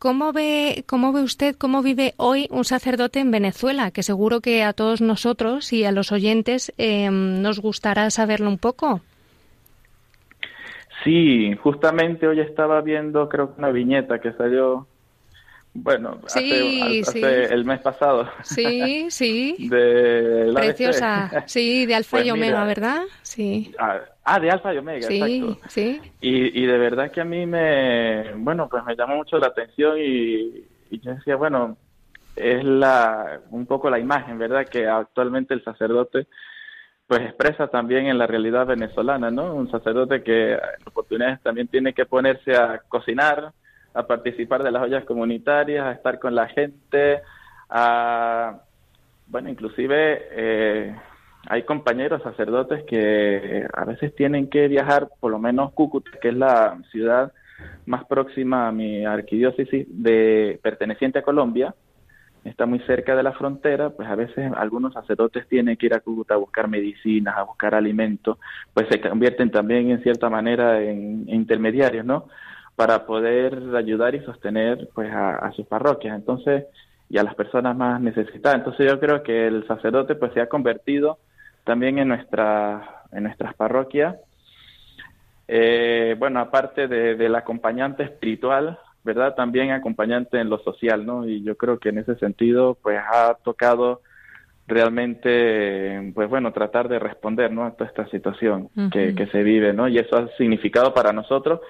¿Cómo 0.00 0.32
ve, 0.32 0.84
¿Cómo 0.86 1.12
ve 1.12 1.20
usted, 1.20 1.54
cómo 1.56 1.82
vive 1.82 2.14
hoy 2.16 2.48
un 2.50 2.64
sacerdote 2.64 3.20
en 3.20 3.30
Venezuela? 3.30 3.90
Que 3.90 4.02
seguro 4.02 4.40
que 4.40 4.64
a 4.64 4.72
todos 4.72 5.02
nosotros 5.02 5.74
y 5.74 5.84
a 5.84 5.92
los 5.92 6.10
oyentes 6.10 6.72
em, 6.78 7.42
nos 7.42 7.60
gustará 7.60 8.08
saberlo 8.08 8.48
un 8.48 8.56
poco. 8.56 9.02
Sí, 11.04 11.54
justamente 11.62 12.26
hoy 12.26 12.40
estaba 12.40 12.80
viendo, 12.80 13.28
creo 13.28 13.54
que 13.54 13.58
una 13.58 13.70
viñeta 13.70 14.20
que 14.20 14.32
salió 14.32 14.86
Bueno, 15.74 16.18
hace, 16.24 17.52
el 17.52 17.66
mes 17.66 17.80
pasado. 17.80 18.26
Sí, 18.42 19.06
sí. 19.10 19.68
de 19.68 20.50
Preciosa. 20.54 21.44
Sí, 21.44 21.84
de 21.84 21.94
Alfa 21.94 22.20
y 22.20 22.22
pues 22.22 22.32
Omega, 22.32 22.64
¿verdad? 22.64 23.02
Sí. 23.20 23.74
Ah, 23.78 24.00
ah, 24.34 24.40
de 24.40 24.50
Alfa 24.50 24.74
y 24.74 24.78
Omega, 24.78 25.08
sí, 25.08 25.56
Sí, 25.68 26.00
y, 26.20 26.62
y 26.62 26.66
de 26.66 26.78
verdad 26.78 27.10
que 27.10 27.20
a 27.20 27.24
mí 27.24 27.46
me, 27.46 28.32
bueno, 28.36 28.68
pues 28.68 28.84
me 28.84 28.96
llamó 28.96 29.16
mucho 29.16 29.38
la 29.38 29.48
atención 29.48 29.96
y, 29.98 30.64
y 30.90 31.00
yo 31.00 31.14
decía, 31.14 31.36
bueno, 31.36 31.76
es 32.36 32.64
la 32.64 33.40
un 33.50 33.66
poco 33.66 33.90
la 33.90 33.98
imagen, 33.98 34.38
¿verdad? 34.38 34.66
Que 34.66 34.86
actualmente 34.86 35.54
el 35.54 35.64
sacerdote 35.64 36.26
pues 37.10 37.22
expresa 37.22 37.66
también 37.66 38.06
en 38.06 38.18
la 38.18 38.28
realidad 38.28 38.66
venezolana, 38.66 39.32
¿no? 39.32 39.52
Un 39.52 39.68
sacerdote 39.68 40.22
que 40.22 40.52
en 40.52 40.60
oportunidades 40.86 41.40
también 41.42 41.66
tiene 41.66 41.92
que 41.92 42.06
ponerse 42.06 42.54
a 42.54 42.82
cocinar, 42.86 43.52
a 43.94 44.06
participar 44.06 44.62
de 44.62 44.70
las 44.70 44.82
ollas 44.84 45.04
comunitarias, 45.04 45.84
a 45.84 45.90
estar 45.90 46.20
con 46.20 46.36
la 46.36 46.46
gente, 46.46 47.20
a, 47.68 48.60
bueno, 49.26 49.48
inclusive 49.48 50.28
eh, 50.30 50.96
hay 51.48 51.62
compañeros 51.64 52.22
sacerdotes 52.22 52.84
que 52.84 53.66
a 53.72 53.84
veces 53.84 54.14
tienen 54.14 54.48
que 54.48 54.68
viajar, 54.68 55.08
por 55.20 55.30
lo 55.30 55.38
menos 55.38 55.72
Cúcuta, 55.72 56.10
que 56.20 56.28
es 56.28 56.34
la 56.34 56.78
ciudad 56.90 57.32
más 57.86 58.04
próxima 58.04 58.68
a 58.68 58.72
mi 58.72 59.04
arquidiócesis 59.04 59.86
de 59.88 60.58
perteneciente 60.62 61.18
a 61.18 61.22
Colombia, 61.22 61.74
está 62.44 62.66
muy 62.66 62.78
cerca 62.80 63.14
de 63.14 63.22
la 63.22 63.32
frontera, 63.32 63.90
pues 63.90 64.08
a 64.08 64.14
veces 64.14 64.50
algunos 64.56 64.94
sacerdotes 64.94 65.46
tienen 65.48 65.76
que 65.76 65.86
ir 65.86 65.94
a 65.94 66.00
Cúcuta 66.00 66.34
a 66.34 66.38
buscar 66.38 66.68
medicinas, 66.68 67.36
a 67.36 67.42
buscar 67.42 67.74
alimentos, 67.74 68.38
pues 68.72 68.86
se 68.88 69.00
convierten 69.00 69.50
también 69.50 69.90
en 69.90 70.02
cierta 70.02 70.30
manera 70.30 70.80
en, 70.82 71.28
intermediarios, 71.28 72.04
¿no? 72.04 72.28
Para 72.76 73.04
poder 73.06 73.76
ayudar 73.76 74.14
y 74.14 74.20
sostener 74.20 74.88
pues 74.94 75.10
a, 75.12 75.50
sus 75.52 75.66
parroquias, 75.66 76.16
entonces, 76.16 76.64
y 77.10 77.18
a 77.18 77.22
las 77.22 77.34
personas 77.34 77.76
más 77.76 78.00
necesitadas. 78.00 78.58
Entonces 78.58 78.90
yo 78.90 78.98
creo 78.98 79.22
que 79.22 79.46
el 79.46 79.66
sacerdote 79.66 80.14
pues 80.14 80.32
se 80.32 80.40
ha 80.40 80.48
convertido 80.48 81.18
también 81.64 81.98
en 81.98 82.08
nuestra, 82.08 83.04
en 83.12 83.24
nuestras 83.24 83.54
parroquias, 83.54 84.16
eh, 85.48 86.14
bueno, 86.18 86.40
aparte 86.40 86.86
de, 86.86 87.16
del 87.16 87.34
acompañante 87.34 88.04
espiritual, 88.04 88.78
¿verdad? 89.02 89.34
También 89.34 89.72
acompañante 89.72 90.38
en 90.38 90.48
lo 90.48 90.58
social, 90.58 91.04
¿no? 91.04 91.26
Y 91.26 91.42
yo 91.42 91.56
creo 91.56 91.78
que 91.78 91.88
en 91.88 91.98
ese 91.98 92.16
sentido, 92.16 92.78
pues 92.80 92.98
ha 92.98 93.34
tocado 93.42 94.02
realmente, 94.66 96.12
pues 96.14 96.28
bueno, 96.28 96.52
tratar 96.52 96.88
de 96.88 97.00
responder, 97.00 97.50
¿no? 97.50 97.64
A 97.64 97.72
toda 97.72 97.90
esta 97.90 98.06
situación 98.10 98.68
que, 98.92 99.14
que 99.14 99.26
se 99.26 99.42
vive, 99.42 99.72
¿no? 99.72 99.88
Y 99.88 99.98
eso 99.98 100.16
ha 100.16 100.28
significado 100.36 100.94
para 100.94 101.12
nosotros, 101.12 101.60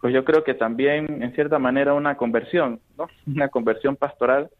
pues 0.00 0.14
yo 0.14 0.24
creo 0.24 0.44
que 0.44 0.54
también, 0.54 1.22
en 1.22 1.32
cierta 1.34 1.58
manera, 1.58 1.94
una 1.94 2.16
conversión, 2.16 2.80
¿no? 2.96 3.08
Una 3.26 3.48
conversión 3.48 3.96
pastoral 3.96 4.50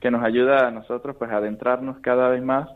que 0.00 0.10
nos 0.10 0.24
ayuda 0.24 0.66
a 0.66 0.70
nosotros, 0.70 1.16
pues, 1.16 1.30
a 1.30 1.36
adentrarnos 1.36 1.98
cada 2.00 2.28
vez 2.28 2.42
más, 2.42 2.68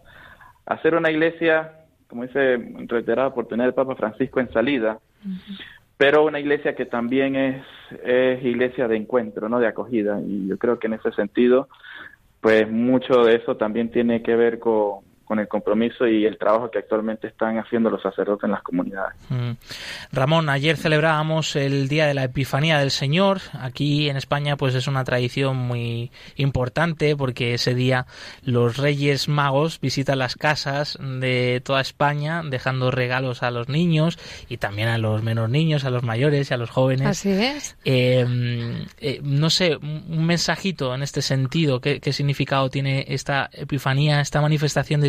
hacer 0.66 0.94
una 0.94 1.10
iglesia, 1.10 1.72
como 2.08 2.24
dice 2.24 2.56
reiterada 2.86 3.28
oportunidad 3.28 3.66
del 3.66 3.74
Papa 3.74 3.94
Francisco, 3.94 4.40
en 4.40 4.52
salida, 4.52 4.98
pero 5.96 6.24
una 6.24 6.40
iglesia 6.40 6.74
que 6.74 6.84
también 6.84 7.36
es, 7.36 7.64
es 8.04 8.44
iglesia 8.44 8.86
de 8.88 8.96
encuentro, 8.96 9.48
no 9.48 9.58
de 9.58 9.66
acogida. 9.66 10.20
Y 10.20 10.46
yo 10.46 10.58
creo 10.58 10.78
que 10.78 10.88
en 10.88 10.94
ese 10.94 11.10
sentido, 11.12 11.68
pues 12.40 12.70
mucho 12.70 13.22
de 13.24 13.36
eso 13.36 13.56
también 13.56 13.90
tiene 13.90 14.22
que 14.22 14.36
ver 14.36 14.58
con, 14.58 15.05
con 15.26 15.40
el 15.40 15.48
compromiso 15.48 16.06
y 16.06 16.24
el 16.24 16.38
trabajo 16.38 16.70
que 16.70 16.78
actualmente 16.78 17.26
están 17.26 17.58
haciendo 17.58 17.90
los 17.90 18.00
sacerdotes 18.00 18.44
en 18.44 18.52
las 18.52 18.62
comunidades. 18.62 19.14
Mm. 19.28 19.52
Ramón, 20.12 20.48
ayer 20.48 20.76
celebrábamos 20.76 21.56
el 21.56 21.88
Día 21.88 22.06
de 22.06 22.14
la 22.14 22.24
Epifanía 22.24 22.78
del 22.78 22.90
Señor. 22.90 23.40
Aquí 23.60 24.08
en 24.08 24.16
España 24.16 24.56
pues 24.56 24.74
es 24.74 24.86
una 24.86 25.04
tradición 25.04 25.56
muy 25.56 26.10
importante 26.36 27.16
porque 27.16 27.54
ese 27.54 27.74
día 27.74 28.06
los 28.42 28.76
Reyes 28.76 29.28
Magos 29.28 29.80
visitan 29.80 30.18
las 30.18 30.36
casas 30.36 30.96
de 31.00 31.60
toda 31.64 31.80
España 31.80 32.42
dejando 32.48 32.90
regalos 32.90 33.42
a 33.42 33.50
los 33.50 33.68
niños 33.68 34.18
y 34.48 34.58
también 34.58 34.88
a 34.88 34.98
los 34.98 35.22
menos 35.22 35.50
niños, 35.50 35.84
a 35.84 35.90
los 35.90 36.04
mayores 36.04 36.50
y 36.50 36.54
a 36.54 36.56
los 36.56 36.70
jóvenes. 36.70 37.08
Así 37.08 37.30
es. 37.30 37.76
Em, 37.84 38.86
eh, 39.00 39.20
no 39.22 39.50
sé, 39.50 39.76
un 39.76 40.24
mensajito 40.24 40.94
en 40.94 41.02
este 41.02 41.20
sentido, 41.20 41.80
¿qué, 41.80 42.00
¿qué 42.00 42.12
significado 42.12 42.70
tiene 42.70 43.04
esta 43.08 43.50
Epifanía, 43.52 44.20
esta 44.20 44.40
manifestación 44.40 45.00
de 45.00 45.08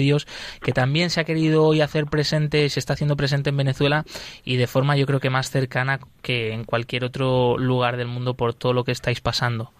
Que 0.64 0.72
también 0.72 1.10
se 1.10 1.22
ha 1.22 1.24
querido 1.24 1.64
hoy 1.66 1.82
hacer 1.82 2.06
presente, 2.06 2.70
se 2.70 2.80
está 2.80 2.94
haciendo 2.94 3.16
presente 3.16 3.50
en 3.50 3.58
Venezuela 3.58 4.04
y 4.44 4.58
de 4.58 4.68
forma 4.68 4.96
yo 4.96 5.06
creo 5.06 5.20
que 5.20 5.30
más 5.30 5.50
cercana 5.50 6.00
que 6.22 6.54
en 6.54 6.64
cualquier 6.64 7.04
otro 7.04 7.58
lugar 7.58 7.98
del 7.98 8.08
mundo 8.08 8.34
por 8.34 8.54
todo 8.54 8.74
lo 8.74 8.84
que 8.84 8.92
estáis 8.92 9.22
pasando. 9.22 9.72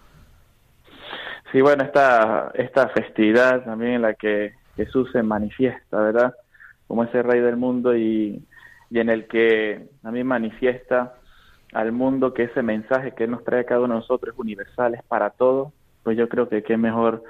Sí, 1.52 1.62
bueno, 1.62 1.82
esta, 1.84 2.52
festividad 2.94 3.64
también 3.64 3.92
en 3.92 4.02
la 4.02 4.14
que 4.14 4.52
Jesús 4.76 5.10
se 5.12 5.22
manifiesta, 5.22 5.98
¿verdad? 5.98 6.34
Como 6.86 7.04
ese 7.04 7.22
rey 7.22 7.40
del 7.40 7.56
mundo 7.56 7.96
y, 7.96 8.42
en 8.90 9.08
el 9.08 9.26
que 9.26 9.88
también 10.02 10.26
manifiesta 10.26 11.14
al 11.72 11.92
mundo 11.92 12.34
que 12.34 12.44
ese 12.44 12.62
mensaje 12.62 13.12
que 13.14 13.26
nos 13.26 13.44
trae 13.44 13.64
cada 13.64 13.80
uno 13.80 13.94
de 13.94 14.00
nosotros 14.00 14.34
es 14.34 14.38
universal, 14.38 14.94
es 14.94 15.02
para 15.04 15.30
todos, 15.30 15.72
pues 16.02 16.16
yo 16.18 16.28
creo 16.28 16.48
que 16.48 16.62
qué 16.62 16.76
mejor 16.76 17.22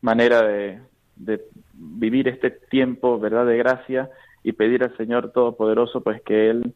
manera 0.00 0.42
de, 0.42 0.80
de 1.20 1.44
vivir 1.74 2.28
este 2.28 2.50
tiempo, 2.50 3.18
¿verdad?, 3.18 3.46
de 3.46 3.58
gracia 3.58 4.10
y 4.42 4.52
pedir 4.52 4.82
al 4.82 4.96
Señor 4.96 5.32
Todopoderoso, 5.32 6.02
pues 6.02 6.22
que 6.22 6.50
Él 6.50 6.74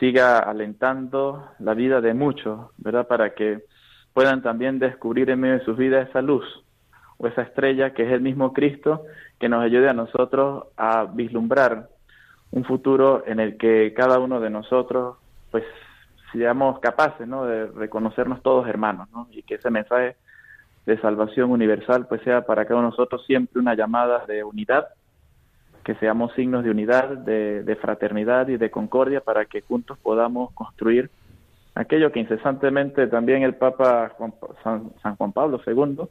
siga 0.00 0.38
alentando 0.38 1.48
la 1.58 1.74
vida 1.74 2.00
de 2.00 2.14
muchos, 2.14 2.70
¿verdad?, 2.78 3.06
para 3.06 3.34
que 3.34 3.62
puedan 4.12 4.42
también 4.42 4.78
descubrir 4.78 5.30
en 5.30 5.40
medio 5.40 5.58
de 5.58 5.64
sus 5.64 5.76
vidas 5.76 6.08
esa 6.08 6.22
luz 6.22 6.44
o 7.18 7.26
esa 7.26 7.42
estrella 7.42 7.94
que 7.94 8.02
es 8.02 8.12
el 8.12 8.20
mismo 8.20 8.52
Cristo, 8.52 9.04
que 9.38 9.48
nos 9.48 9.62
ayude 9.62 9.88
a 9.88 9.94
nosotros 9.94 10.64
a 10.76 11.04
vislumbrar 11.04 11.88
un 12.50 12.64
futuro 12.64 13.22
en 13.26 13.40
el 13.40 13.56
que 13.56 13.94
cada 13.94 14.18
uno 14.18 14.40
de 14.40 14.50
nosotros, 14.50 15.16
pues, 15.50 15.64
seamos 16.32 16.80
capaces, 16.80 17.26
¿no?, 17.26 17.44
de 17.44 17.66
reconocernos 17.66 18.42
todos 18.42 18.68
hermanos, 18.68 19.08
¿no?, 19.12 19.28
y 19.30 19.42
que 19.42 19.54
ese 19.54 19.70
mensaje 19.70 20.16
de 20.86 20.98
salvación 21.00 21.50
universal, 21.50 22.06
pues 22.06 22.22
sea 22.22 22.46
para 22.46 22.64
cada 22.64 22.78
uno 22.78 22.88
de 22.88 22.90
nosotros 22.92 23.24
siempre 23.26 23.60
una 23.60 23.74
llamada 23.74 24.24
de 24.26 24.44
unidad, 24.44 24.86
que 25.84 25.96
seamos 25.96 26.32
signos 26.34 26.64
de 26.64 26.70
unidad, 26.70 27.08
de, 27.08 27.78
fraternidad 27.80 28.48
y 28.48 28.56
de 28.56 28.70
concordia 28.70 29.20
para 29.20 29.44
que 29.44 29.60
juntos 29.60 29.98
podamos 29.98 30.52
construir 30.52 31.10
aquello 31.74 32.10
que 32.10 32.20
incesantemente 32.20 33.06
también 33.08 33.42
el 33.42 33.54
Papa 33.54 34.12
San, 34.62 35.16
Juan 35.16 35.32
Pablo 35.32 35.60
II 35.66 36.08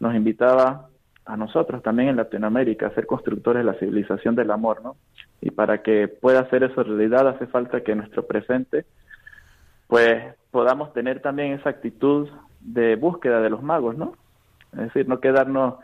nos 0.00 0.14
invitaba 0.14 0.88
a 1.24 1.36
nosotros 1.36 1.82
también 1.82 2.08
en 2.08 2.16
Latinoamérica 2.16 2.88
a 2.88 2.94
ser 2.94 3.06
constructores 3.06 3.64
de 3.64 3.72
la 3.72 3.78
civilización 3.78 4.34
del 4.34 4.50
amor, 4.50 4.82
¿no? 4.82 4.96
Y 5.40 5.50
para 5.50 5.82
que 5.82 6.08
pueda 6.08 6.40
hacer 6.40 6.64
eso 6.64 6.82
realidad 6.82 7.28
hace 7.28 7.46
falta 7.46 7.82
que 7.82 7.94
nuestro 7.94 8.26
presente, 8.26 8.84
pues 9.86 10.34
podamos 10.50 10.92
tener 10.92 11.20
también 11.20 11.52
esa 11.52 11.70
actitud 11.70 12.28
de 12.64 12.96
búsqueda 12.96 13.40
de 13.40 13.50
los 13.50 13.62
magos, 13.62 13.96
¿no? 13.96 14.14
Es 14.72 14.80
decir, 14.80 15.08
no 15.08 15.20
quedarnos 15.20 15.74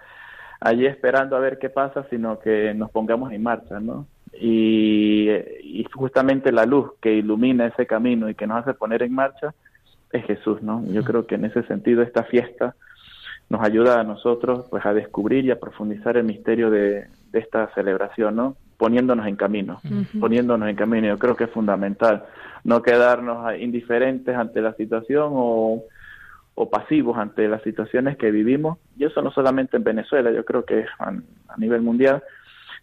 allí 0.61 0.87
esperando 0.87 1.37
a 1.37 1.41
ver 1.41 1.59
qué 1.59 1.71
pasa, 1.71 2.07
sino 2.11 2.41
que 2.41 2.75
nos 2.75 2.91
pongamos 2.91 3.33
en 3.33 3.43
marcha, 3.43 3.79
¿no? 3.79 4.07
Y, 4.33 5.29
y 5.31 5.87
justamente 5.93 6.53
la 6.53 6.65
luz 6.65 6.93
que 7.01 7.13
ilumina 7.15 7.67
ese 7.67 7.87
camino 7.87 8.29
y 8.29 8.35
que 8.35 8.47
nos 8.47 8.63
hace 8.63 8.75
poner 8.75 9.03
en 9.03 9.15
marcha 9.15 9.55
es 10.13 10.25
Jesús, 10.25 10.63
¿no? 10.63 10.85
Yo 10.87 11.05
creo 11.05 11.27
que 11.27 11.37
en 11.37 11.45
ese 11.45 11.63
sentido 11.65 12.03
esta 12.03 12.25
fiesta 12.25 12.75
nos 13.49 13.63
ayuda 13.63 14.01
a 14.01 14.05
nosotros 14.05 14.67
pues 14.71 14.85
a 14.87 14.95
descubrir 14.95 15.45
y 15.45 15.51
a 15.51 15.61
profundizar 15.61 16.17
el 16.17 16.25
misterio 16.25 16.71
de, 16.71 17.07
de 17.33 17.39
esta 17.39 17.73
celebración, 17.75 18.37
¿no? 18.37 18.57
Poniéndonos 18.77 19.27
en 19.27 19.37
camino, 19.37 19.81
poniéndonos 20.19 20.69
en 20.69 20.77
camino. 20.77 21.09
Yo 21.09 21.19
creo 21.19 21.37
que 21.37 21.45
es 21.45 21.51
fundamental 21.51 22.25
no 22.65 22.83
quedarnos 22.83 23.59
indiferentes 23.59 24.35
ante 24.35 24.61
la 24.61 24.73
situación 24.75 25.31
o 25.33 25.85
o 26.61 26.69
pasivos 26.69 27.17
ante 27.17 27.49
las 27.49 27.63
situaciones 27.63 28.19
que 28.19 28.31
vivimos, 28.31 28.77
y 28.99 29.05
eso 29.05 29.23
no 29.23 29.31
solamente 29.31 29.79
en 29.79 29.85
Venezuela, 29.85 30.31
yo 30.31 30.45
creo 30.45 30.67
que 30.67 30.85
a, 30.99 31.09
a 31.09 31.57
nivel 31.57 31.81
mundial, 31.81 32.23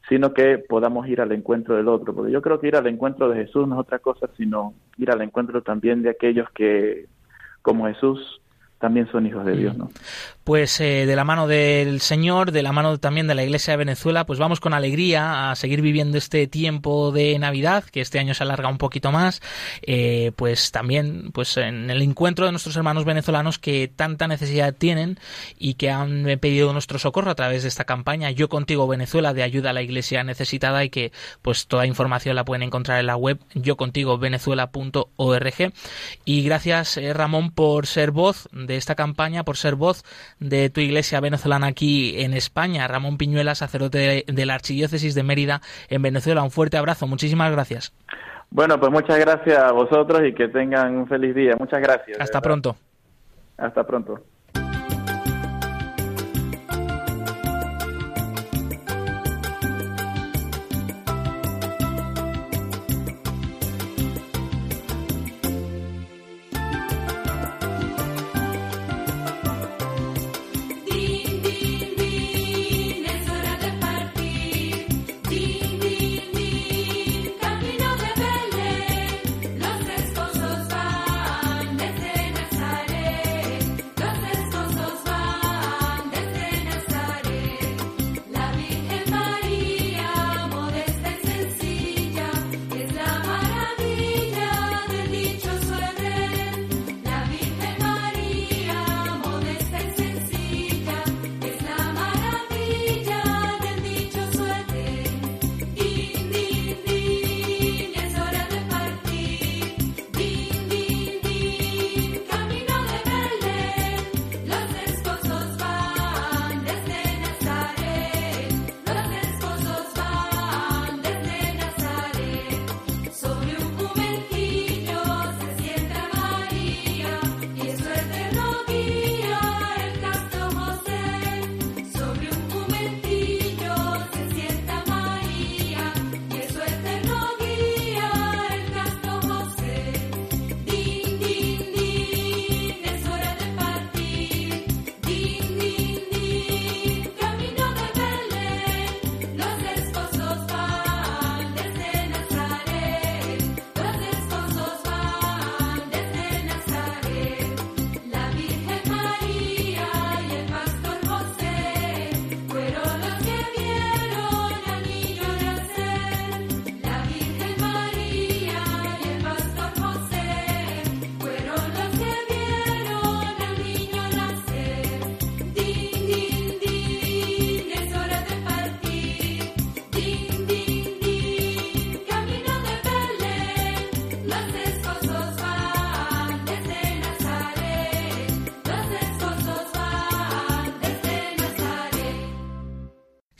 sino 0.10 0.34
que 0.34 0.58
podamos 0.58 1.08
ir 1.08 1.22
al 1.22 1.32
encuentro 1.32 1.76
del 1.76 1.88
otro, 1.88 2.16
porque 2.16 2.32
yo 2.32 2.42
creo 2.42 2.60
que 2.60 2.70
ir 2.70 2.76
al 2.76 2.88
encuentro 2.88 3.30
de 3.30 3.46
Jesús 3.46 3.68
no 3.68 3.76
es 3.76 3.82
otra 3.82 4.00
cosa, 4.00 4.30
sino 4.36 4.74
ir 4.98 5.12
al 5.12 5.22
encuentro 5.22 5.62
también 5.62 6.02
de 6.02 6.10
aquellos 6.10 6.50
que, 6.52 7.06
como 7.62 7.86
Jesús, 7.86 8.42
también 8.80 9.10
son 9.12 9.26
hijos 9.26 9.46
de 9.46 9.56
Dios, 9.56 9.76
¿no? 9.76 9.90
Pues 10.44 10.80
eh, 10.80 11.06
de 11.06 11.16
la 11.16 11.26
mano 11.26 11.48
del 11.48 12.00
Señor, 12.00 12.52
de 12.52 12.64
la 12.64 12.72
mano 12.72 13.00
también 13.00 13.28
de 13.28 13.36
la 13.36 13.44
Iglesia 13.44 13.74
de 13.74 13.78
Venezuela, 13.78 14.26
pues 14.26 14.40
vamos 14.40 14.62
con 14.62 14.74
alegría 14.74 15.52
a 15.52 15.56
seguir 15.56 15.82
viviendo 15.82 16.18
este 16.18 16.48
tiempo 16.48 17.12
de 17.12 17.38
Navidad, 17.38 17.84
que 17.84 18.02
este 18.02 18.20
año 18.20 18.34
se 18.34 18.44
alarga 18.44 18.70
un 18.70 18.78
poquito 18.78 19.12
más, 19.12 19.42
eh, 19.82 20.32
pues 20.36 20.72
también 20.72 21.32
pues 21.34 21.58
en 21.58 21.90
el 21.90 22.02
encuentro 22.02 22.46
de 22.46 22.52
nuestros 22.52 22.78
hermanos 22.78 23.04
venezolanos 23.04 23.60
que 23.60 23.92
tanta 23.94 24.28
necesidad 24.28 24.74
tienen 24.74 25.20
y 25.58 25.74
que 25.74 25.90
han 25.90 26.26
pedido 26.40 26.72
nuestro 26.72 27.00
socorro 27.00 27.32
a 27.32 27.36
través 27.36 27.64
de 27.64 27.70
esta 27.70 27.84
campaña. 27.84 28.32
Yo 28.32 28.48
contigo 28.48 28.88
Venezuela 28.88 29.34
de 29.34 29.44
ayuda 29.44 29.72
a 29.72 29.74
la 29.74 29.82
Iglesia 29.82 30.24
necesitada 30.24 30.84
y 30.84 30.90
que 30.90 31.12
pues 31.42 31.68
toda 31.68 31.86
información 31.86 32.36
la 32.36 32.46
pueden 32.46 32.64
encontrar 32.64 33.00
en 33.00 33.08
la 33.08 33.18
web 33.18 33.40
yocontigovenezuela.org 33.54 35.74
y 36.26 36.44
gracias 36.44 36.98
eh, 36.98 37.14
Ramón 37.14 37.52
por 37.52 37.88
ser 37.88 38.12
voz 38.12 38.48
de 38.68 38.76
esta 38.76 38.96
campaña, 38.96 39.44
por 39.44 39.58
ser 39.58 39.76
voz 39.76 40.04
de 40.40 40.70
tu 40.70 40.82
iglesia 40.82 41.20
venezolana 41.20 41.68
aquí 41.68 42.22
en 42.22 42.34
España. 42.34 42.88
Ramón 42.88 43.18
Piñuela, 43.18 43.56
sacerdote 43.56 44.26
de 44.28 44.46
la 44.46 44.54
Archidiócesis 44.54 45.16
de 45.16 45.24
Mérida 45.24 45.62
en 45.90 46.02
Venezuela. 46.02 46.44
Un 46.44 46.52
fuerte 46.52 46.78
abrazo. 46.78 47.08
Muchísimas 47.08 47.52
gracias. 47.52 47.94
Bueno, 48.50 48.80
pues 48.80 48.92
muchas 48.92 49.20
gracias 49.20 49.58
a 49.58 49.72
vosotros 49.72 50.22
y 50.26 50.34
que 50.34 50.48
tengan 50.48 50.96
un 50.96 51.08
feliz 51.08 51.36
día. 51.36 51.56
Muchas 51.60 51.82
gracias. 51.82 52.20
Hasta 52.20 52.42
pronto. 52.42 52.76
Hasta 53.58 53.86
pronto. 53.86 54.24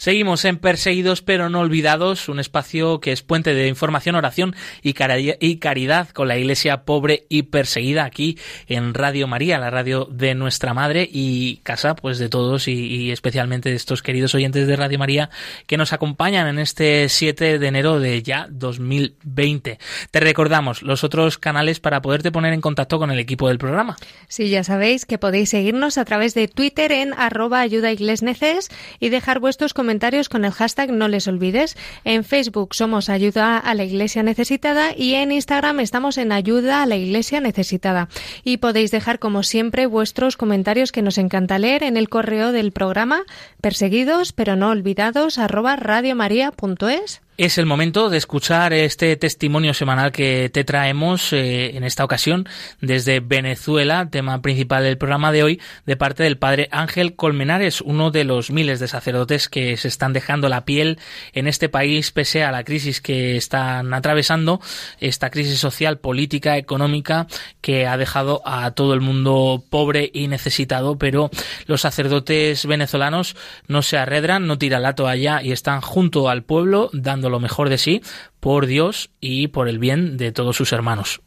Seguimos 0.08 0.46
en 0.46 0.56
Perseguidos 0.56 1.22
pero 1.22 1.50
no 1.50 1.60
olvidados, 1.60 2.30
un 2.30 2.40
espacio 2.40 3.02
que 3.02 3.12
es 3.12 3.24
puente 3.24 3.54
de 3.54 3.68
información, 3.68 4.16
oración 4.16 4.56
y 4.82 4.94
caridad 4.94 6.08
con 6.14 6.30
la 6.30 6.38
iglesia 6.38 6.86
pobre 6.86 7.26
y 7.28 7.42
perseguida 7.42 8.06
aquí 8.06 8.38
en 8.68 8.94
Radio 8.94 9.28
María, 9.28 9.60
la 9.60 9.70
radio 9.70 10.06
de 10.10 10.34
nuestra 10.34 10.74
madre 10.74 11.10
y 11.12 11.58
casa 11.58 11.94
pues 11.94 12.20
de 12.20 12.30
todos 12.30 12.70
y, 12.70 13.12
especialmente 13.12 13.68
de 13.68 13.76
estos 13.76 14.02
queridos 14.02 14.34
oyentes 14.34 14.66
de 14.66 14.78
Radio 14.78 14.98
María 14.98 15.30
que 15.66 15.76
nos 15.76 15.92
acompañan 15.92 16.48
en 16.48 16.60
este 16.60 17.10
7 17.10 17.60
de 17.60 17.68
enero 17.68 18.00
de 18.00 18.24
ya 18.24 18.48
2020. 18.50 19.78
Te 20.10 20.20
recordamos 20.22 20.84
los 20.84 21.04
otros 21.04 21.38
canales 21.38 21.82
para 21.82 22.02
poderte 22.02 22.32
poner 22.32 22.54
en 22.54 22.62
contacto 22.62 22.98
con 22.98 23.12
el 23.12 23.20
equipo 23.20 23.50
del 23.50 23.58
programa. 23.58 23.98
Sí, 24.30 24.50
ya 24.50 24.64
sabéis 24.64 25.06
que 25.06 25.18
podéis 25.18 25.50
seguirnos 25.50 25.98
a 25.98 26.06
través 26.06 26.34
de 26.34 26.48
Twitter 26.48 26.94
en 26.94 27.14
arroba 27.14 27.60
ayuda 27.60 27.92
y 27.92 29.10
dejar 29.10 29.42
vuestros 29.42 29.74
comentarios 29.74 29.97
con 30.30 30.46
el 30.46 30.52
hashtag 30.52 30.92
no 30.92 31.08
les 31.08 31.28
olvides. 31.28 31.76
En 32.04 32.24
Facebook 32.24 32.76
somos 32.76 33.10
Ayuda 33.10 33.58
a 33.58 33.74
la 33.74 33.84
Iglesia 33.84 34.24
Necesitada 34.24 34.96
y 34.96 35.16
en 35.16 35.32
Instagram 35.32 35.80
estamos 35.80 36.18
en 36.18 36.32
Ayuda 36.32 36.84
a 36.84 36.86
la 36.86 36.96
Iglesia 36.96 37.42
Necesitada. 37.42 38.10
Y 38.44 38.58
podéis 38.58 38.92
dejar, 38.92 39.20
como 39.20 39.44
siempre, 39.44 39.86
vuestros 39.88 40.38
comentarios 40.38 40.92
que 40.92 41.02
nos 41.02 41.18
encanta 41.18 41.60
leer 41.60 41.84
en 41.84 41.98
el 41.98 42.10
correo 42.10 42.52
del 42.52 42.72
programa 42.72 43.24
perseguidos 43.62 44.34
pero 44.34 44.56
no 44.56 44.70
olvidados 44.70 45.38
arroba 45.38 45.76
radiomaria.es. 45.76 47.22
Es 47.38 47.60
el 47.60 47.68
momento 47.68 48.10
de 48.10 48.18
escuchar 48.18 48.74
este 48.74 49.16
testimonio 49.16 49.76
semanal 49.76 50.12
que 50.12 50.50
te 50.52 50.64
traemos 50.64 51.32
eh, 51.34 51.78
en 51.78 51.84
esta 51.84 52.04
ocasión 52.04 52.48
desde 52.82 53.20
Venezuela, 53.20 54.10
tema 54.10 54.42
principal 54.42 54.82
del 54.82 54.98
programa 54.98 55.32
de 55.32 55.44
hoy, 55.44 55.62
de 55.86 55.96
parte 55.96 56.24
del 56.24 56.40
padre 56.40 56.68
Ángel 56.72 57.16
Colmenares, 57.16 57.82
uno 57.82 58.10
de 58.10 58.24
los 58.24 58.50
miles 58.50 58.80
de 58.80 58.88
sacerdotes 58.88 59.50
que 59.50 59.78
se 59.78 59.88
están 59.88 60.14
dejando 60.14 60.50
la 60.50 60.66
piel 60.66 60.98
en 61.32 61.46
este 61.46 61.70
país 61.70 62.12
pese 62.12 62.44
a 62.44 62.52
la 62.52 62.64
crisis 62.64 63.02
que 63.02 63.38
están 63.38 63.94
atravesando, 63.94 64.60
esta 65.00 65.30
crisis 65.30 65.60
social, 65.60 66.00
política, 66.00 66.58
económica 66.58 67.28
que 67.62 67.86
ha 67.86 67.98
dejado 67.98 68.42
a 68.46 68.72
todo 68.72 68.96
el 68.96 69.02
mundo 69.02 69.64
pobre 69.70 70.10
y 70.12 70.28
necesitado, 70.28 70.98
pero 70.98 71.30
los 71.68 71.82
sacerdotes 71.82 72.66
venezolanos 72.66 73.36
no 73.68 73.84
se 73.84 74.00
arredran, 74.00 74.48
no 74.48 74.58
tiran 74.58 74.82
la 74.82 74.96
toalla 74.96 75.44
y 75.44 75.52
están 75.52 75.82
junto 75.82 76.30
al 76.30 76.42
pueblo 76.42 76.90
dando 76.94 77.27
lo 77.30 77.40
mejor 77.40 77.70
de 77.70 77.78
sí 77.78 78.02
por 78.40 78.66
Dios 78.66 79.12
y 79.20 79.48
por 79.48 79.68
el 79.68 79.80
bien 79.80 80.18
de 80.18 80.32
todos 80.32 80.56
sus 80.56 80.72
hermanos. 80.74 81.22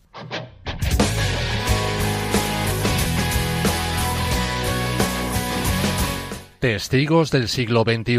Testigos 6.61 7.31
del 7.31 7.49
siglo 7.49 7.85
XXI. 7.85 8.19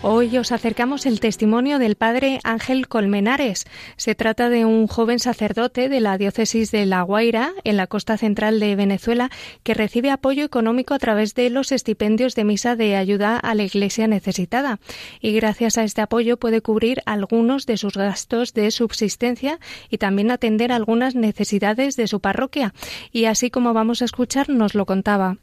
Hoy 0.00 0.38
os 0.38 0.52
acercamos 0.52 1.06
el 1.06 1.18
testimonio 1.18 1.80
del 1.80 1.96
padre 1.96 2.38
Ángel 2.44 2.86
Colmenares. 2.86 3.66
Se 3.96 4.14
trata 4.14 4.48
de 4.48 4.64
un 4.64 4.86
joven 4.86 5.18
sacerdote 5.18 5.88
de 5.88 5.98
la 5.98 6.16
diócesis 6.16 6.70
de 6.70 6.86
La 6.86 7.02
Guaira, 7.02 7.50
en 7.64 7.76
la 7.76 7.88
costa 7.88 8.16
central 8.16 8.60
de 8.60 8.76
Venezuela, 8.76 9.28
que 9.64 9.74
recibe 9.74 10.12
apoyo 10.12 10.44
económico 10.44 10.94
a 10.94 11.00
través 11.00 11.34
de 11.34 11.50
los 11.50 11.72
estipendios 11.72 12.36
de 12.36 12.44
misa 12.44 12.76
de 12.76 12.94
ayuda 12.94 13.38
a 13.38 13.56
la 13.56 13.64
iglesia 13.64 14.06
necesitada. 14.06 14.78
Y 15.20 15.32
gracias 15.32 15.78
a 15.78 15.82
este 15.82 16.00
apoyo 16.00 16.36
puede 16.36 16.62
cubrir 16.62 17.02
algunos 17.04 17.66
de 17.66 17.76
sus 17.76 17.94
gastos 17.94 18.54
de 18.54 18.70
subsistencia 18.70 19.58
y 19.90 19.98
también 19.98 20.30
atender 20.30 20.70
algunas 20.70 21.16
necesidades 21.16 21.96
de 21.96 22.06
su 22.06 22.20
parroquia. 22.20 22.72
Y 23.10 23.24
así 23.24 23.50
como 23.50 23.74
vamos 23.74 24.00
a 24.00 24.04
escuchar, 24.04 24.48
nos 24.48 24.76
lo 24.76 24.86
contaba. 24.86 25.38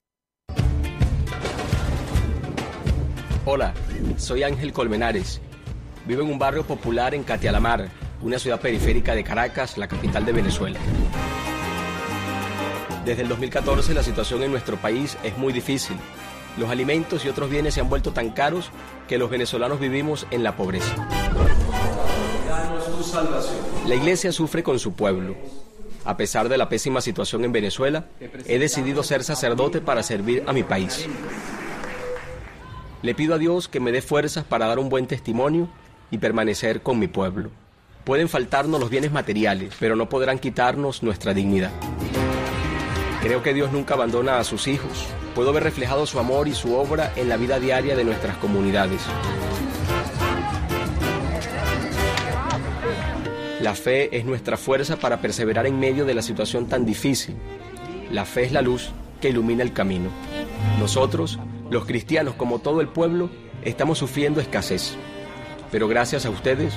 Hola, 3.48 3.76
soy 4.18 4.42
Ángel 4.42 4.74
Colmenares. 4.74 5.40
Vivo 6.08 6.24
en 6.24 6.32
un 6.32 6.40
barrio 6.40 6.64
popular 6.64 7.14
en 7.14 7.24
Catialamar, 7.24 7.90
una 8.24 8.40
ciudad 8.40 8.60
periférica 8.60 9.14
de 9.14 9.24
Caracas, 9.24 9.78
la 9.78 9.88
capital 9.88 10.26
de 10.26 10.32
Venezuela. 10.32 10.80
Desde 13.06 13.22
el 13.22 13.28
2014 13.28 13.94
la 13.94 14.02
situación 14.02 14.42
en 14.42 14.50
nuestro 14.50 14.78
país 14.78 15.16
es 15.24 15.38
muy 15.38 15.54
difícil. 15.54 15.96
Los 16.58 16.72
alimentos 16.72 17.24
y 17.24 17.30
otros 17.30 17.52
bienes 17.52 17.76
se 17.76 17.82
han 17.82 17.90
vuelto 17.90 18.14
tan 18.14 18.32
caros 18.32 18.72
que 19.08 19.20
los 19.20 19.30
venezolanos 19.30 19.80
vivimos 19.80 20.26
en 20.32 20.42
la 20.42 20.56
pobreza. 20.56 20.96
La 23.86 23.94
iglesia 23.94 24.32
sufre 24.32 24.64
con 24.64 24.80
su 24.80 24.94
pueblo. 24.94 25.36
A 26.04 26.18
pesar 26.18 26.50
de 26.50 26.58
la 26.58 26.68
pésima 26.68 27.00
situación 27.00 27.46
en 27.46 27.52
Venezuela, 27.52 28.06
he 28.48 28.58
decidido 28.58 29.04
ser 29.04 29.24
sacerdote 29.24 29.82
para 29.82 30.02
servir 30.02 30.44
a 30.48 30.54
mi 30.54 30.64
país. 30.64 31.08
Le 33.06 33.14
pido 33.14 33.36
a 33.36 33.38
Dios 33.38 33.68
que 33.68 33.80
me 33.80 33.92
dé 33.92 34.02
fuerzas 34.02 34.46
para 34.46 34.66
dar 34.66 34.80
un 34.80 34.90
buen 34.90 35.06
testimonio 35.06 35.70
y 36.10 36.18
permanecer 36.18 36.82
con 36.82 36.98
mi 36.98 37.08
pueblo. 37.08 37.52
Pueden 38.04 38.28
faltarnos 38.28 38.80
los 38.80 38.90
bienes 38.90 39.12
materiales, 39.12 39.76
pero 39.80 39.96
no 39.96 40.10
podrán 40.10 40.40
quitarnos 40.40 41.04
nuestra 41.04 41.36
dignidad. 41.36 41.70
Creo 43.22 43.44
que 43.44 43.54
Dios 43.54 43.72
nunca 43.72 43.94
abandona 43.94 44.40
a 44.40 44.44
sus 44.44 44.68
hijos. 44.68 45.06
Puedo 45.36 45.54
ver 45.54 45.62
reflejado 45.62 46.08
su 46.08 46.18
amor 46.18 46.48
y 46.48 46.56
su 46.56 46.74
obra 46.74 47.14
en 47.16 47.30
la 47.30 47.38
vida 47.38 47.60
diaria 47.60 47.96
de 47.96 48.04
nuestras 48.04 48.38
comunidades. 48.38 49.04
La 53.62 53.76
fe 53.76 54.18
es 54.18 54.26
nuestra 54.26 54.58
fuerza 54.58 54.98
para 54.98 55.22
perseverar 55.22 55.68
en 55.68 55.80
medio 55.80 56.06
de 56.06 56.16
la 56.16 56.24
situación 56.24 56.66
tan 56.66 56.88
difícil. 56.88 57.36
La 58.10 58.26
fe 58.26 58.46
es 58.46 58.52
la 58.52 58.64
luz 58.64 58.90
que 59.22 59.30
ilumina 59.30 59.62
el 59.62 59.74
camino. 59.74 60.10
Nosotros, 60.80 61.38
los 61.70 61.86
cristianos 61.86 62.36
como 62.36 62.60
todo 62.60 62.82
el 62.82 62.88
pueblo, 62.88 63.30
estamos 63.64 63.98
sufriendo 63.98 64.42
escasez. 64.42 64.96
Pero 65.72 65.88
gracias 65.88 66.26
a 66.26 66.30
ustedes, 66.30 66.74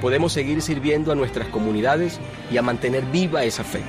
podemos 0.00 0.32
seguir 0.32 0.62
sirviendo 0.62 1.12
a 1.12 1.14
nuestras 1.14 1.48
comunidades 1.48 2.20
y 2.50 2.56
a 2.56 2.62
mantener 2.62 3.04
viva 3.06 3.44
esa 3.44 3.64
fe. 3.64 3.82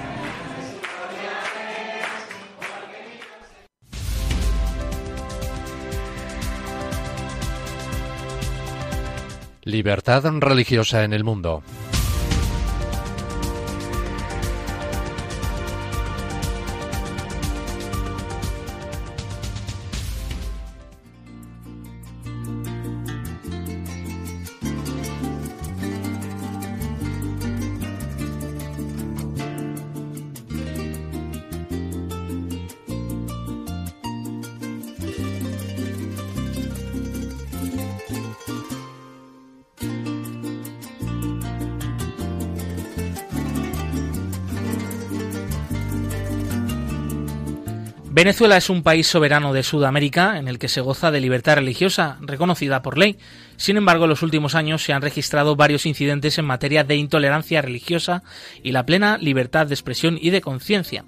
Libertad 9.64 10.24
religiosa 10.40 11.04
en 11.04 11.12
el 11.12 11.26
mundo. 11.26 11.62
Venezuela 48.18 48.58
es 48.58 48.72
un 48.72 48.82
país 48.82 49.06
soberano 49.06 49.54
de 49.54 49.62
Sudamérica 49.62 50.40
en 50.40 50.48
el 50.48 50.58
que 50.58 50.70
se 50.70 50.82
goza 50.82 51.12
de 51.12 51.22
libertad 51.22 51.58
religiosa 51.58 52.18
reconocida 52.20 52.82
por 52.82 52.98
ley. 52.98 53.20
Sin 53.58 53.78
embargo, 53.78 54.06
en 54.06 54.10
los 54.10 54.24
últimos 54.24 54.56
años 54.56 54.82
se 54.82 54.92
han 54.92 55.04
registrado 55.04 55.56
varios 55.56 55.86
incidentes 55.86 56.40
en 56.40 56.46
materia 56.46 56.84
de 56.84 56.96
intolerancia 56.96 57.62
religiosa 57.62 58.24
y 58.64 58.72
la 58.72 58.88
plena 58.88 59.20
libertad 59.20 59.68
de 59.68 59.76
expresión 59.76 60.18
y 60.20 60.32
de 60.32 60.42
conciencia. 60.42 61.06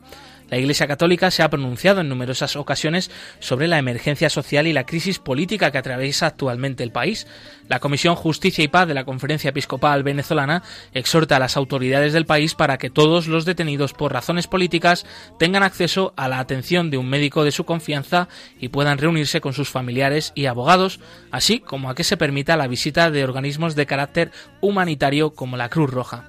La 0.49 0.57
Iglesia 0.57 0.87
Católica 0.87 1.29
se 1.29 1.43
ha 1.43 1.49
pronunciado 1.49 2.01
en 2.01 2.09
numerosas 2.09 2.55
ocasiones 2.55 3.11
sobre 3.39 3.67
la 3.67 3.77
emergencia 3.77 4.29
social 4.29 4.65
y 4.65 4.73
la 4.73 4.85
crisis 4.85 5.19
política 5.19 5.71
que 5.71 5.77
atraviesa 5.77 6.25
actualmente 6.25 6.83
el 6.83 6.91
país. 6.91 7.27
La 7.67 7.79
Comisión 7.79 8.15
Justicia 8.15 8.63
y 8.63 8.67
Paz 8.67 8.87
de 8.87 8.95
la 8.95 9.05
Conferencia 9.05 9.49
Episcopal 9.49 10.01
Venezolana 10.01 10.63
exhorta 10.93 11.35
a 11.35 11.39
las 11.39 11.55
autoridades 11.55 12.13
del 12.13 12.25
país 12.25 12.55
para 12.55 12.79
que 12.79 12.89
todos 12.89 13.27
los 13.27 13.45
detenidos 13.45 13.93
por 13.93 14.11
razones 14.11 14.47
políticas 14.47 15.05
tengan 15.37 15.61
acceso 15.61 16.13
a 16.17 16.27
la 16.27 16.39
atención 16.39 16.89
de 16.89 16.97
un 16.97 17.09
médico 17.09 17.43
de 17.43 17.51
su 17.51 17.65
confianza 17.65 18.27
y 18.59 18.69
puedan 18.69 18.97
reunirse 18.97 19.41
con 19.41 19.53
sus 19.53 19.69
familiares 19.69 20.31
y 20.33 20.47
abogados, 20.47 20.99
así 21.29 21.59
como 21.59 21.89
a 21.91 21.95
que 21.95 22.03
se 22.03 22.17
permita 22.17 22.57
la 22.57 22.67
visita 22.67 23.11
de 23.11 23.23
organismos 23.23 23.75
de 23.75 23.85
carácter 23.85 24.31
humanitario 24.61 25.35
como 25.35 25.57
la 25.57 25.69
Cruz 25.69 25.91
Roja. 25.91 26.25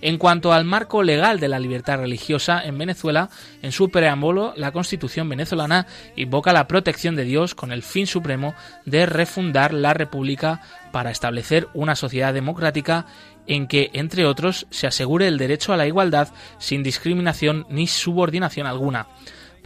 En 0.00 0.16
cuanto 0.16 0.52
al 0.52 0.64
marco 0.64 1.02
legal 1.02 1.40
de 1.40 1.48
la 1.48 1.58
libertad 1.58 1.98
religiosa 1.98 2.62
en 2.64 2.78
Venezuela, 2.78 3.30
en 3.62 3.72
su 3.72 3.90
preámbulo, 3.90 4.52
la 4.56 4.70
Constitución 4.70 5.28
venezolana 5.28 5.86
invoca 6.14 6.52
la 6.52 6.68
protección 6.68 7.16
de 7.16 7.24
Dios 7.24 7.54
con 7.54 7.72
el 7.72 7.82
fin 7.82 8.06
supremo 8.06 8.54
de 8.84 9.06
refundar 9.06 9.74
la 9.74 9.94
República 9.94 10.60
para 10.92 11.10
establecer 11.10 11.68
una 11.74 11.96
sociedad 11.96 12.32
democrática 12.32 13.06
en 13.48 13.66
que, 13.66 13.90
entre 13.94 14.24
otros, 14.24 14.66
se 14.70 14.86
asegure 14.86 15.26
el 15.26 15.38
derecho 15.38 15.72
a 15.72 15.76
la 15.76 15.86
igualdad 15.86 16.28
sin 16.58 16.82
discriminación 16.82 17.66
ni 17.68 17.86
subordinación 17.86 18.66
alguna. 18.66 19.08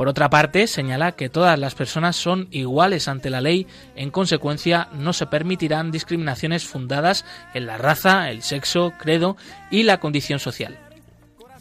Por 0.03 0.09
otra 0.09 0.31
parte, 0.31 0.67
señala 0.67 1.13
que 1.13 1.29
todas 1.29 1.57
las 1.57 1.77
personas 1.77 2.17
son 2.17 2.49
iguales 2.51 3.07
ante 3.07 3.31
la 3.31 3.41
ley, 3.41 3.69
en 3.95 4.11
consecuencia 4.11 4.89
no 4.95 5.13
se 5.13 5.29
permitirán 5.29 5.93
discriminaciones 5.93 6.65
fundadas 6.65 7.25
en 7.55 7.67
la 7.67 7.79
raza, 7.79 8.29
el 8.33 8.43
sexo, 8.43 8.95
credo 8.99 9.37
y 9.71 9.85
la 9.85 10.01
condición 10.01 10.41
social. 10.41 10.77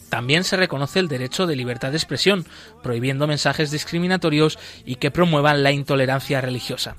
También 0.10 0.44
se 0.44 0.58
reconoce 0.58 0.98
el 0.98 1.08
derecho 1.08 1.46
de 1.46 1.56
libertad 1.56 1.92
de 1.92 1.98
expresión, 1.98 2.48
prohibiendo 2.82 3.28
mensajes 3.28 3.70
discriminatorios 3.70 4.58
y 4.86 4.96
que 4.96 5.12
promuevan 5.12 5.62
la 5.62 5.72
intolerancia 5.72 6.42
religiosa. 6.42 6.96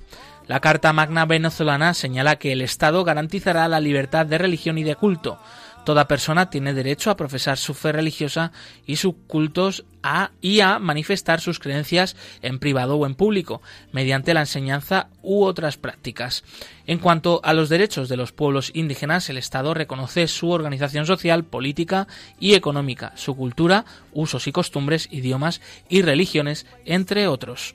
La 0.46 0.60
Carta 0.60 0.92
Magna 0.92 1.26
venezolana 1.26 1.92
señala 1.92 2.36
que 2.36 2.52
el 2.52 2.62
Estado 2.62 3.02
garantizará 3.02 3.66
la 3.66 3.80
libertad 3.80 4.26
de 4.26 4.38
religión 4.38 4.78
y 4.78 4.84
de 4.84 4.94
culto, 4.94 5.40
Toda 5.84 6.06
persona 6.06 6.48
tiene 6.48 6.74
derecho 6.74 7.10
a 7.10 7.16
profesar 7.16 7.58
su 7.58 7.74
fe 7.74 7.90
religiosa 7.90 8.52
y 8.86 8.96
sus 8.96 9.14
cultos 9.26 9.84
a, 10.02 10.30
y 10.40 10.60
a 10.60 10.78
manifestar 10.78 11.40
sus 11.40 11.58
creencias 11.58 12.16
en 12.40 12.60
privado 12.60 12.96
o 12.96 13.06
en 13.06 13.16
público, 13.16 13.62
mediante 13.90 14.32
la 14.32 14.40
enseñanza 14.40 15.08
u 15.22 15.42
otras 15.42 15.76
prácticas. 15.76 16.44
En 16.86 16.98
cuanto 16.98 17.40
a 17.42 17.52
los 17.52 17.68
derechos 17.68 18.08
de 18.08 18.16
los 18.16 18.32
pueblos 18.32 18.70
indígenas, 18.74 19.28
el 19.28 19.38
Estado 19.38 19.74
reconoce 19.74 20.28
su 20.28 20.50
organización 20.50 21.04
social, 21.04 21.44
política 21.44 22.06
y 22.38 22.54
económica, 22.54 23.12
su 23.16 23.36
cultura, 23.36 23.84
usos 24.12 24.46
y 24.46 24.52
costumbres, 24.52 25.08
idiomas 25.10 25.60
y 25.88 26.02
religiones, 26.02 26.66
entre 26.84 27.26
otros. 27.26 27.74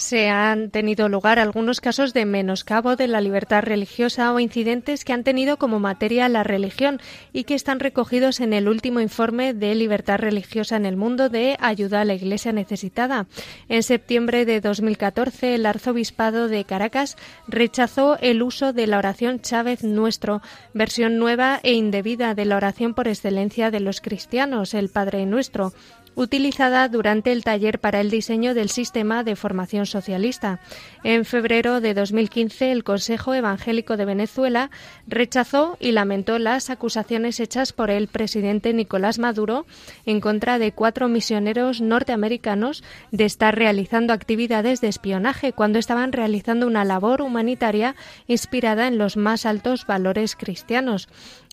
Se 0.00 0.30
han 0.30 0.70
tenido 0.70 1.10
lugar 1.10 1.38
algunos 1.38 1.82
casos 1.82 2.14
de 2.14 2.24
menoscabo 2.24 2.96
de 2.96 3.06
la 3.06 3.20
libertad 3.20 3.62
religiosa 3.62 4.32
o 4.32 4.40
incidentes 4.40 5.04
que 5.04 5.12
han 5.12 5.24
tenido 5.24 5.58
como 5.58 5.78
materia 5.78 6.26
la 6.30 6.42
religión 6.42 7.00
y 7.34 7.44
que 7.44 7.54
están 7.54 7.80
recogidos 7.80 8.40
en 8.40 8.54
el 8.54 8.66
último 8.66 9.00
informe 9.00 9.52
de 9.52 9.74
libertad 9.74 10.18
religiosa 10.18 10.76
en 10.76 10.86
el 10.86 10.96
mundo 10.96 11.28
de 11.28 11.58
ayuda 11.60 12.00
a 12.00 12.04
la 12.06 12.14
Iglesia 12.14 12.52
necesitada. 12.52 13.26
En 13.68 13.82
septiembre 13.82 14.46
de 14.46 14.62
2014, 14.62 15.54
el 15.54 15.66
arzobispado 15.66 16.48
de 16.48 16.64
Caracas 16.64 17.18
rechazó 17.46 18.16
el 18.20 18.42
uso 18.42 18.72
de 18.72 18.86
la 18.86 18.96
oración 18.96 19.40
Chávez 19.40 19.84
Nuestro, 19.84 20.40
versión 20.72 21.18
nueva 21.18 21.60
e 21.62 21.74
indebida 21.74 22.34
de 22.34 22.46
la 22.46 22.56
oración 22.56 22.94
por 22.94 23.06
excelencia 23.06 23.70
de 23.70 23.80
los 23.80 24.00
cristianos, 24.00 24.72
el 24.72 24.88
Padre 24.88 25.26
Nuestro 25.26 25.74
utilizada 26.14 26.88
durante 26.88 27.32
el 27.32 27.44
taller 27.44 27.78
para 27.78 28.00
el 28.00 28.10
diseño 28.10 28.54
del 28.54 28.68
sistema 28.68 29.24
de 29.24 29.36
formación 29.36 29.86
socialista. 29.86 30.60
En 31.04 31.24
febrero 31.24 31.80
de 31.80 31.94
2015, 31.94 32.72
el 32.72 32.84
Consejo 32.84 33.34
Evangélico 33.34 33.96
de 33.96 34.04
Venezuela 34.04 34.70
rechazó 35.06 35.76
y 35.80 35.92
lamentó 35.92 36.38
las 36.38 36.70
acusaciones 36.70 37.40
hechas 37.40 37.72
por 37.72 37.90
el 37.90 38.08
presidente 38.08 38.72
Nicolás 38.72 39.18
Maduro 39.18 39.66
en 40.06 40.20
contra 40.20 40.58
de 40.58 40.72
cuatro 40.72 41.08
misioneros 41.08 41.80
norteamericanos 41.80 42.82
de 43.10 43.24
estar 43.24 43.56
realizando 43.56 44.12
actividades 44.12 44.80
de 44.80 44.88
espionaje 44.88 45.52
cuando 45.52 45.78
estaban 45.78 46.12
realizando 46.12 46.66
una 46.66 46.84
labor 46.84 47.22
humanitaria 47.22 47.94
inspirada 48.26 48.88
en 48.88 48.98
los 48.98 49.16
más 49.16 49.46
altos 49.46 49.86
valores 49.86 50.36
cristianos. 50.36 51.08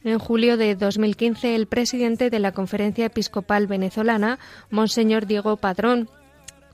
En 0.08 0.20
julio 0.20 0.56
de 0.56 0.74
2015, 0.76 1.54
el 1.54 1.68
presidente 1.68 2.30
de 2.30 2.40
la 2.40 2.54
Conferencia 2.54 3.08
Episcopal 3.08 3.68
Venezolana, 3.68 4.40
Monseñor 4.70 5.26
Diego 5.26 5.58
Padrón, 5.58 6.10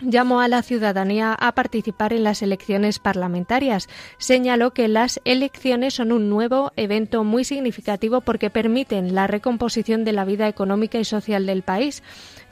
llamó 0.02 0.40
a 0.40 0.48
la 0.48 0.62
ciudadanía 0.62 1.34
a 1.34 1.54
participar 1.54 2.14
en 2.14 2.24
las 2.24 2.44
elecciones 2.44 3.00
parlamentarias. 3.00 3.90
Señaló 4.20 4.72
que 4.76 4.88
las 4.88 5.20
elecciones 5.26 5.96
son 5.96 6.12
un 6.12 6.30
nuevo 6.30 6.74
evento 6.76 7.24
muy 7.24 7.44
significativo 7.44 8.22
porque 8.22 8.52
permiten 8.52 9.16
la 9.16 9.26
recomposición 9.26 10.04
de 10.04 10.14
la 10.14 10.26
vida 10.26 10.48
económica 10.48 11.00
y 11.00 11.04
social 11.04 11.48
del 11.48 11.64
país. 11.64 12.04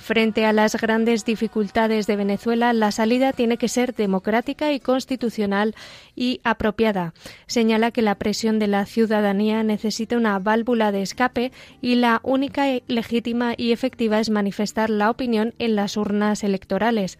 Frente 0.02 0.47
a 0.47 0.52
las 0.52 0.76
grandes 0.82 1.26
dificultades 1.26 2.08
de 2.08 2.16
Venezuela, 2.16 2.74
la 2.74 2.91
salida 2.91 3.34
tiene 3.34 3.58
que 3.58 3.68
ser 3.68 3.93
democrática 3.93 4.74
y 4.74 4.80
constitucional 4.80 5.76
y 6.16 6.41
apropiada. 6.43 7.14
Señala 7.45 7.91
que 7.91 8.02
la 8.02 8.16
presión 8.16 8.58
de 8.58 8.66
la 8.66 8.88
ciudadanía 8.88 9.62
necesita 9.62 10.18
una 10.18 10.39
válvula 10.39 10.91
de 10.91 11.04
escape 11.04 11.52
y 11.82 11.95
la 11.95 12.20
única 12.24 12.66
legítima 12.88 13.54
y 13.56 13.74
efectiva 13.74 14.20
es 14.20 14.32
manifestar 14.32 14.89
la 14.89 15.12
opinión 15.12 15.54
en 15.60 15.76
las 15.76 15.95
urnas 15.97 16.43
electorales. 16.43 17.20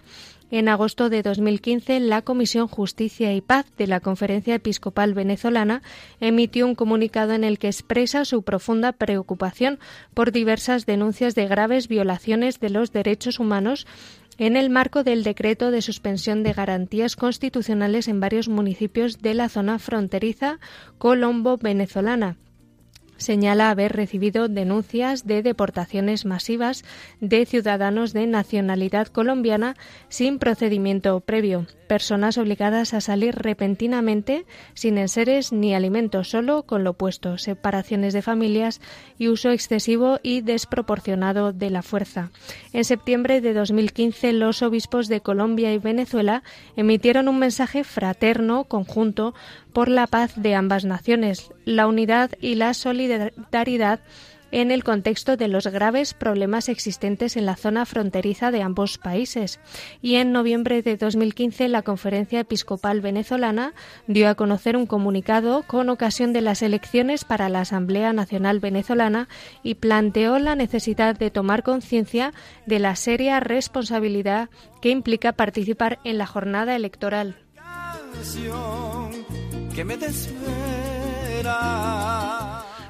En 0.52 0.68
agosto 0.68 1.10
de 1.10 1.24
2015, 1.24 2.02
la 2.02 2.24
Comisión 2.24 2.68
Justicia 2.68 3.34
y 3.34 3.40
Paz 3.40 3.66
de 3.78 3.88
la 3.88 4.02
Conferencia 4.02 4.56
Episcopal 4.56 5.14
Venezolana 5.14 5.82
emitió 6.20 6.68
un 6.68 6.76
comunicado 6.76 7.32
en 7.32 7.46
el 7.46 7.58
que 7.58 7.68
expresa 7.68 8.26
su 8.26 8.44
profunda 8.44 8.92
preocupación 8.92 9.80
por 10.14 10.34
diversas 10.34 10.86
denuncias 10.86 11.36
de 11.36 11.48
graves 11.48 11.88
violaciones 11.88 12.60
de 12.60 12.70
los 12.70 12.92
derechos 12.92 13.40
humanos 13.40 13.88
en 14.38 14.58
el 14.58 14.70
marco 14.70 15.06
del 15.06 15.24
decreto 15.24 15.72
de 15.72 15.82
suspensión 15.82 16.44
de 16.44 16.52
garantías 16.52 17.16
constitucionales 17.16 18.10
en 18.10 18.20
varios 18.20 18.50
municipios 18.50 19.22
de 19.22 19.36
la 19.36 19.48
zona 19.48 19.80
fronteriza 19.80 20.60
colombo-venezolana 20.98 22.36
señala 23.22 23.70
haber 23.70 23.94
recibido 23.94 24.48
denuncias 24.48 25.26
de 25.26 25.44
deportaciones 25.44 26.26
masivas 26.26 26.84
de 27.20 27.46
ciudadanos 27.46 28.14
de 28.14 28.28
nacionalidad 28.28 29.08
colombiana 29.08 29.76
sin 30.10 30.40
procedimiento 30.40 31.20
previo, 31.20 31.68
personas 31.88 32.38
obligadas 32.38 32.94
a 32.94 33.02
salir 33.02 33.36
repentinamente 33.36 34.46
sin 34.74 34.98
enseres 34.98 35.52
ni 35.52 35.76
alimentos, 35.76 36.30
solo 36.30 36.64
con 36.64 36.84
lo 36.84 36.92
opuesto, 36.92 37.38
separaciones 37.38 38.14
de 38.14 38.22
familias 38.22 38.82
y 39.18 39.28
uso 39.28 39.52
excesivo 39.52 40.20
y 40.24 40.42
desproporcionado 40.42 41.54
de 41.54 41.70
la 41.70 41.84
fuerza. 41.84 42.32
En 42.74 42.86
septiembre 42.86 43.42
de 43.42 43.54
2015, 43.54 44.34
los 44.34 44.62
obispos 44.62 45.08
de 45.10 45.22
Colombia 45.22 45.74
y 45.74 45.78
Venezuela 45.78 46.44
emitieron 46.76 47.28
un 47.28 47.40
mensaje 47.40 47.84
fraterno 47.84 48.64
conjunto 48.64 49.34
por 49.74 49.90
la 49.90 50.08
paz 50.08 50.34
de 50.36 50.56
ambas 50.56 50.86
naciones, 50.86 51.52
la 51.66 51.88
unidad 51.88 52.32
y 52.40 52.56
la 52.56 52.74
solidaridad 52.74 54.02
en 54.52 54.70
el 54.72 54.84
contexto 54.84 55.38
de 55.38 55.48
los 55.48 55.68
graves 55.68 56.14
problemas 56.14 56.70
existentes 56.70 57.38
en 57.38 57.46
la 57.46 57.56
zona 57.56 57.86
fronteriza 57.86 58.52
de 58.52 58.62
ambos 58.62 58.98
países. 58.98 59.60
Y 60.02 60.16
en 60.16 60.32
noviembre 60.32 60.82
de 60.82 60.98
2015 60.98 61.70
la 61.70 61.82
Conferencia 61.82 62.42
Episcopal 62.42 63.02
Venezolana 63.02 63.74
dio 64.08 64.30
a 64.30 64.36
conocer 64.36 64.76
un 64.78 64.86
comunicado 64.86 65.64
con 65.64 65.90
ocasión 65.90 66.34
de 66.34 66.42
las 66.42 66.62
elecciones 66.62 67.26
para 67.26 67.50
la 67.50 67.62
Asamblea 67.62 68.14
Nacional 68.14 68.60
Venezolana 68.60 69.28
y 69.64 69.76
planteó 69.76 70.38
la 70.40 70.56
necesidad 70.56 71.18
de 71.18 71.32
tomar 71.32 71.64
conciencia 71.64 72.34
de 72.66 72.80
la 72.80 72.96
seria 72.96 73.40
responsabilidad 73.40 74.50
que 74.82 74.90
implica 74.90 75.32
participar 75.32 76.00
en 76.04 76.18
la 76.18 76.28
jornada 76.28 76.76
electoral 76.76 77.38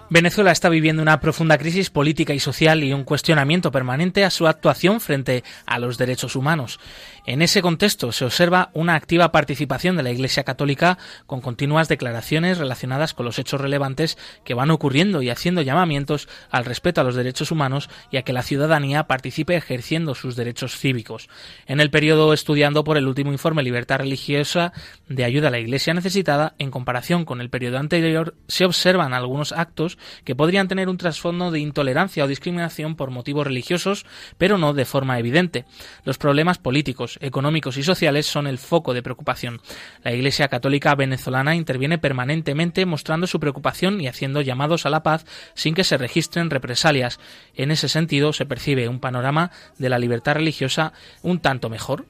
Venezuela 0.09 0.51
está 0.51 0.67
viviendo 0.67 1.01
una 1.01 1.21
profunda 1.21 1.57
crisis 1.57 1.89
política 1.89 2.33
y 2.33 2.39
social 2.41 2.83
y 2.83 2.91
un 2.91 3.05
cuestionamiento 3.05 3.71
permanente 3.71 4.25
a 4.25 4.29
su 4.29 4.45
actuación 4.45 4.99
frente 4.99 5.43
a 5.65 5.79
los 5.79 5.97
derechos 5.97 6.35
humanos. 6.35 6.81
En 7.25 7.43
ese 7.43 7.61
contexto 7.61 8.11
se 8.11 8.25
observa 8.25 8.71
una 8.73 8.95
activa 8.95 9.31
participación 9.31 9.95
de 9.95 10.01
la 10.01 10.11
Iglesia 10.11 10.43
Católica 10.43 10.97
con 11.27 11.39
continuas 11.39 11.87
declaraciones 11.87 12.57
relacionadas 12.57 13.13
con 13.13 13.27
los 13.27 13.37
hechos 13.37 13.61
relevantes 13.61 14.17
que 14.43 14.55
van 14.55 14.71
ocurriendo 14.71 15.21
y 15.21 15.29
haciendo 15.29 15.61
llamamientos 15.61 16.27
al 16.49 16.65
respeto 16.65 16.99
a 16.99 17.03
los 17.03 17.15
derechos 17.15 17.51
humanos 17.51 17.89
y 18.09 18.17
a 18.17 18.23
que 18.23 18.33
la 18.33 18.41
ciudadanía 18.41 19.05
participe 19.05 19.55
ejerciendo 19.55 20.15
sus 20.15 20.35
derechos 20.35 20.75
cívicos. 20.75 21.29
En 21.67 21.79
el 21.79 21.91
periodo 21.91 22.33
estudiando 22.33 22.83
por 22.83 22.97
el 22.97 23.07
último 23.07 23.31
informe 23.31 23.61
Libertad 23.61 23.99
Religiosa 23.99 24.73
de 25.07 25.23
ayuda 25.23 25.49
a 25.49 25.51
la 25.51 25.59
Iglesia 25.59 25.93
necesitada, 25.93 26.55
en 26.57 26.71
comparación 26.71 27.25
con 27.25 27.39
el 27.39 27.49
periodo 27.49 27.77
anterior, 27.77 28.35
se 28.47 28.65
observan 28.65 29.13
algunos 29.13 29.51
actos 29.51 29.99
que 30.23 30.35
podrían 30.35 30.67
tener 30.67 30.89
un 30.89 30.97
trasfondo 30.97 31.51
de 31.51 31.59
intolerancia 31.59 32.23
o 32.23 32.27
discriminación 32.27 32.95
por 32.95 33.11
motivos 33.11 33.45
religiosos, 33.45 34.05
pero 34.37 34.57
no 34.57 34.73
de 34.73 34.85
forma 34.85 35.19
evidente. 35.19 35.65
Los 36.03 36.17
problemas 36.17 36.57
políticos, 36.57 37.10
económicos 37.21 37.77
y 37.77 37.83
sociales 37.83 38.25
son 38.25 38.47
el 38.47 38.57
foco 38.57 38.93
de 38.93 39.03
preocupación. 39.03 39.61
La 40.03 40.13
Iglesia 40.13 40.47
Católica 40.47 40.95
venezolana 40.95 41.55
interviene 41.55 41.97
permanentemente 41.97 42.85
mostrando 42.85 43.27
su 43.27 43.39
preocupación 43.39 44.01
y 44.01 44.07
haciendo 44.07 44.41
llamados 44.41 44.85
a 44.85 44.89
la 44.89 45.03
paz 45.03 45.25
sin 45.53 45.73
que 45.73 45.83
se 45.83 45.97
registren 45.97 46.49
represalias. 46.49 47.19
En 47.55 47.71
ese 47.71 47.89
sentido, 47.89 48.33
se 48.33 48.45
percibe 48.45 48.87
un 48.87 48.99
panorama 48.99 49.51
de 49.77 49.89
la 49.89 49.99
libertad 49.99 50.35
religiosa 50.35 50.93
un 51.21 51.39
tanto 51.39 51.69
mejor. 51.69 52.05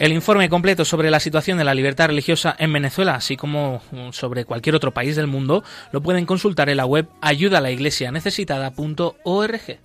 El 0.00 0.12
informe 0.14 0.48
completo 0.48 0.84
sobre 0.86 1.10
la 1.10 1.20
situación 1.20 1.58
de 1.58 1.64
la 1.64 1.74
libertad 1.74 2.06
religiosa 2.06 2.56
en 2.58 2.72
Venezuela, 2.72 3.16
así 3.16 3.36
como 3.36 3.82
sobre 4.12 4.46
cualquier 4.46 4.74
otro 4.74 4.94
país 4.94 5.14
del 5.14 5.26
mundo, 5.26 5.62
lo 5.92 6.00
pueden 6.00 6.24
consultar 6.24 6.70
en 6.70 6.78
la 6.78 6.86
web 6.86 7.06
ayudalaiglesianecesitada.org. 7.20 9.78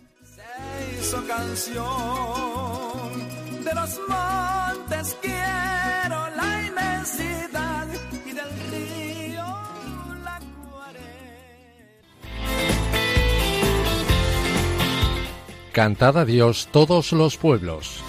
Cantad 15.73 16.17
a 16.17 16.23
Dios 16.23 16.69
todos 16.71 17.11
los 17.11 17.35
pueblos. 17.35 18.04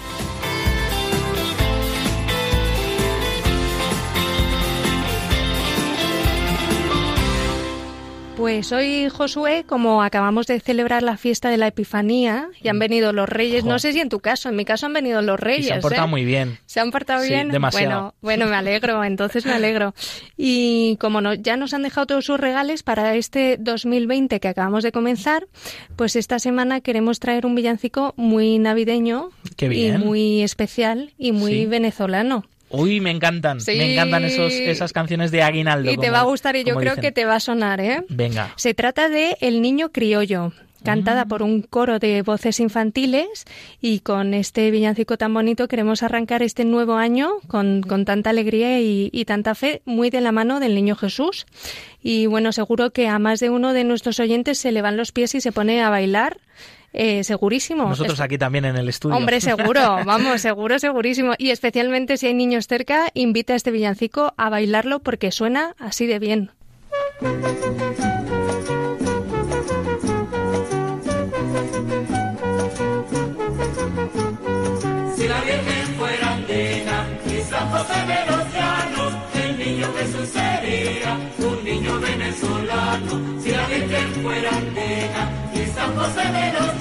Pues 8.47 8.71
hoy, 8.71 9.09
Josué, 9.09 9.65
como 9.67 10.01
acabamos 10.01 10.47
de 10.47 10.61
celebrar 10.61 11.03
la 11.03 11.17
fiesta 11.17 11.49
de 11.49 11.57
la 11.57 11.67
Epifanía 11.67 12.47
y 12.63 12.69
han 12.69 12.77
mm. 12.77 12.79
venido 12.79 13.11
los 13.11 13.27
reyes, 13.27 13.65
no 13.65 13.77
sé 13.77 13.91
si 13.91 13.99
en 13.99 14.07
tu 14.07 14.21
caso, 14.21 14.47
en 14.47 14.55
mi 14.55 14.63
caso 14.63 14.85
han 14.85 14.93
venido 14.93 15.21
los 15.21 15.37
reyes. 15.37 15.67
se 15.67 15.73
han 15.73 15.81
portado 15.81 16.07
¿eh? 16.07 16.09
muy 16.09 16.23
bien. 16.23 16.57
¿Se 16.65 16.79
han 16.79 16.89
portado 16.89 17.23
bien? 17.23 17.49
Demasiado. 17.49 18.15
Bueno, 18.21 18.45
bueno, 18.45 18.45
me 18.45 18.55
alegro, 18.55 19.03
entonces 19.03 19.45
me 19.45 19.51
alegro. 19.51 19.93
Y 20.37 20.95
como 20.95 21.19
no, 21.19 21.33
ya 21.33 21.57
nos 21.57 21.73
han 21.73 21.83
dejado 21.83 22.07
todos 22.07 22.23
sus 22.23 22.39
regales 22.39 22.83
para 22.83 23.15
este 23.15 23.57
2020 23.59 24.39
que 24.39 24.47
acabamos 24.47 24.81
de 24.81 24.93
comenzar, 24.93 25.45
pues 25.97 26.15
esta 26.15 26.39
semana 26.39 26.79
queremos 26.79 27.19
traer 27.19 27.45
un 27.45 27.53
villancico 27.53 28.13
muy 28.15 28.59
navideño 28.59 29.31
y 29.59 29.91
muy 29.91 30.41
especial 30.41 31.11
y 31.17 31.33
muy 31.33 31.65
venezolano. 31.65 32.45
Uy, 32.69 32.99
me 32.99 33.11
encantan. 33.11 33.59
Me 33.65 33.93
encantan 33.93 34.25
esos, 34.25 34.53
esas 34.53 34.93
canciones 34.93 35.31
de 35.31 35.41
Aguinaldo. 35.41 35.89
Y 35.91 35.97
te 35.97 36.09
va 36.09 36.19
a 36.19 36.23
gustar 36.23 36.55
y 36.55 36.63
yo 36.63 36.75
creo 36.75 36.95
que 36.95 37.11
te 37.11 37.25
va 37.25 37.35
a 37.35 37.39
sonar, 37.39 37.79
¿eh? 37.79 38.03
Venga. 38.09 38.53
Se 38.55 38.73
trata 38.73 39.09
de 39.09 39.37
El 39.41 39.61
Niño 39.61 39.91
Criollo 39.91 40.51
cantada 40.83 41.25
mm. 41.25 41.27
por 41.27 41.43
un 41.43 41.61
coro 41.61 41.99
de 41.99 42.21
voces 42.21 42.59
infantiles 42.59 43.45
y 43.81 43.99
con 43.99 44.33
este 44.33 44.71
villancico 44.71 45.17
tan 45.17 45.33
bonito 45.33 45.67
queremos 45.67 46.03
arrancar 46.03 46.43
este 46.43 46.65
nuevo 46.65 46.95
año 46.95 47.31
con, 47.47 47.81
con 47.81 48.05
tanta 48.05 48.29
alegría 48.29 48.79
y, 48.79 49.09
y, 49.11 49.25
tanta 49.25 49.55
fe, 49.55 49.81
muy 49.85 50.09
de 50.09 50.21
la 50.21 50.31
mano 50.31 50.59
del 50.59 50.75
Niño 50.75 50.95
Jesús. 50.95 51.45
Y 52.01 52.25
bueno, 52.27 52.51
seguro 52.51 52.91
que 52.91 53.07
a 53.07 53.19
más 53.19 53.39
de 53.39 53.49
uno 53.49 53.73
de 53.73 53.83
nuestros 53.83 54.19
oyentes 54.19 54.59
se 54.59 54.71
le 54.71 54.81
van 54.81 54.97
los 54.97 55.11
pies 55.11 55.35
y 55.35 55.41
se 55.41 55.51
pone 55.51 55.81
a 55.81 55.89
bailar 55.89 56.37
eh, 56.99 57.23
segurísimo. 57.23 57.87
Nosotros 57.87 58.19
aquí 58.19 58.39
también 58.39 58.65
en 58.65 58.75
el 58.75 58.89
estudio. 58.89 59.15
Hombre, 59.15 59.39
seguro, 59.39 59.99
vamos, 60.05 60.41
seguro, 60.41 60.79
segurísimo. 60.79 61.33
Y 61.37 61.51
especialmente 61.51 62.17
si 62.17 62.25
hay 62.25 62.33
niños 62.33 62.65
cerca, 62.65 63.09
invita 63.13 63.53
a 63.53 63.55
este 63.55 63.69
villancico 63.69 64.33
a 64.35 64.49
bailarlo 64.49 64.99
porque 64.99 65.31
suena 65.31 65.75
así 65.77 66.07
de 66.07 66.17
bien. 66.17 66.49
Si 67.19 67.27
la 75.27 75.41
Virgen 75.41 75.95
fuera 75.97 76.33
andina 76.33 77.07
y 77.27 77.41
San 77.43 77.69
José 77.69 77.99
de 78.07 78.31
los 78.31 78.53
Llanos, 78.53 79.13
el 79.35 79.59
niño 79.59 79.87
Jesús 79.99 80.29
sería 80.29 81.19
un 81.47 81.63
niño 81.63 81.99
venezolano. 81.99 83.41
Si 83.43 83.51
la 83.51 83.67
Virgen 83.67 84.13
fuera 84.23 84.49
andina 84.49 85.47
San 85.77 85.95
José 85.95 86.21
de 86.21 86.53
los 86.53 86.76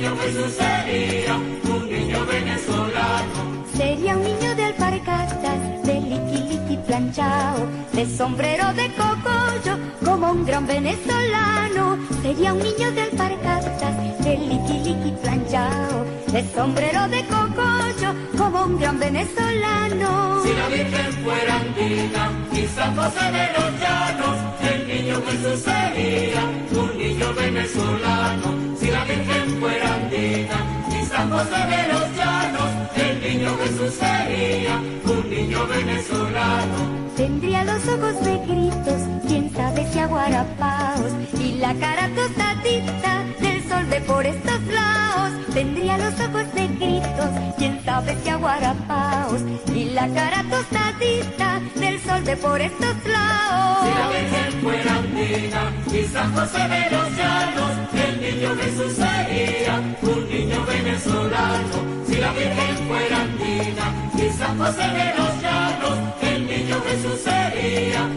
niño 0.00 0.16
Jesús 0.16 0.52
sería 0.54 1.36
un 1.36 1.90
niño 1.90 2.24
venezolano. 2.24 3.38
Sería 3.76 4.16
un 4.16 4.22
niño 4.22 4.54
de 4.54 4.64
alpargatas, 4.64 5.60
de 5.84 5.94
liqui 6.00 6.38
liqui 6.48 6.76
planchao, 6.86 7.68
de 7.92 8.06
sombrero 8.06 8.72
de 8.72 8.86
cocollo, 8.94 9.74
como 10.02 10.32
un 10.32 10.46
gran 10.46 10.66
venezolano. 10.66 11.98
Sería 12.22 12.54
un 12.54 12.62
niño 12.62 12.90
de 12.92 13.02
alpargatas, 13.02 14.24
de 14.24 14.36
liqui 14.38 14.78
liqui 14.86 15.12
planchao, 15.22 16.04
de 16.32 16.44
sombrero 16.54 17.08
de 17.08 17.20
cocollo, 17.26 18.10
como 18.38 18.64
un 18.64 18.78
gran 18.78 18.98
venezolano. 18.98 20.42
Si 20.42 20.52
la 20.54 20.68
Virgen 20.68 21.12
fuera 21.22 21.56
andina 21.56 22.24
y 22.52 22.66
San 22.68 22.96
José 22.96 23.24
de 23.36 23.46
los 23.56 23.70
Llanos, 23.82 24.36
el 24.72 24.88
niño 24.88 25.22
Jesús 25.26 25.60
sería 25.60 26.42
un 26.72 26.96
niño 26.96 27.34
venezolano. 27.34 28.69
La 29.00 29.06
Virgen 29.06 29.58
fuera 29.58 29.94
andina 29.94 30.58
y 30.90 31.06
San 31.06 31.30
José 31.30 31.56
de 31.72 31.88
los 31.90 32.16
Llanos, 32.16 32.70
el 32.96 33.20
niño 33.22 33.56
Jesús 33.56 33.94
sería 33.94 34.76
un 34.76 35.30
niño 35.30 35.66
venezolano. 35.66 36.76
Tendría 37.16 37.64
los 37.64 37.88
ojos 37.88 38.20
negritos, 38.20 39.00
quién 39.26 39.50
sabe 39.54 39.90
si 39.90 40.00
aguarapaos, 40.00 41.12
y 41.40 41.52
la 41.52 41.72
cara 41.76 42.10
tostadita 42.14 43.24
del 43.40 43.66
sol 43.70 43.88
de 43.88 44.00
por 44.02 44.26
estos 44.26 44.60
lados. 44.64 45.46
Tendría 45.54 45.96
los 45.96 46.20
ojos 46.20 46.44
negritos, 46.80 47.30
quién 47.58 47.84
sabe 47.84 48.16
si 48.22 48.28
aguarapaos, 48.30 49.40
y 49.74 49.84
la 49.90 50.08
cara 50.08 50.44
tostadita 50.50 51.60
del 51.76 52.00
sol 52.00 52.24
de 52.24 52.36
por 52.36 52.60
estos 52.60 52.96
lados. 53.06 53.86
Si 53.86 53.98
la 53.98 54.08
Virgen 54.08 54.52
fuera 54.62 54.96
andina 54.96 55.62
y 55.92 56.04
San 56.04 56.34
José 56.34 56.58
de 56.58 56.90
los 56.90 57.16
Llanos, 57.16 57.72
el 57.94 58.20
niño 58.20 58.56
Jesús 58.56 58.92
sería 58.94 59.74
un 60.02 60.28
niño 60.28 60.64
venezolano. 60.66 61.76
Si 62.06 62.16
la 62.16 62.32
Virgen 62.32 62.76
fuera 62.88 63.20
andina 63.20 63.86
y 64.16 64.38
San 64.38 64.58
José 64.58 64.82
de 64.82 65.14
los 65.18 65.42
Llanos, 65.42 65.98
el 66.22 66.46
niño 66.46 66.76
Jesús 66.88 67.20
sería 67.20 68.08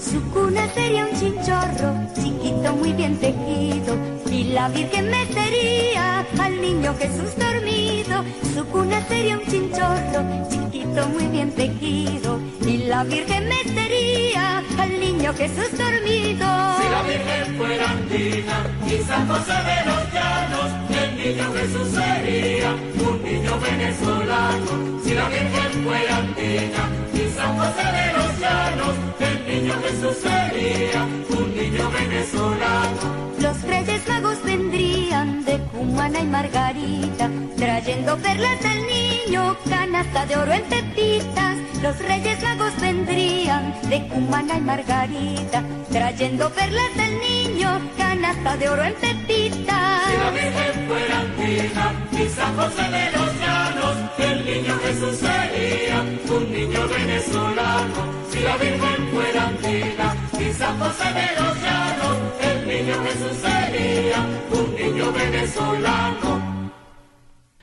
Su 0.00 0.22
cuna 0.32 0.66
sería 0.72 1.04
un 1.04 1.20
chinchorro, 1.20 1.94
chiquito 2.14 2.72
muy 2.76 2.94
bien 2.94 3.18
tejido, 3.18 3.98
y 4.30 4.44
la 4.44 4.68
Virgen 4.70 5.10
metería 5.10 6.24
al 6.38 6.58
niño 6.58 6.94
Jesús 6.98 7.36
dormido. 7.36 8.24
Su 8.54 8.64
cuna 8.66 9.06
sería 9.06 9.36
un 9.36 9.44
chinchorro, 9.46 10.48
chiquito 10.48 11.06
muy 11.08 11.26
bien 11.26 11.50
tejido, 11.50 12.40
y 12.66 12.78
la 12.78 13.04
Virgen 13.04 13.48
metería 13.48 14.62
al 14.78 15.00
niño 15.00 15.32
Jesús 15.34 15.70
dormido. 15.76 16.46
Si 16.78 16.88
la 16.88 17.02
Virgen 17.02 17.56
fuera 17.56 17.90
andina 17.90 18.56
y 18.86 19.02
San 19.02 19.28
José 19.28 19.52
de 19.52 19.78
los 19.88 20.12
Llanos, 20.14 20.70
el 21.02 21.16
niño 21.16 21.52
Jesús 21.52 21.88
sería 21.88 22.70
un 23.08 23.22
niño 23.22 23.60
venezolano. 23.60 25.00
Si 25.04 25.14
la 25.14 25.28
Virgen 25.28 25.84
fuera 25.84 26.16
andina 26.16 26.82
y 27.12 27.30
San 27.36 27.58
José 27.58 27.84
de 27.98 28.12
los 28.16 28.40
Llanos, 28.40 28.94
el 29.20 29.38
niño 29.48 29.74
Jesús 29.84 30.16
sería 30.22 31.02
un 31.38 31.56
niño 31.56 31.90
venezolano. 31.90 33.28
Los 33.40 33.62
reyes 33.62 34.08
magos 34.08 34.42
vendrían 34.44 35.44
de 35.44 35.58
Cumana 35.72 36.20
y 36.20 36.26
Margarita, 36.26 37.30
trayendo 37.56 38.16
perlas 38.18 38.64
al 38.64 38.86
niño, 38.86 39.56
canasta 39.68 40.26
de 40.26 40.36
oro 40.36 40.52
en 40.52 40.64
pepitas. 40.64 41.67
Los 41.82 41.96
reyes 42.00 42.42
magos 42.42 42.72
vendrían 42.80 43.72
de 43.88 44.08
Cumana 44.08 44.58
y 44.58 44.60
Margarita, 44.60 45.62
trayendo 45.92 46.50
perlas 46.50 46.90
al 46.98 47.20
niño, 47.20 47.80
canasta 47.96 48.56
de 48.56 48.68
oro 48.68 48.82
en 48.82 48.94
pepitas. 48.94 50.10
Si 50.10 50.16
la 50.18 50.30
Virgen 50.30 50.88
fuera 50.88 51.20
andina 51.20 51.92
y 52.12 52.28
San 52.28 52.56
José 52.56 52.82
de 52.82 53.10
los 53.12 53.40
Llanos, 53.40 53.96
el 54.18 54.44
niño 54.44 54.78
Jesús 54.84 55.16
sería 55.18 56.04
un 56.28 56.52
niño 56.52 56.88
venezolano. 56.88 58.00
Si 58.32 58.40
la 58.40 58.56
Virgen 58.56 59.08
fuera 59.12 59.46
andina 59.46 60.16
y 60.40 60.52
San 60.52 60.78
José 60.80 61.12
de 61.12 61.40
los 61.40 61.62
Llanos, 61.62 62.16
el 62.42 62.66
niño 62.66 62.94
Jesús 63.04 63.36
sería 63.40 64.26
un 64.50 64.74
niño 64.74 65.12
venezolano. 65.12 66.37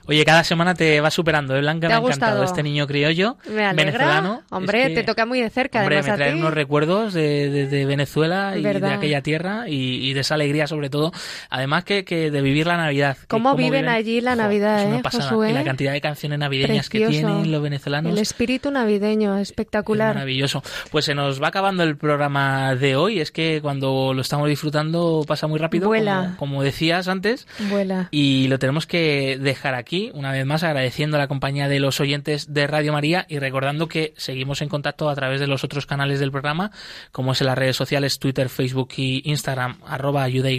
Oye, 0.07 0.23
cada 0.25 0.43
semana 0.43 0.73
te 0.75 1.01
va 1.01 1.09
superando, 1.11 1.55
¿eh, 1.55 1.61
Blanca? 1.61 1.87
¿Te 1.87 1.93
ha 1.93 1.99
me 1.99 2.05
ha 2.05 2.07
encantado 2.07 2.43
este 2.43 2.61
niño 2.63 2.85
criollo 2.87 3.37
Me 3.49 3.73
venezolano. 3.73 4.43
Hombre, 4.51 4.83
Es 4.83 4.87
que, 4.89 4.95
te 4.95 5.03
toca 5.03 5.25
muy 5.25 5.41
de 5.41 5.49
cerca, 5.49 5.79
Hombre, 5.81 5.97
además 5.97 6.17
me 6.19 6.25
trae 6.25 6.35
unos 6.39 6.53
recuerdos 6.53 7.13
de, 7.13 7.49
de- 7.49 7.67
de 7.67 7.85
Venezuela 7.85 8.55
y 8.57 8.61
Verdad. 8.61 8.89
de 8.89 8.93
aquella 8.95 9.21
tierra 9.21 9.67
y, 9.67 10.07
y 10.09 10.13
de 10.13 10.19
esa 10.21 10.35
alegría 10.35 10.67
sobre 10.67 10.89
todo. 10.89 11.11
Además 11.49 11.83
que, 11.85 12.05
que 12.05 12.29
de 12.31 12.41
vivir 12.41 12.67
la 12.67 12.77
Navidad. 12.77 13.17
¿Cómo 13.27 13.55
viven 13.55 13.87
allí 13.89 14.21
la 14.21 14.35
Navidad, 14.35 14.81
es 14.81 14.87
una 14.87 14.97
eh, 14.99 15.03
pasada. 15.03 15.29
Josué? 15.29 15.49
Y 15.51 15.53
la 15.53 15.63
cantidad 15.63 15.93
de 15.93 16.01
canciones 16.01 16.39
navideñas 16.39 16.89
que 16.89 17.07
tienen 17.07 17.51
los 17.51 17.61
venezolanos. 17.61 18.11
El 18.13 18.19
espíritu 18.19 18.71
navideño, 18.71 19.35
Es 19.37 19.49
espectacular. 19.49 20.13
maravilloso. 20.13 20.61
Pues 20.91 21.05
se 21.05 21.15
nos 21.15 21.41
va 21.41 21.47
acabando 21.47 21.83
el 21.83 21.97
programa 21.97 22.75
de 22.75 22.95
hoy. 22.95 23.19
Es 23.19 23.31
que 23.31 23.59
cuando 23.61 24.13
lo 24.13 24.21
estamos 24.21 24.47
disfrutando 24.49 25.23
pasa 25.27 25.47
muy 25.47 25.59
rápido, 25.59 25.87
Vuela. 25.87 26.35
como, 26.37 26.55
como 26.55 26.63
decías 26.63 27.07
antes. 27.07 27.47
Vuela. 27.69 28.07
Y 28.11 28.47
lo 28.49 28.59
tenemos 28.59 28.85
que 28.85 29.37
dejar 29.41 29.73
aquí, 29.75 29.94
una 30.13 30.31
vez 30.31 30.45
más 30.45 30.63
agradeciendo 30.63 31.17
la 31.17 31.27
compañía 31.27 31.67
de 31.67 31.79
los 31.79 31.99
oyentes 31.99 32.53
de 32.53 32.67
Radio 32.67 32.93
María 32.93 33.25
y 33.29 33.39
recordando 33.39 33.87
que 33.87 34.13
seguimos 34.17 34.61
en 34.61 34.69
contacto 34.69 35.09
a 35.09 35.15
través 35.15 35.39
de 35.39 35.47
los 35.47 35.63
otros 35.63 35.85
canales 35.85 36.19
del 36.19 36.31
programa, 36.31 36.71
como 37.11 37.31
es 37.31 37.41
en 37.41 37.47
las 37.47 37.57
redes 37.57 37.75
sociales 37.75 38.19
Twitter, 38.19 38.49
Facebook 38.49 38.89
y 38.97 39.29
Instagram, 39.29 39.77
arroba 39.85 40.23
ayuda 40.23 40.49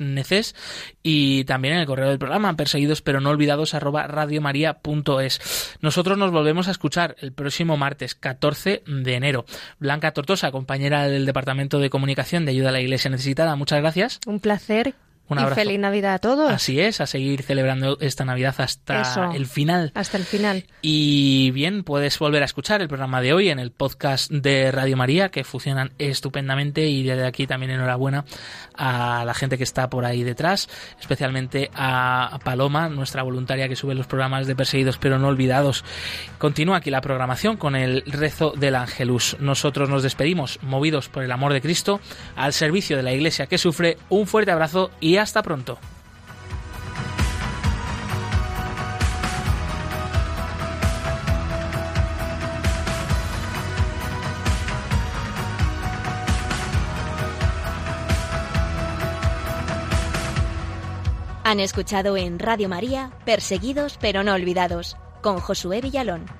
neces, 0.00 0.54
y 1.02 1.44
también 1.44 1.74
en 1.74 1.80
el 1.80 1.86
correo 1.86 2.08
del 2.08 2.18
programa, 2.18 2.56
perseguidos 2.56 3.02
pero 3.02 3.20
no 3.20 3.30
olvidados, 3.30 3.74
arroba 3.74 4.06
radiomaria.es. 4.06 5.76
Nosotros 5.80 6.18
nos 6.18 6.30
volvemos 6.30 6.68
a 6.68 6.72
escuchar 6.72 7.16
el 7.20 7.32
próximo 7.32 7.76
martes 7.76 8.14
14 8.14 8.82
de 8.86 9.14
enero. 9.14 9.44
Blanca 9.78 10.12
Tortosa, 10.12 10.50
compañera 10.50 11.08
del 11.08 11.26
Departamento 11.26 11.78
de 11.78 11.90
Comunicación 11.90 12.44
de 12.44 12.52
Ayuda 12.52 12.70
a 12.70 12.72
la 12.72 12.80
Iglesia 12.80 13.10
Necesitada, 13.10 13.56
muchas 13.56 13.80
gracias. 13.80 14.20
Un 14.26 14.40
placer. 14.40 14.94
Un 15.30 15.38
y 15.38 15.42
abrazo. 15.42 15.60
feliz 15.60 15.78
Navidad 15.78 16.14
a 16.14 16.18
todos. 16.18 16.52
Así 16.52 16.80
es, 16.80 17.00
a 17.00 17.06
seguir 17.06 17.42
celebrando 17.42 17.96
esta 18.00 18.24
Navidad 18.24 18.54
hasta 18.58 19.00
Eso. 19.00 19.32
el 19.32 19.46
final. 19.46 19.92
Hasta 19.94 20.18
el 20.18 20.24
final. 20.24 20.64
Y 20.82 21.50
bien, 21.52 21.84
puedes 21.84 22.18
volver 22.18 22.42
a 22.42 22.44
escuchar 22.44 22.82
el 22.82 22.88
programa 22.88 23.22
de 23.22 23.32
hoy 23.32 23.48
en 23.48 23.58
el 23.58 23.70
podcast 23.70 24.30
de 24.30 24.70
Radio 24.72 24.96
María, 24.96 25.30
que 25.30 25.44
funcionan 25.44 25.92
estupendamente 25.98 26.86
y 26.86 27.04
desde 27.04 27.26
aquí 27.26 27.46
también 27.46 27.70
enhorabuena 27.72 28.24
a 28.74 29.24
la 29.24 29.34
gente 29.34 29.56
que 29.56 29.64
está 29.64 29.88
por 29.88 30.04
ahí 30.04 30.22
detrás, 30.22 30.68
especialmente 31.00 31.70
a 31.74 32.38
Paloma, 32.44 32.88
nuestra 32.88 33.22
voluntaria 33.22 33.68
que 33.68 33.76
sube 33.76 33.94
los 33.94 34.06
programas 34.06 34.46
de 34.46 34.56
Perseguidos 34.56 34.98
pero 34.98 35.18
no 35.18 35.28
olvidados. 35.28 35.84
Continúa 36.38 36.78
aquí 36.78 36.90
la 36.90 37.00
programación 37.00 37.56
con 37.56 37.76
el 37.76 38.02
rezo 38.06 38.52
del 38.56 38.74
Ángelus. 38.74 39.36
Nosotros 39.40 39.88
nos 39.88 40.02
despedimos, 40.02 40.58
movidos 40.62 41.08
por 41.08 41.22
el 41.22 41.32
amor 41.32 41.52
de 41.52 41.60
Cristo, 41.60 42.00
al 42.36 42.52
servicio 42.52 42.96
de 42.96 43.02
la 43.02 43.12
Iglesia 43.12 43.46
que 43.46 43.58
sufre. 43.58 43.96
Un 44.08 44.26
fuerte 44.26 44.50
abrazo 44.50 44.90
y 45.00 45.16
hasta 45.20 45.42
pronto. 45.42 45.78
Han 61.50 61.58
escuchado 61.58 62.16
en 62.16 62.38
Radio 62.38 62.68
María 62.68 63.10
Perseguidos 63.24 63.98
pero 64.00 64.22
no 64.22 64.34
olvidados 64.34 64.96
con 65.20 65.40
Josué 65.40 65.80
Villalón. 65.80 66.39